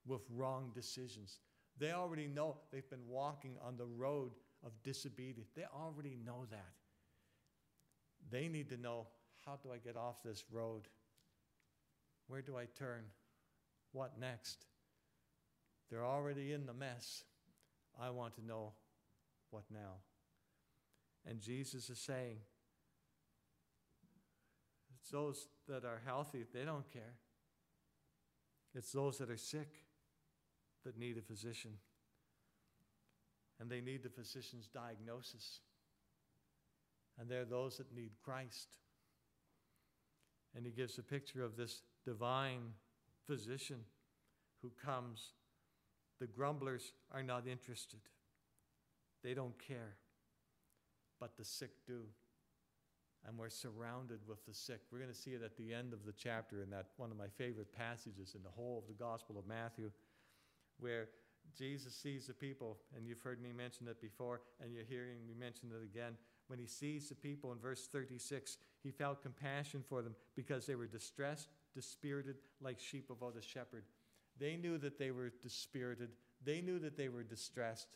with 0.06 0.22
wrong 0.30 0.72
decisions. 0.74 1.38
They 1.78 1.92
already 1.92 2.26
know 2.26 2.56
they've 2.70 2.88
been 2.90 3.08
walking 3.08 3.56
on 3.64 3.76
the 3.76 3.86
road 3.86 4.32
of 4.64 4.72
disobedience. 4.82 5.50
They 5.54 5.64
already 5.74 6.16
know 6.24 6.46
that. 6.50 6.72
They 8.30 8.48
need 8.48 8.68
to 8.70 8.76
know 8.76 9.06
how 9.44 9.58
do 9.62 9.70
I 9.72 9.78
get 9.78 9.96
off 9.96 10.22
this 10.22 10.44
road? 10.50 10.88
Where 12.26 12.42
do 12.42 12.56
I 12.56 12.66
turn? 12.78 13.04
What 13.94 14.18
next? 14.18 14.66
They're 15.88 16.04
already 16.04 16.52
in 16.52 16.66
the 16.66 16.74
mess. 16.74 17.22
I 17.98 18.10
want 18.10 18.34
to 18.34 18.44
know 18.44 18.72
what 19.50 19.62
now? 19.70 20.00
And 21.24 21.40
Jesus 21.40 21.88
is 21.88 22.00
saying, 22.00 22.38
it's 24.98 25.10
those 25.10 25.46
that 25.68 25.84
are 25.84 26.02
healthy, 26.04 26.44
they 26.52 26.64
don't 26.64 26.90
care. 26.92 27.14
It's 28.74 28.90
those 28.90 29.18
that 29.18 29.30
are 29.30 29.36
sick 29.36 29.68
that 30.84 30.98
need 30.98 31.16
a 31.16 31.22
physician. 31.22 31.74
And 33.60 33.70
they 33.70 33.80
need 33.80 34.02
the 34.02 34.08
physician's 34.08 34.66
diagnosis. 34.66 35.60
And 37.16 37.30
they're 37.30 37.44
those 37.44 37.76
that 37.76 37.94
need 37.94 38.10
Christ. 38.24 38.70
And 40.56 40.66
he 40.66 40.72
gives 40.72 40.98
a 40.98 41.02
picture 41.04 41.44
of 41.44 41.56
this 41.56 41.82
divine 42.04 42.72
physician 43.26 43.80
who 44.62 44.70
comes. 44.84 45.32
The 46.20 46.26
grumblers 46.26 46.92
are 47.12 47.22
not 47.22 47.46
interested, 47.46 48.00
they 49.22 49.34
don't 49.34 49.58
care. 49.58 49.96
But 51.20 51.36
the 51.38 51.44
sick 51.44 51.70
do 51.86 52.02
and 53.26 53.38
we're 53.38 53.48
surrounded 53.48 54.20
with 54.28 54.44
the 54.46 54.54
sick. 54.54 54.80
We're 54.90 54.98
going 54.98 55.10
to 55.10 55.16
see 55.16 55.30
it 55.30 55.42
at 55.42 55.56
the 55.56 55.72
end 55.72 55.92
of 55.92 56.04
the 56.04 56.12
chapter 56.12 56.62
in 56.62 56.70
that 56.70 56.88
one 56.96 57.10
of 57.10 57.16
my 57.16 57.28
favorite 57.38 57.72
passages 57.72 58.34
in 58.34 58.42
the 58.42 58.50
whole 58.50 58.78
of 58.78 58.86
the 58.86 59.02
Gospel 59.02 59.38
of 59.38 59.46
Matthew, 59.46 59.90
where 60.78 61.08
Jesus 61.56 61.94
sees 61.94 62.26
the 62.26 62.34
people, 62.34 62.78
and 62.96 63.06
you've 63.06 63.20
heard 63.20 63.40
me 63.40 63.52
mention 63.52 63.88
it 63.88 64.00
before, 64.00 64.42
and 64.62 64.74
you're 64.74 64.84
hearing 64.84 65.26
me 65.26 65.34
mention 65.38 65.70
it 65.70 65.84
again. 65.84 66.14
When 66.48 66.58
he 66.58 66.66
sees 66.66 67.08
the 67.08 67.14
people 67.14 67.52
in 67.52 67.58
verse 67.58 67.86
36, 67.86 68.58
he 68.82 68.90
felt 68.90 69.22
compassion 69.22 69.82
for 69.88 70.02
them 70.02 70.14
because 70.36 70.66
they 70.66 70.74
were 70.74 70.86
distressed, 70.86 71.48
dispirited, 71.74 72.36
like 72.60 72.78
sheep 72.78 73.10
without 73.10 73.36
a 73.38 73.42
shepherd. 73.42 73.84
They 74.38 74.56
knew 74.56 74.78
that 74.78 74.98
they 74.98 75.10
were 75.10 75.32
dispirited. 75.42 76.10
They 76.44 76.60
knew 76.60 76.78
that 76.80 76.96
they 76.96 77.08
were 77.08 77.22
distressed. 77.22 77.88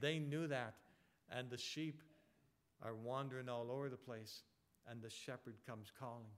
They 0.00 0.18
knew 0.18 0.46
that. 0.48 0.74
And 1.30 1.50
the 1.50 1.58
sheep 1.58 2.02
are 2.82 2.94
wandering 2.94 3.48
all 3.48 3.70
over 3.70 3.88
the 3.88 3.96
place 3.96 4.42
and 4.88 5.00
the 5.02 5.10
shepherd 5.10 5.54
comes 5.66 5.90
calling. 5.98 6.32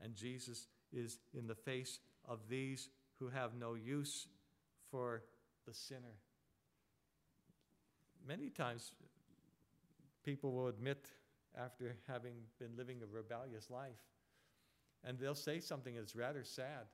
And 0.00 0.14
Jesus 0.14 0.66
is 0.92 1.18
in 1.34 1.46
the 1.46 1.54
face 1.54 2.00
of 2.26 2.40
these 2.48 2.88
who 3.18 3.28
have 3.28 3.54
no 3.54 3.74
use 3.74 4.28
for 4.90 5.22
the 5.66 5.74
sinner. 5.74 6.16
Many 8.26 8.50
times, 8.50 8.92
people 10.24 10.52
will 10.52 10.68
admit 10.68 11.06
after 11.58 11.96
having 12.06 12.34
been 12.58 12.76
living 12.76 13.00
a 13.02 13.06
rebellious 13.06 13.70
life, 13.70 13.98
and 15.04 15.18
they'll 15.18 15.34
say 15.34 15.60
something 15.60 15.94
that's 15.94 16.16
rather 16.16 16.44
sad, 16.44 16.86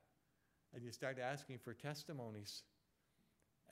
and 0.74 0.82
you 0.82 0.90
start 0.90 1.18
asking 1.18 1.58
for 1.58 1.72
testimonies. 1.74 2.62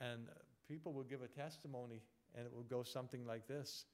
And 0.01 0.29
people 0.69 0.93
will 0.93 1.05
give 1.05 1.23
a 1.23 1.29
testimony, 1.29 2.03
and 2.35 2.47
it 2.47 2.53
will 2.55 2.63
go 2.63 2.83
something 2.83 3.27
like 3.27 3.47
this 3.47 3.85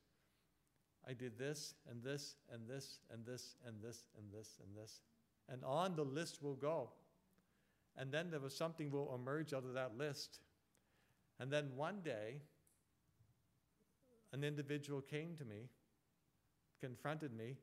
I 1.07 1.15
did 1.15 1.39
this 1.39 1.75
and 1.91 2.03
this 2.03 2.37
and 2.53 2.69
this 2.69 2.99
and 3.11 3.25
this 3.25 3.57
and 3.67 3.75
this 3.83 4.05
and 4.17 4.33
this 4.33 4.59
and 4.63 4.77
this. 4.77 5.01
And 5.49 5.65
on 5.65 5.97
the 5.97 6.05
list 6.05 6.43
will 6.43 6.57
go. 6.57 6.91
And 7.97 8.13
then 8.13 8.31
there 8.31 8.41
was 8.41 8.55
something 8.55 8.91
will 8.91 9.15
emerge 9.15 9.53
out 9.53 9.65
of 9.65 9.75
that 9.75 9.97
list. 9.97 10.41
And 11.41 11.51
then 11.51 11.71
one 11.77 12.01
day, 12.05 12.43
an 14.33 14.45
individual 14.45 15.01
came 15.01 15.35
to 15.39 15.45
me, 15.45 15.69
confronted 16.81 17.33
me. 17.33 17.57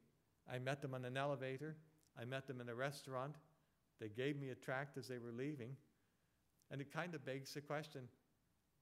I 0.52 0.58
met 0.60 0.82
them 0.82 0.94
on 0.94 1.06
an 1.06 1.16
elevator. 1.16 1.76
I 2.20 2.26
met 2.26 2.48
them 2.48 2.62
in 2.62 2.70
a 2.70 2.76
restaurant. 2.76 3.36
They 4.00 4.10
gave 4.10 4.38
me 4.38 4.50
a 4.50 4.56
tract 4.56 4.98
as 4.98 5.08
they 5.08 5.18
were 5.18 5.32
leaving. 5.32 5.76
And 6.72 6.82
it 6.82 6.92
kind 6.92 7.14
of 7.16 7.26
begs 7.26 7.54
the 7.54 7.62
question 7.62 8.08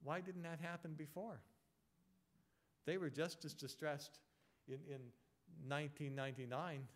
why 0.04 0.20
didn't 0.20 0.44
that 0.44 0.60
happen 0.60 0.94
before? 0.98 1.40
They 2.86 2.98
were 2.98 3.10
just 3.10 3.46
as 3.46 3.54
distressed 3.54 4.20
in, 4.68 4.80
in 4.88 5.00
1999 5.68 6.88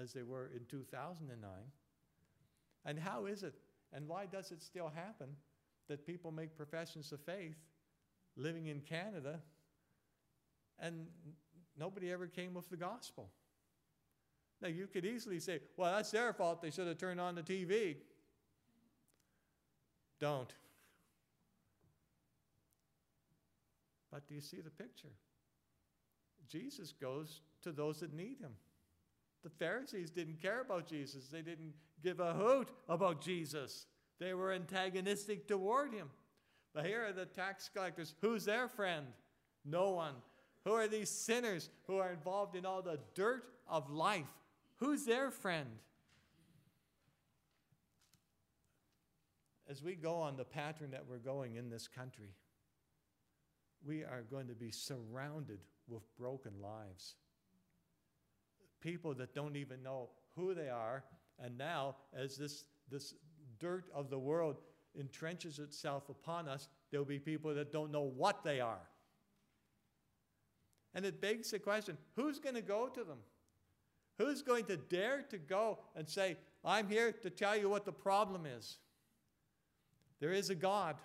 as 0.00 0.12
they 0.12 0.22
were 0.22 0.50
in 0.54 0.64
2009? 0.66 1.50
And 2.84 2.98
how 2.98 3.26
is 3.26 3.42
it, 3.42 3.54
and 3.92 4.08
why 4.08 4.26
does 4.26 4.52
it 4.52 4.62
still 4.62 4.90
happen 4.94 5.28
that 5.88 6.06
people 6.06 6.30
make 6.30 6.56
professions 6.56 7.12
of 7.12 7.20
faith 7.20 7.56
living 8.36 8.66
in 8.66 8.80
Canada 8.80 9.40
and 10.78 11.06
nobody 11.78 12.12
ever 12.12 12.26
came 12.26 12.54
with 12.54 12.68
the 12.70 12.76
gospel? 12.76 13.30
Now, 14.62 14.68
you 14.68 14.86
could 14.86 15.04
easily 15.04 15.40
say, 15.40 15.60
well, 15.76 15.92
that's 15.94 16.10
their 16.10 16.32
fault. 16.32 16.62
They 16.62 16.70
should 16.70 16.86
have 16.86 16.98
turned 16.98 17.20
on 17.20 17.34
the 17.34 17.42
TV. 17.42 17.96
Don't. 20.20 20.52
But 24.10 24.26
do 24.28 24.34
you 24.34 24.40
see 24.40 24.60
the 24.60 24.70
picture? 24.70 25.12
Jesus 26.48 26.92
goes 26.92 27.40
to 27.62 27.72
those 27.72 28.00
that 28.00 28.14
need 28.14 28.38
him. 28.40 28.52
The 29.42 29.50
Pharisees 29.50 30.10
didn't 30.10 30.40
care 30.40 30.60
about 30.60 30.86
Jesus, 30.86 31.28
they 31.28 31.42
didn't 31.42 31.74
give 32.02 32.20
a 32.20 32.32
hoot 32.32 32.68
about 32.88 33.20
Jesus. 33.20 33.86
They 34.20 34.32
were 34.32 34.52
antagonistic 34.52 35.48
toward 35.48 35.92
him. 35.92 36.08
But 36.72 36.86
here 36.86 37.04
are 37.06 37.12
the 37.12 37.26
tax 37.26 37.68
collectors. 37.74 38.14
Who's 38.20 38.44
their 38.44 38.68
friend? 38.68 39.06
No 39.64 39.90
one. 39.90 40.14
Who 40.64 40.72
are 40.72 40.88
these 40.88 41.10
sinners 41.10 41.68
who 41.86 41.98
are 41.98 42.12
involved 42.12 42.56
in 42.56 42.64
all 42.64 42.82
the 42.82 43.00
dirt 43.14 43.44
of 43.68 43.90
life? 43.90 44.24
Who's 44.76 45.04
their 45.04 45.30
friend? 45.30 45.68
As 49.68 49.82
we 49.82 49.94
go 49.94 50.16
on 50.16 50.36
the 50.36 50.44
pattern 50.44 50.90
that 50.90 51.04
we're 51.08 51.18
going 51.18 51.56
in 51.56 51.70
this 51.70 51.88
country, 51.88 52.34
we 53.84 54.02
are 54.02 54.24
going 54.30 54.48
to 54.48 54.54
be 54.54 54.70
surrounded 54.70 55.60
with 55.88 56.02
broken 56.16 56.52
lives. 56.62 57.14
People 58.80 59.14
that 59.14 59.34
don't 59.34 59.56
even 59.56 59.82
know 59.82 60.10
who 60.36 60.54
they 60.54 60.68
are. 60.68 61.04
And 61.42 61.56
now, 61.56 61.96
as 62.12 62.36
this, 62.36 62.64
this 62.90 63.14
dirt 63.58 63.86
of 63.94 64.10
the 64.10 64.18
world 64.18 64.60
entrenches 64.98 65.58
itself 65.58 66.08
upon 66.08 66.46
us, 66.48 66.68
There'll 66.94 67.04
be 67.04 67.18
people 67.18 67.52
that 67.56 67.72
don't 67.72 67.90
know 67.90 68.02
what 68.02 68.44
they 68.44 68.60
are. 68.60 68.78
And 70.94 71.04
it 71.04 71.20
begs 71.20 71.50
the 71.50 71.58
question 71.58 71.98
who's 72.14 72.38
going 72.38 72.54
to 72.54 72.62
go 72.62 72.86
to 72.86 73.02
them? 73.02 73.18
Who's 74.18 74.42
going 74.42 74.64
to 74.66 74.76
dare 74.76 75.22
to 75.30 75.38
go 75.38 75.78
and 75.96 76.08
say, 76.08 76.36
I'm 76.64 76.88
here 76.88 77.12
to 77.12 77.30
tell 77.30 77.56
you 77.56 77.68
what 77.68 77.84
the 77.84 77.92
problem 77.92 78.46
is? 78.46 78.78
There 80.20 80.32
is 80.32 80.50
a 80.50 80.54
God, 80.54 80.96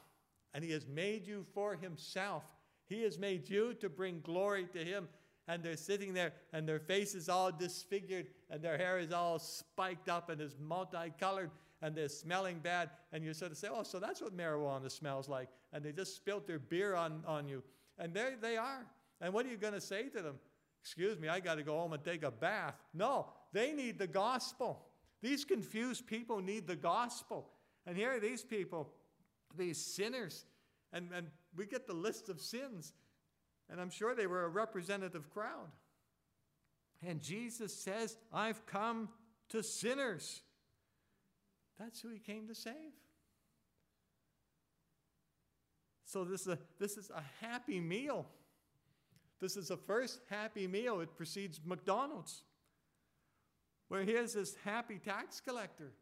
and 0.53 0.63
He 0.63 0.71
has 0.71 0.87
made 0.87 1.25
you 1.25 1.45
for 1.53 1.75
Himself. 1.75 2.43
He 2.87 3.01
has 3.03 3.17
made 3.17 3.49
you 3.49 3.73
to 3.75 3.89
bring 3.89 4.21
glory 4.21 4.67
to 4.73 4.79
Him. 4.79 5.07
And 5.47 5.63
they're 5.63 5.77
sitting 5.77 6.13
there, 6.13 6.33
and 6.53 6.69
their 6.69 6.79
face 6.79 7.15
is 7.15 7.27
all 7.27 7.51
disfigured, 7.51 8.27
and 8.51 8.61
their 8.61 8.77
hair 8.77 8.99
is 8.99 9.11
all 9.11 9.39
spiked 9.39 10.07
up 10.07 10.29
and 10.29 10.39
is 10.39 10.55
multicolored, 10.59 11.49
and 11.81 11.95
they're 11.95 12.07
smelling 12.07 12.59
bad. 12.59 12.91
And 13.11 13.23
you 13.23 13.33
sort 13.33 13.51
of 13.51 13.57
say, 13.57 13.67
Oh, 13.71 13.81
so 13.81 13.99
that's 13.99 14.21
what 14.21 14.37
marijuana 14.37 14.91
smells 14.91 15.27
like. 15.27 15.49
And 15.73 15.83
they 15.83 15.91
just 15.91 16.15
spilt 16.15 16.45
their 16.45 16.59
beer 16.59 16.93
on, 16.93 17.23
on 17.25 17.47
you. 17.47 17.63
And 17.97 18.13
there 18.13 18.35
they 18.39 18.57
are. 18.57 18.85
And 19.21 19.33
what 19.33 19.45
are 19.45 19.49
you 19.49 19.57
going 19.57 19.73
to 19.73 19.81
say 19.81 20.09
to 20.09 20.21
them? 20.21 20.35
Excuse 20.81 21.19
me, 21.19 21.27
I 21.27 21.39
got 21.39 21.55
to 21.55 21.63
go 21.63 21.77
home 21.77 21.93
and 21.93 22.03
take 22.03 22.23
a 22.23 22.31
bath. 22.31 22.75
No, 22.93 23.27
they 23.51 23.71
need 23.73 23.99
the 23.99 24.07
gospel. 24.07 24.85
These 25.21 25.45
confused 25.45 26.07
people 26.07 26.39
need 26.39 26.67
the 26.67 26.75
gospel. 26.75 27.49
And 27.85 27.97
here 27.97 28.15
are 28.15 28.19
these 28.19 28.43
people, 28.43 28.93
these 29.57 29.77
sinners. 29.77 30.45
And, 30.93 31.09
and 31.13 31.27
we 31.55 31.65
get 31.65 31.87
the 31.87 31.93
list 31.93 32.29
of 32.29 32.39
sins. 32.39 32.93
And 33.69 33.79
I'm 33.79 33.89
sure 33.89 34.15
they 34.15 34.27
were 34.27 34.43
a 34.43 34.49
representative 34.49 35.29
crowd. 35.29 35.69
And 37.05 37.21
Jesus 37.21 37.73
says, 37.73 38.17
I've 38.33 38.65
come 38.65 39.09
to 39.49 39.63
sinners. 39.63 40.41
That's 41.79 42.01
who 42.01 42.09
he 42.09 42.19
came 42.19 42.47
to 42.47 42.55
save. 42.55 42.73
So 46.05 46.23
this 46.23 46.41
is 46.41 46.47
a, 46.47 46.59
this 46.79 46.97
is 46.97 47.11
a 47.11 47.23
happy 47.45 47.79
meal. 47.79 48.27
This 49.41 49.55
is 49.55 49.69
the 49.69 49.77
first 49.77 50.21
happy 50.29 50.67
meal. 50.67 50.99
It 50.99 51.15
precedes 51.15 51.61
McDonald's, 51.65 52.43
where 53.87 54.03
here's 54.03 54.33
this 54.33 54.55
happy 54.65 54.99
tax 54.99 55.39
collector 55.39 55.93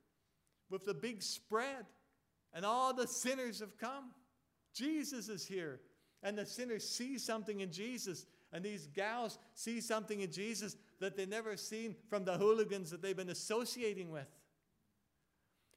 with 0.69 0.85
the 0.85 0.93
big 0.93 1.21
spread, 1.21 1.85
and 2.53 2.65
all 2.65 2.93
the 2.93 3.07
sinners 3.07 3.59
have 3.59 3.77
come. 3.77 4.11
Jesus 4.73 5.29
is 5.29 5.45
here, 5.45 5.79
and 6.23 6.37
the 6.37 6.45
sinners 6.45 6.87
see 6.87 7.17
something 7.17 7.61
in 7.61 7.71
Jesus, 7.71 8.25
and 8.51 8.63
these 8.65 8.87
gals 8.87 9.37
see 9.53 9.81
something 9.81 10.21
in 10.21 10.31
Jesus 10.31 10.75
that 10.99 11.15
they 11.15 11.25
never 11.25 11.55
seen 11.55 11.95
from 12.09 12.25
the 12.25 12.37
hooligans 12.37 12.89
that 12.89 13.01
they've 13.01 13.15
been 13.15 13.29
associating 13.29 14.11
with. 14.11 14.27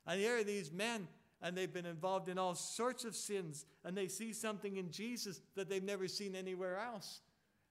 And 0.07 0.19
here 0.19 0.39
are 0.39 0.45
these 0.45 0.73
men, 0.73 1.07
and 1.43 1.57
they've 1.57 1.73
been 1.73 1.87
involved 1.87 2.29
in 2.29 2.39
all 2.39 2.55
sorts 2.55 3.05
of 3.05 3.15
sins, 3.15 3.67
and 3.85 3.97
they 3.97 4.09
see 4.09 4.33
something 4.33 4.77
in 4.77 4.91
Jesus 4.91 5.41
that 5.57 5.69
they've 5.69 5.85
never 5.85 6.09
seen 6.09 6.35
anywhere 6.35 6.79
else 6.79 7.21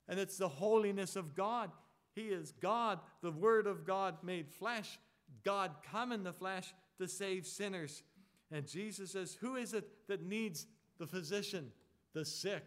and 0.09 0.19
it's 0.19 0.37
the 0.37 0.49
holiness 0.49 1.15
of 1.15 1.35
God. 1.35 1.71
He 2.15 2.23
is 2.23 2.51
God, 2.59 2.99
the 3.21 3.31
Word 3.31 3.67
of 3.67 3.85
God 3.85 4.17
made 4.23 4.49
flesh, 4.49 4.99
God 5.45 5.71
come 5.89 6.11
in 6.11 6.23
the 6.23 6.33
flesh 6.33 6.73
to 6.97 7.07
save 7.07 7.45
sinners. 7.45 8.03
And 8.51 8.67
Jesus 8.67 9.11
says, 9.11 9.37
Who 9.39 9.55
is 9.55 9.73
it 9.73 9.87
that 10.07 10.25
needs 10.25 10.65
the 10.97 11.05
physician? 11.05 11.71
The 12.13 12.25
sick. 12.25 12.65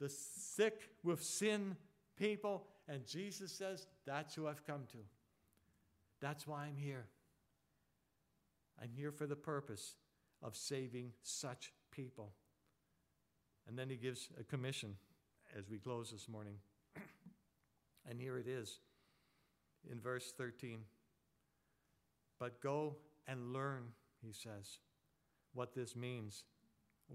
The 0.00 0.08
sick 0.08 0.88
with 1.04 1.22
sin 1.22 1.76
people. 2.16 2.64
And 2.88 3.06
Jesus 3.06 3.52
says, 3.52 3.86
That's 4.06 4.34
who 4.34 4.48
I've 4.48 4.66
come 4.66 4.84
to. 4.92 4.98
That's 6.20 6.46
why 6.46 6.64
I'm 6.64 6.76
here. 6.76 7.06
I'm 8.82 8.92
here 8.96 9.12
for 9.12 9.26
the 9.26 9.36
purpose 9.36 9.94
of 10.42 10.56
saving 10.56 11.12
such 11.22 11.70
people. 11.90 12.32
And 13.68 13.78
then 13.78 13.90
he 13.90 13.96
gives 13.96 14.28
a 14.40 14.42
commission 14.42 14.96
as 15.56 15.68
we 15.68 15.78
close 15.78 16.10
this 16.10 16.28
morning. 16.28 16.54
and 18.08 18.20
here 18.20 18.38
it 18.38 18.46
is 18.46 18.80
in 19.90 20.00
verse 20.00 20.32
13. 20.36 20.80
But 22.38 22.60
go 22.60 22.96
and 23.26 23.52
learn, 23.52 23.84
he 24.24 24.32
says, 24.32 24.78
what 25.54 25.74
this 25.74 25.94
means. 25.94 26.44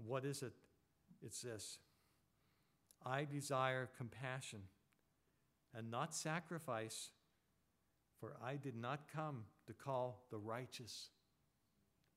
What 0.06 0.24
is 0.24 0.42
it? 0.42 0.52
It's 1.22 1.42
this 1.42 1.78
I 3.04 3.24
desire 3.24 3.88
compassion 3.96 4.60
and 5.74 5.90
not 5.90 6.14
sacrifice, 6.14 7.10
for 8.20 8.36
I 8.44 8.56
did 8.56 8.76
not 8.76 9.00
come 9.14 9.44
to 9.66 9.72
call 9.72 10.24
the 10.30 10.38
righteous, 10.38 11.10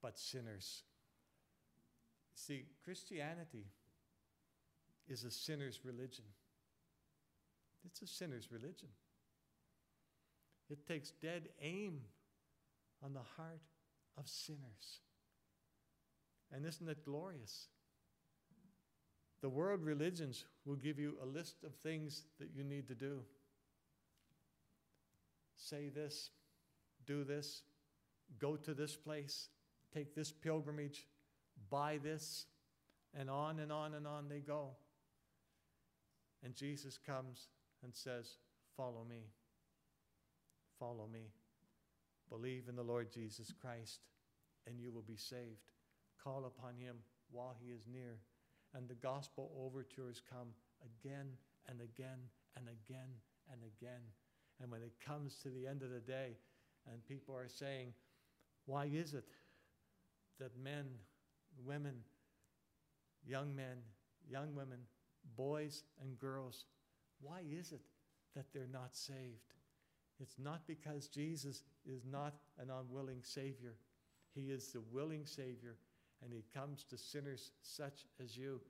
but 0.01 0.17
sinners. 0.17 0.83
See, 2.33 2.65
Christianity 2.83 3.65
is 5.11 5.23
a 5.25 5.31
sinner's 5.31 5.81
religion. 5.83 6.25
It's 7.85 8.01
a 8.01 8.07
sinner's 8.07 8.51
religion. 8.51 8.87
It 10.69 10.87
takes 10.87 11.11
dead 11.11 11.49
aim 11.61 11.99
on 13.03 13.13
the 13.13 13.19
heart 13.35 13.61
of 14.17 14.29
sinners. 14.29 15.01
And 16.53 16.65
isn't 16.65 16.87
it 16.87 17.03
glorious? 17.03 17.67
The 19.41 19.49
world 19.49 19.83
religions 19.83 20.45
will 20.65 20.75
give 20.75 20.97
you 20.99 21.17
a 21.21 21.25
list 21.25 21.63
of 21.65 21.73
things 21.75 22.23
that 22.39 22.49
you 22.55 22.63
need 22.63 22.87
to 22.87 22.95
do. 22.95 23.21
Say 25.57 25.89
this, 25.89 26.29
do 27.05 27.23
this, 27.23 27.63
go 28.39 28.55
to 28.55 28.73
this 28.73 28.95
place, 28.95 29.49
take 29.93 30.15
this 30.15 30.31
pilgrimage, 30.31 31.07
buy 31.69 31.99
this, 32.01 32.45
and 33.13 33.29
on 33.29 33.59
and 33.59 33.71
on 33.71 33.93
and 33.93 34.07
on 34.07 34.29
they 34.29 34.39
go. 34.39 34.75
And 36.43 36.55
Jesus 36.55 36.97
comes 36.97 37.47
and 37.83 37.93
says, 37.93 38.37
Follow 38.75 39.05
me. 39.07 39.29
Follow 40.79 41.07
me. 41.11 41.31
Believe 42.29 42.63
in 42.69 42.75
the 42.75 42.83
Lord 42.83 43.11
Jesus 43.11 43.53
Christ, 43.61 43.99
and 44.65 44.79
you 44.79 44.91
will 44.91 45.01
be 45.01 45.17
saved. 45.17 45.71
Call 46.23 46.45
upon 46.45 46.75
him 46.75 46.95
while 47.31 47.55
he 47.59 47.71
is 47.71 47.87
near. 47.91 48.19
And 48.73 48.87
the 48.87 48.95
gospel 48.95 49.51
overtures 49.59 50.21
come 50.29 50.47
again 50.81 51.27
and 51.67 51.81
again 51.81 52.19
and 52.55 52.67
again 52.67 53.09
and 53.51 53.61
again. 53.63 54.01
And 54.61 54.71
when 54.71 54.81
it 54.81 54.93
comes 55.05 55.35
to 55.43 55.49
the 55.49 55.67
end 55.67 55.83
of 55.83 55.89
the 55.89 55.99
day, 55.99 56.37
and 56.91 57.05
people 57.05 57.35
are 57.35 57.49
saying, 57.49 57.93
Why 58.65 58.85
is 58.85 59.13
it 59.13 59.25
that 60.39 60.57
men, 60.57 60.85
women, 61.65 61.95
young 63.25 63.55
men, 63.55 63.77
young 64.27 64.55
women, 64.55 64.79
boys 65.35 65.83
and 66.01 66.19
girls, 66.19 66.65
why 67.21 67.41
is 67.49 67.71
it 67.71 67.81
that 68.35 68.45
they're 68.53 68.67
not 68.71 68.95
saved? 68.95 69.53
It's 70.19 70.37
not 70.37 70.67
because 70.67 71.07
Jesus 71.07 71.63
is 71.85 72.03
not 72.05 72.35
an 72.59 72.69
unwilling 72.69 73.21
Savior. 73.23 73.75
He 74.35 74.51
is 74.51 74.71
the 74.71 74.81
willing 74.91 75.25
Savior, 75.25 75.77
and 76.23 76.31
He 76.31 76.43
comes 76.53 76.83
to 76.85 76.97
sinners 76.97 77.51
such 77.61 78.05
as 78.23 78.37
you. 78.37 78.61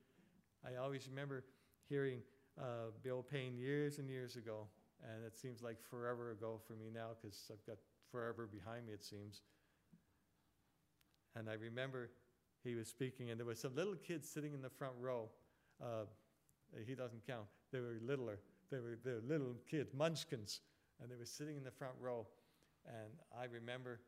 I 0.66 0.78
always 0.78 1.08
remember 1.10 1.44
hearing 1.90 2.20
uh, 2.60 2.92
Bill 3.04 3.24
Payne 3.24 3.58
years 3.58 4.00
and 4.00 4.10
years 4.10 4.36
ago, 4.36 4.68
and 5.04 5.26
it 5.26 5.38
seems 5.38 5.62
like 5.62 5.78
forever 5.90 6.32
ago 6.32 6.60
for 6.68 6.74
me 6.74 6.90
now 6.94 7.10
because 7.22 7.52
I've 7.52 7.66
got 7.66 7.78
forever 8.12 8.48
behind 8.52 8.88
me, 8.88 8.94
it 8.94 9.04
seems. 9.04 9.42
And 11.36 11.50
I 11.50 11.54
remember 11.54 12.12
he 12.64 12.76
was 12.76 12.88
speaking, 12.88 13.30
and 13.30 13.40
there 13.40 13.48
was 13.48 13.60
some 13.60 13.76
little 13.76 13.96
kids 13.96 14.30
sitting 14.30 14.54
in 14.54 14.62
the 14.62 14.70
front 14.70 14.94
row. 15.00 15.30
Uh, 15.82 16.06
he 16.86 16.96
doesn't 16.96 17.26
count. 17.26 17.46
They 17.72 17.80
were 17.80 17.98
littler. 18.02 18.40
They 18.72 18.80
were, 18.80 18.98
they 19.04 19.12
were 19.12 19.24
little 19.28 19.56
kids, 19.70 19.94
munchkins, 19.94 20.62
and 21.02 21.12
they 21.12 21.16
were 21.16 21.26
sitting 21.26 21.58
in 21.58 21.64
the 21.64 21.72
front 21.72 21.94
row. 22.00 22.26
And 22.86 23.14
I 23.38 23.46
remember 23.46 24.00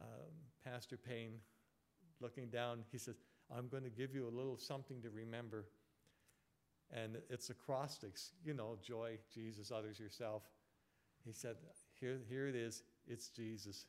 um, 0.00 0.30
Pastor 0.64 0.96
Payne 0.96 1.32
looking 2.20 2.48
down. 2.48 2.84
He 2.90 2.98
says, 2.98 3.16
I'm 3.56 3.68
going 3.68 3.82
to 3.84 3.90
give 3.90 4.14
you 4.14 4.28
a 4.28 4.34
little 4.34 4.56
something 4.56 5.02
to 5.02 5.10
remember. 5.10 5.66
And 6.92 7.18
it's 7.28 7.50
acrostics, 7.50 8.32
you 8.44 8.54
know, 8.54 8.76
joy, 8.82 9.18
Jesus, 9.32 9.70
others, 9.70 9.98
yourself. 9.98 10.42
He 11.24 11.32
said, 11.32 11.56
here, 12.00 12.20
here 12.28 12.46
it 12.46 12.54
is. 12.54 12.82
It's 13.06 13.28
Jesus. 13.28 13.86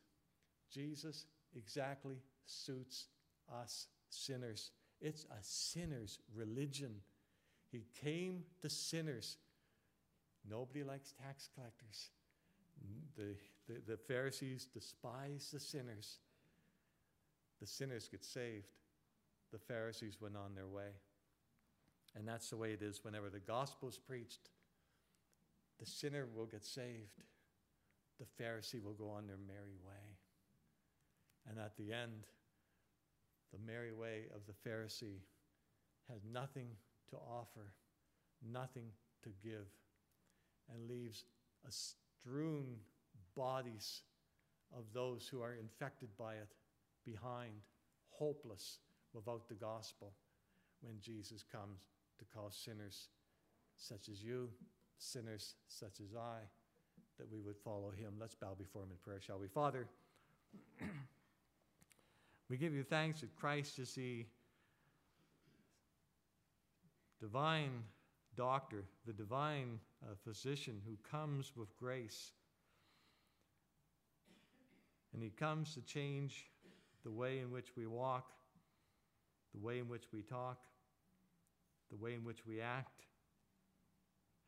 Jesus 0.73 1.25
exactly 1.55 2.17
suits 2.45 3.07
us 3.61 3.87
sinners. 4.09 4.71
It's 5.01 5.25
a 5.25 5.41
sinner's 5.41 6.19
religion. 6.35 6.95
He 7.71 7.85
came 8.03 8.43
to 8.61 8.69
sinners. 8.69 9.37
Nobody 10.49 10.83
likes 10.83 11.13
tax 11.23 11.49
collectors. 11.53 12.09
The, 13.15 13.35
the, 13.67 13.81
the 13.91 13.97
Pharisees 13.97 14.67
despise 14.73 15.49
the 15.53 15.59
sinners. 15.59 16.17
The 17.59 17.67
sinners 17.67 18.07
get 18.09 18.23
saved. 18.23 18.67
The 19.51 19.59
Pharisees 19.59 20.17
went 20.21 20.35
on 20.35 20.55
their 20.55 20.67
way. 20.67 20.91
And 22.15 22.27
that's 22.27 22.49
the 22.49 22.57
way 22.57 22.71
it 22.71 22.81
is 22.81 23.03
whenever 23.03 23.29
the 23.29 23.39
gospel 23.39 23.89
is 23.89 23.97
preached. 23.97 24.49
The 25.79 25.85
sinner 25.85 26.25
will 26.33 26.45
get 26.45 26.65
saved. 26.65 27.21
The 28.19 28.43
Pharisee 28.43 28.83
will 28.83 28.93
go 28.93 29.09
on 29.09 29.27
their 29.27 29.37
merry 29.47 29.77
way. 29.85 30.17
And 31.47 31.59
at 31.59 31.77
the 31.77 31.93
end, 31.93 32.25
the 33.51 33.59
merry 33.65 33.93
way 33.93 34.25
of 34.35 34.41
the 34.45 34.69
Pharisee 34.69 35.21
has 36.09 36.21
nothing 36.31 36.67
to 37.09 37.17
offer, 37.17 37.73
nothing 38.51 38.85
to 39.23 39.29
give, 39.43 39.67
and 40.73 40.89
leaves 40.89 41.25
a 41.67 41.71
strewn 41.71 42.75
bodies 43.35 44.01
of 44.75 44.83
those 44.93 45.27
who 45.27 45.41
are 45.41 45.55
infected 45.55 46.09
by 46.17 46.33
it 46.33 46.49
behind, 47.05 47.51
hopeless 48.09 48.79
without 49.13 49.47
the 49.47 49.55
gospel 49.55 50.13
when 50.81 50.95
Jesus 51.01 51.43
comes 51.51 51.79
to 52.19 52.25
call 52.25 52.51
sinners 52.51 53.07
such 53.77 54.09
as 54.09 54.21
you, 54.21 54.49
sinners 54.97 55.55
such 55.67 55.99
as 56.01 56.15
I, 56.15 56.39
that 57.17 57.31
we 57.31 57.39
would 57.41 57.57
follow 57.57 57.91
him. 57.91 58.13
Let's 58.19 58.35
bow 58.35 58.55
before 58.57 58.83
him 58.83 58.89
in 58.91 58.97
prayer, 59.03 59.21
shall 59.21 59.39
we? 59.39 59.47
Father, 59.47 59.87
we 62.49 62.57
give 62.57 62.73
you 62.73 62.83
thanks 62.83 63.21
that 63.21 63.35
Christ 63.35 63.79
is 63.79 63.93
the 63.93 64.25
divine 67.19 67.83
doctor, 68.35 68.83
the 69.05 69.13
divine 69.13 69.79
uh, 70.03 70.13
physician 70.23 70.81
who 70.85 70.95
comes 71.09 71.51
with 71.55 71.75
grace. 71.77 72.31
And 75.13 75.21
he 75.21 75.29
comes 75.29 75.73
to 75.73 75.81
change 75.81 76.45
the 77.03 77.11
way 77.11 77.39
in 77.39 77.51
which 77.51 77.75
we 77.75 77.87
walk, 77.87 78.31
the 79.53 79.59
way 79.59 79.79
in 79.79 79.89
which 79.89 80.05
we 80.13 80.21
talk, 80.21 80.59
the 81.89 81.97
way 81.97 82.13
in 82.13 82.23
which 82.23 82.45
we 82.45 82.61
act. 82.61 83.05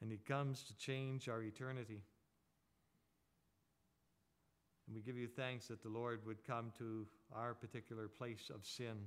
And 0.01 0.11
he 0.11 0.17
comes 0.17 0.63
to 0.63 0.77
change 0.77 1.27
our 1.27 1.41
eternity. 1.41 2.01
And 4.87 4.95
we 4.95 5.01
give 5.01 5.17
you 5.17 5.27
thanks 5.27 5.67
that 5.67 5.83
the 5.83 5.89
Lord 5.89 6.25
would 6.25 6.45
come 6.45 6.71
to 6.77 7.05
our 7.35 7.53
particular 7.53 8.07
place 8.07 8.51
of 8.53 8.65
sin 8.65 8.97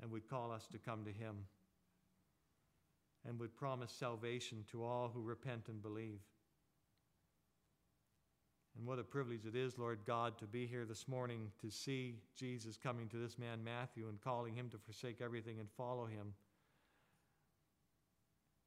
and 0.00 0.10
would 0.10 0.28
call 0.28 0.50
us 0.52 0.66
to 0.72 0.78
come 0.78 1.04
to 1.04 1.12
him 1.12 1.46
and 3.26 3.38
would 3.38 3.56
promise 3.56 3.92
salvation 3.92 4.64
to 4.70 4.84
all 4.84 5.10
who 5.12 5.22
repent 5.22 5.64
and 5.68 5.82
believe. 5.82 6.20
And 8.76 8.86
what 8.86 8.98
a 8.98 9.04
privilege 9.04 9.46
it 9.46 9.54
is, 9.54 9.78
Lord 9.78 10.00
God, 10.04 10.36
to 10.38 10.46
be 10.46 10.66
here 10.66 10.84
this 10.84 11.06
morning 11.06 11.52
to 11.60 11.70
see 11.70 12.16
Jesus 12.36 12.76
coming 12.76 13.08
to 13.08 13.16
this 13.16 13.38
man 13.38 13.62
Matthew 13.62 14.08
and 14.08 14.20
calling 14.20 14.54
him 14.54 14.68
to 14.70 14.78
forsake 14.78 15.20
everything 15.22 15.60
and 15.60 15.68
follow 15.76 16.06
him. 16.06 16.34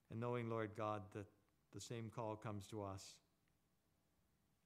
And 0.09 0.19
knowing, 0.21 0.49
Lord 0.49 0.71
God, 0.77 1.01
that 1.13 1.25
the 1.73 1.81
same 1.81 2.09
call 2.15 2.37
comes 2.37 2.65
to 2.67 2.81
us 2.81 3.15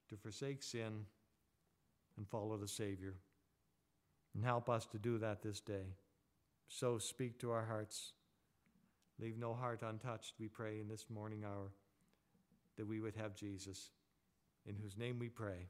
to 0.08 0.16
forsake 0.16 0.62
sin 0.62 1.06
and 2.16 2.28
follow 2.28 2.56
the 2.56 2.68
Savior. 2.68 3.14
And 4.34 4.44
help 4.44 4.70
us 4.70 4.86
to 4.86 4.98
do 4.98 5.18
that 5.18 5.42
this 5.42 5.60
day. 5.60 5.96
So 6.74 6.96
speak 6.96 7.38
to 7.40 7.50
our 7.50 7.66
hearts. 7.66 8.14
Leave 9.20 9.36
no 9.36 9.52
heart 9.52 9.82
untouched, 9.82 10.32
we 10.40 10.48
pray, 10.48 10.80
in 10.80 10.88
this 10.88 11.04
morning 11.10 11.44
hour, 11.44 11.70
that 12.78 12.86
we 12.86 12.98
would 12.98 13.14
have 13.14 13.34
Jesus, 13.34 13.90
in 14.64 14.74
whose 14.74 14.96
name 14.96 15.18
we 15.18 15.28
pray. 15.28 15.68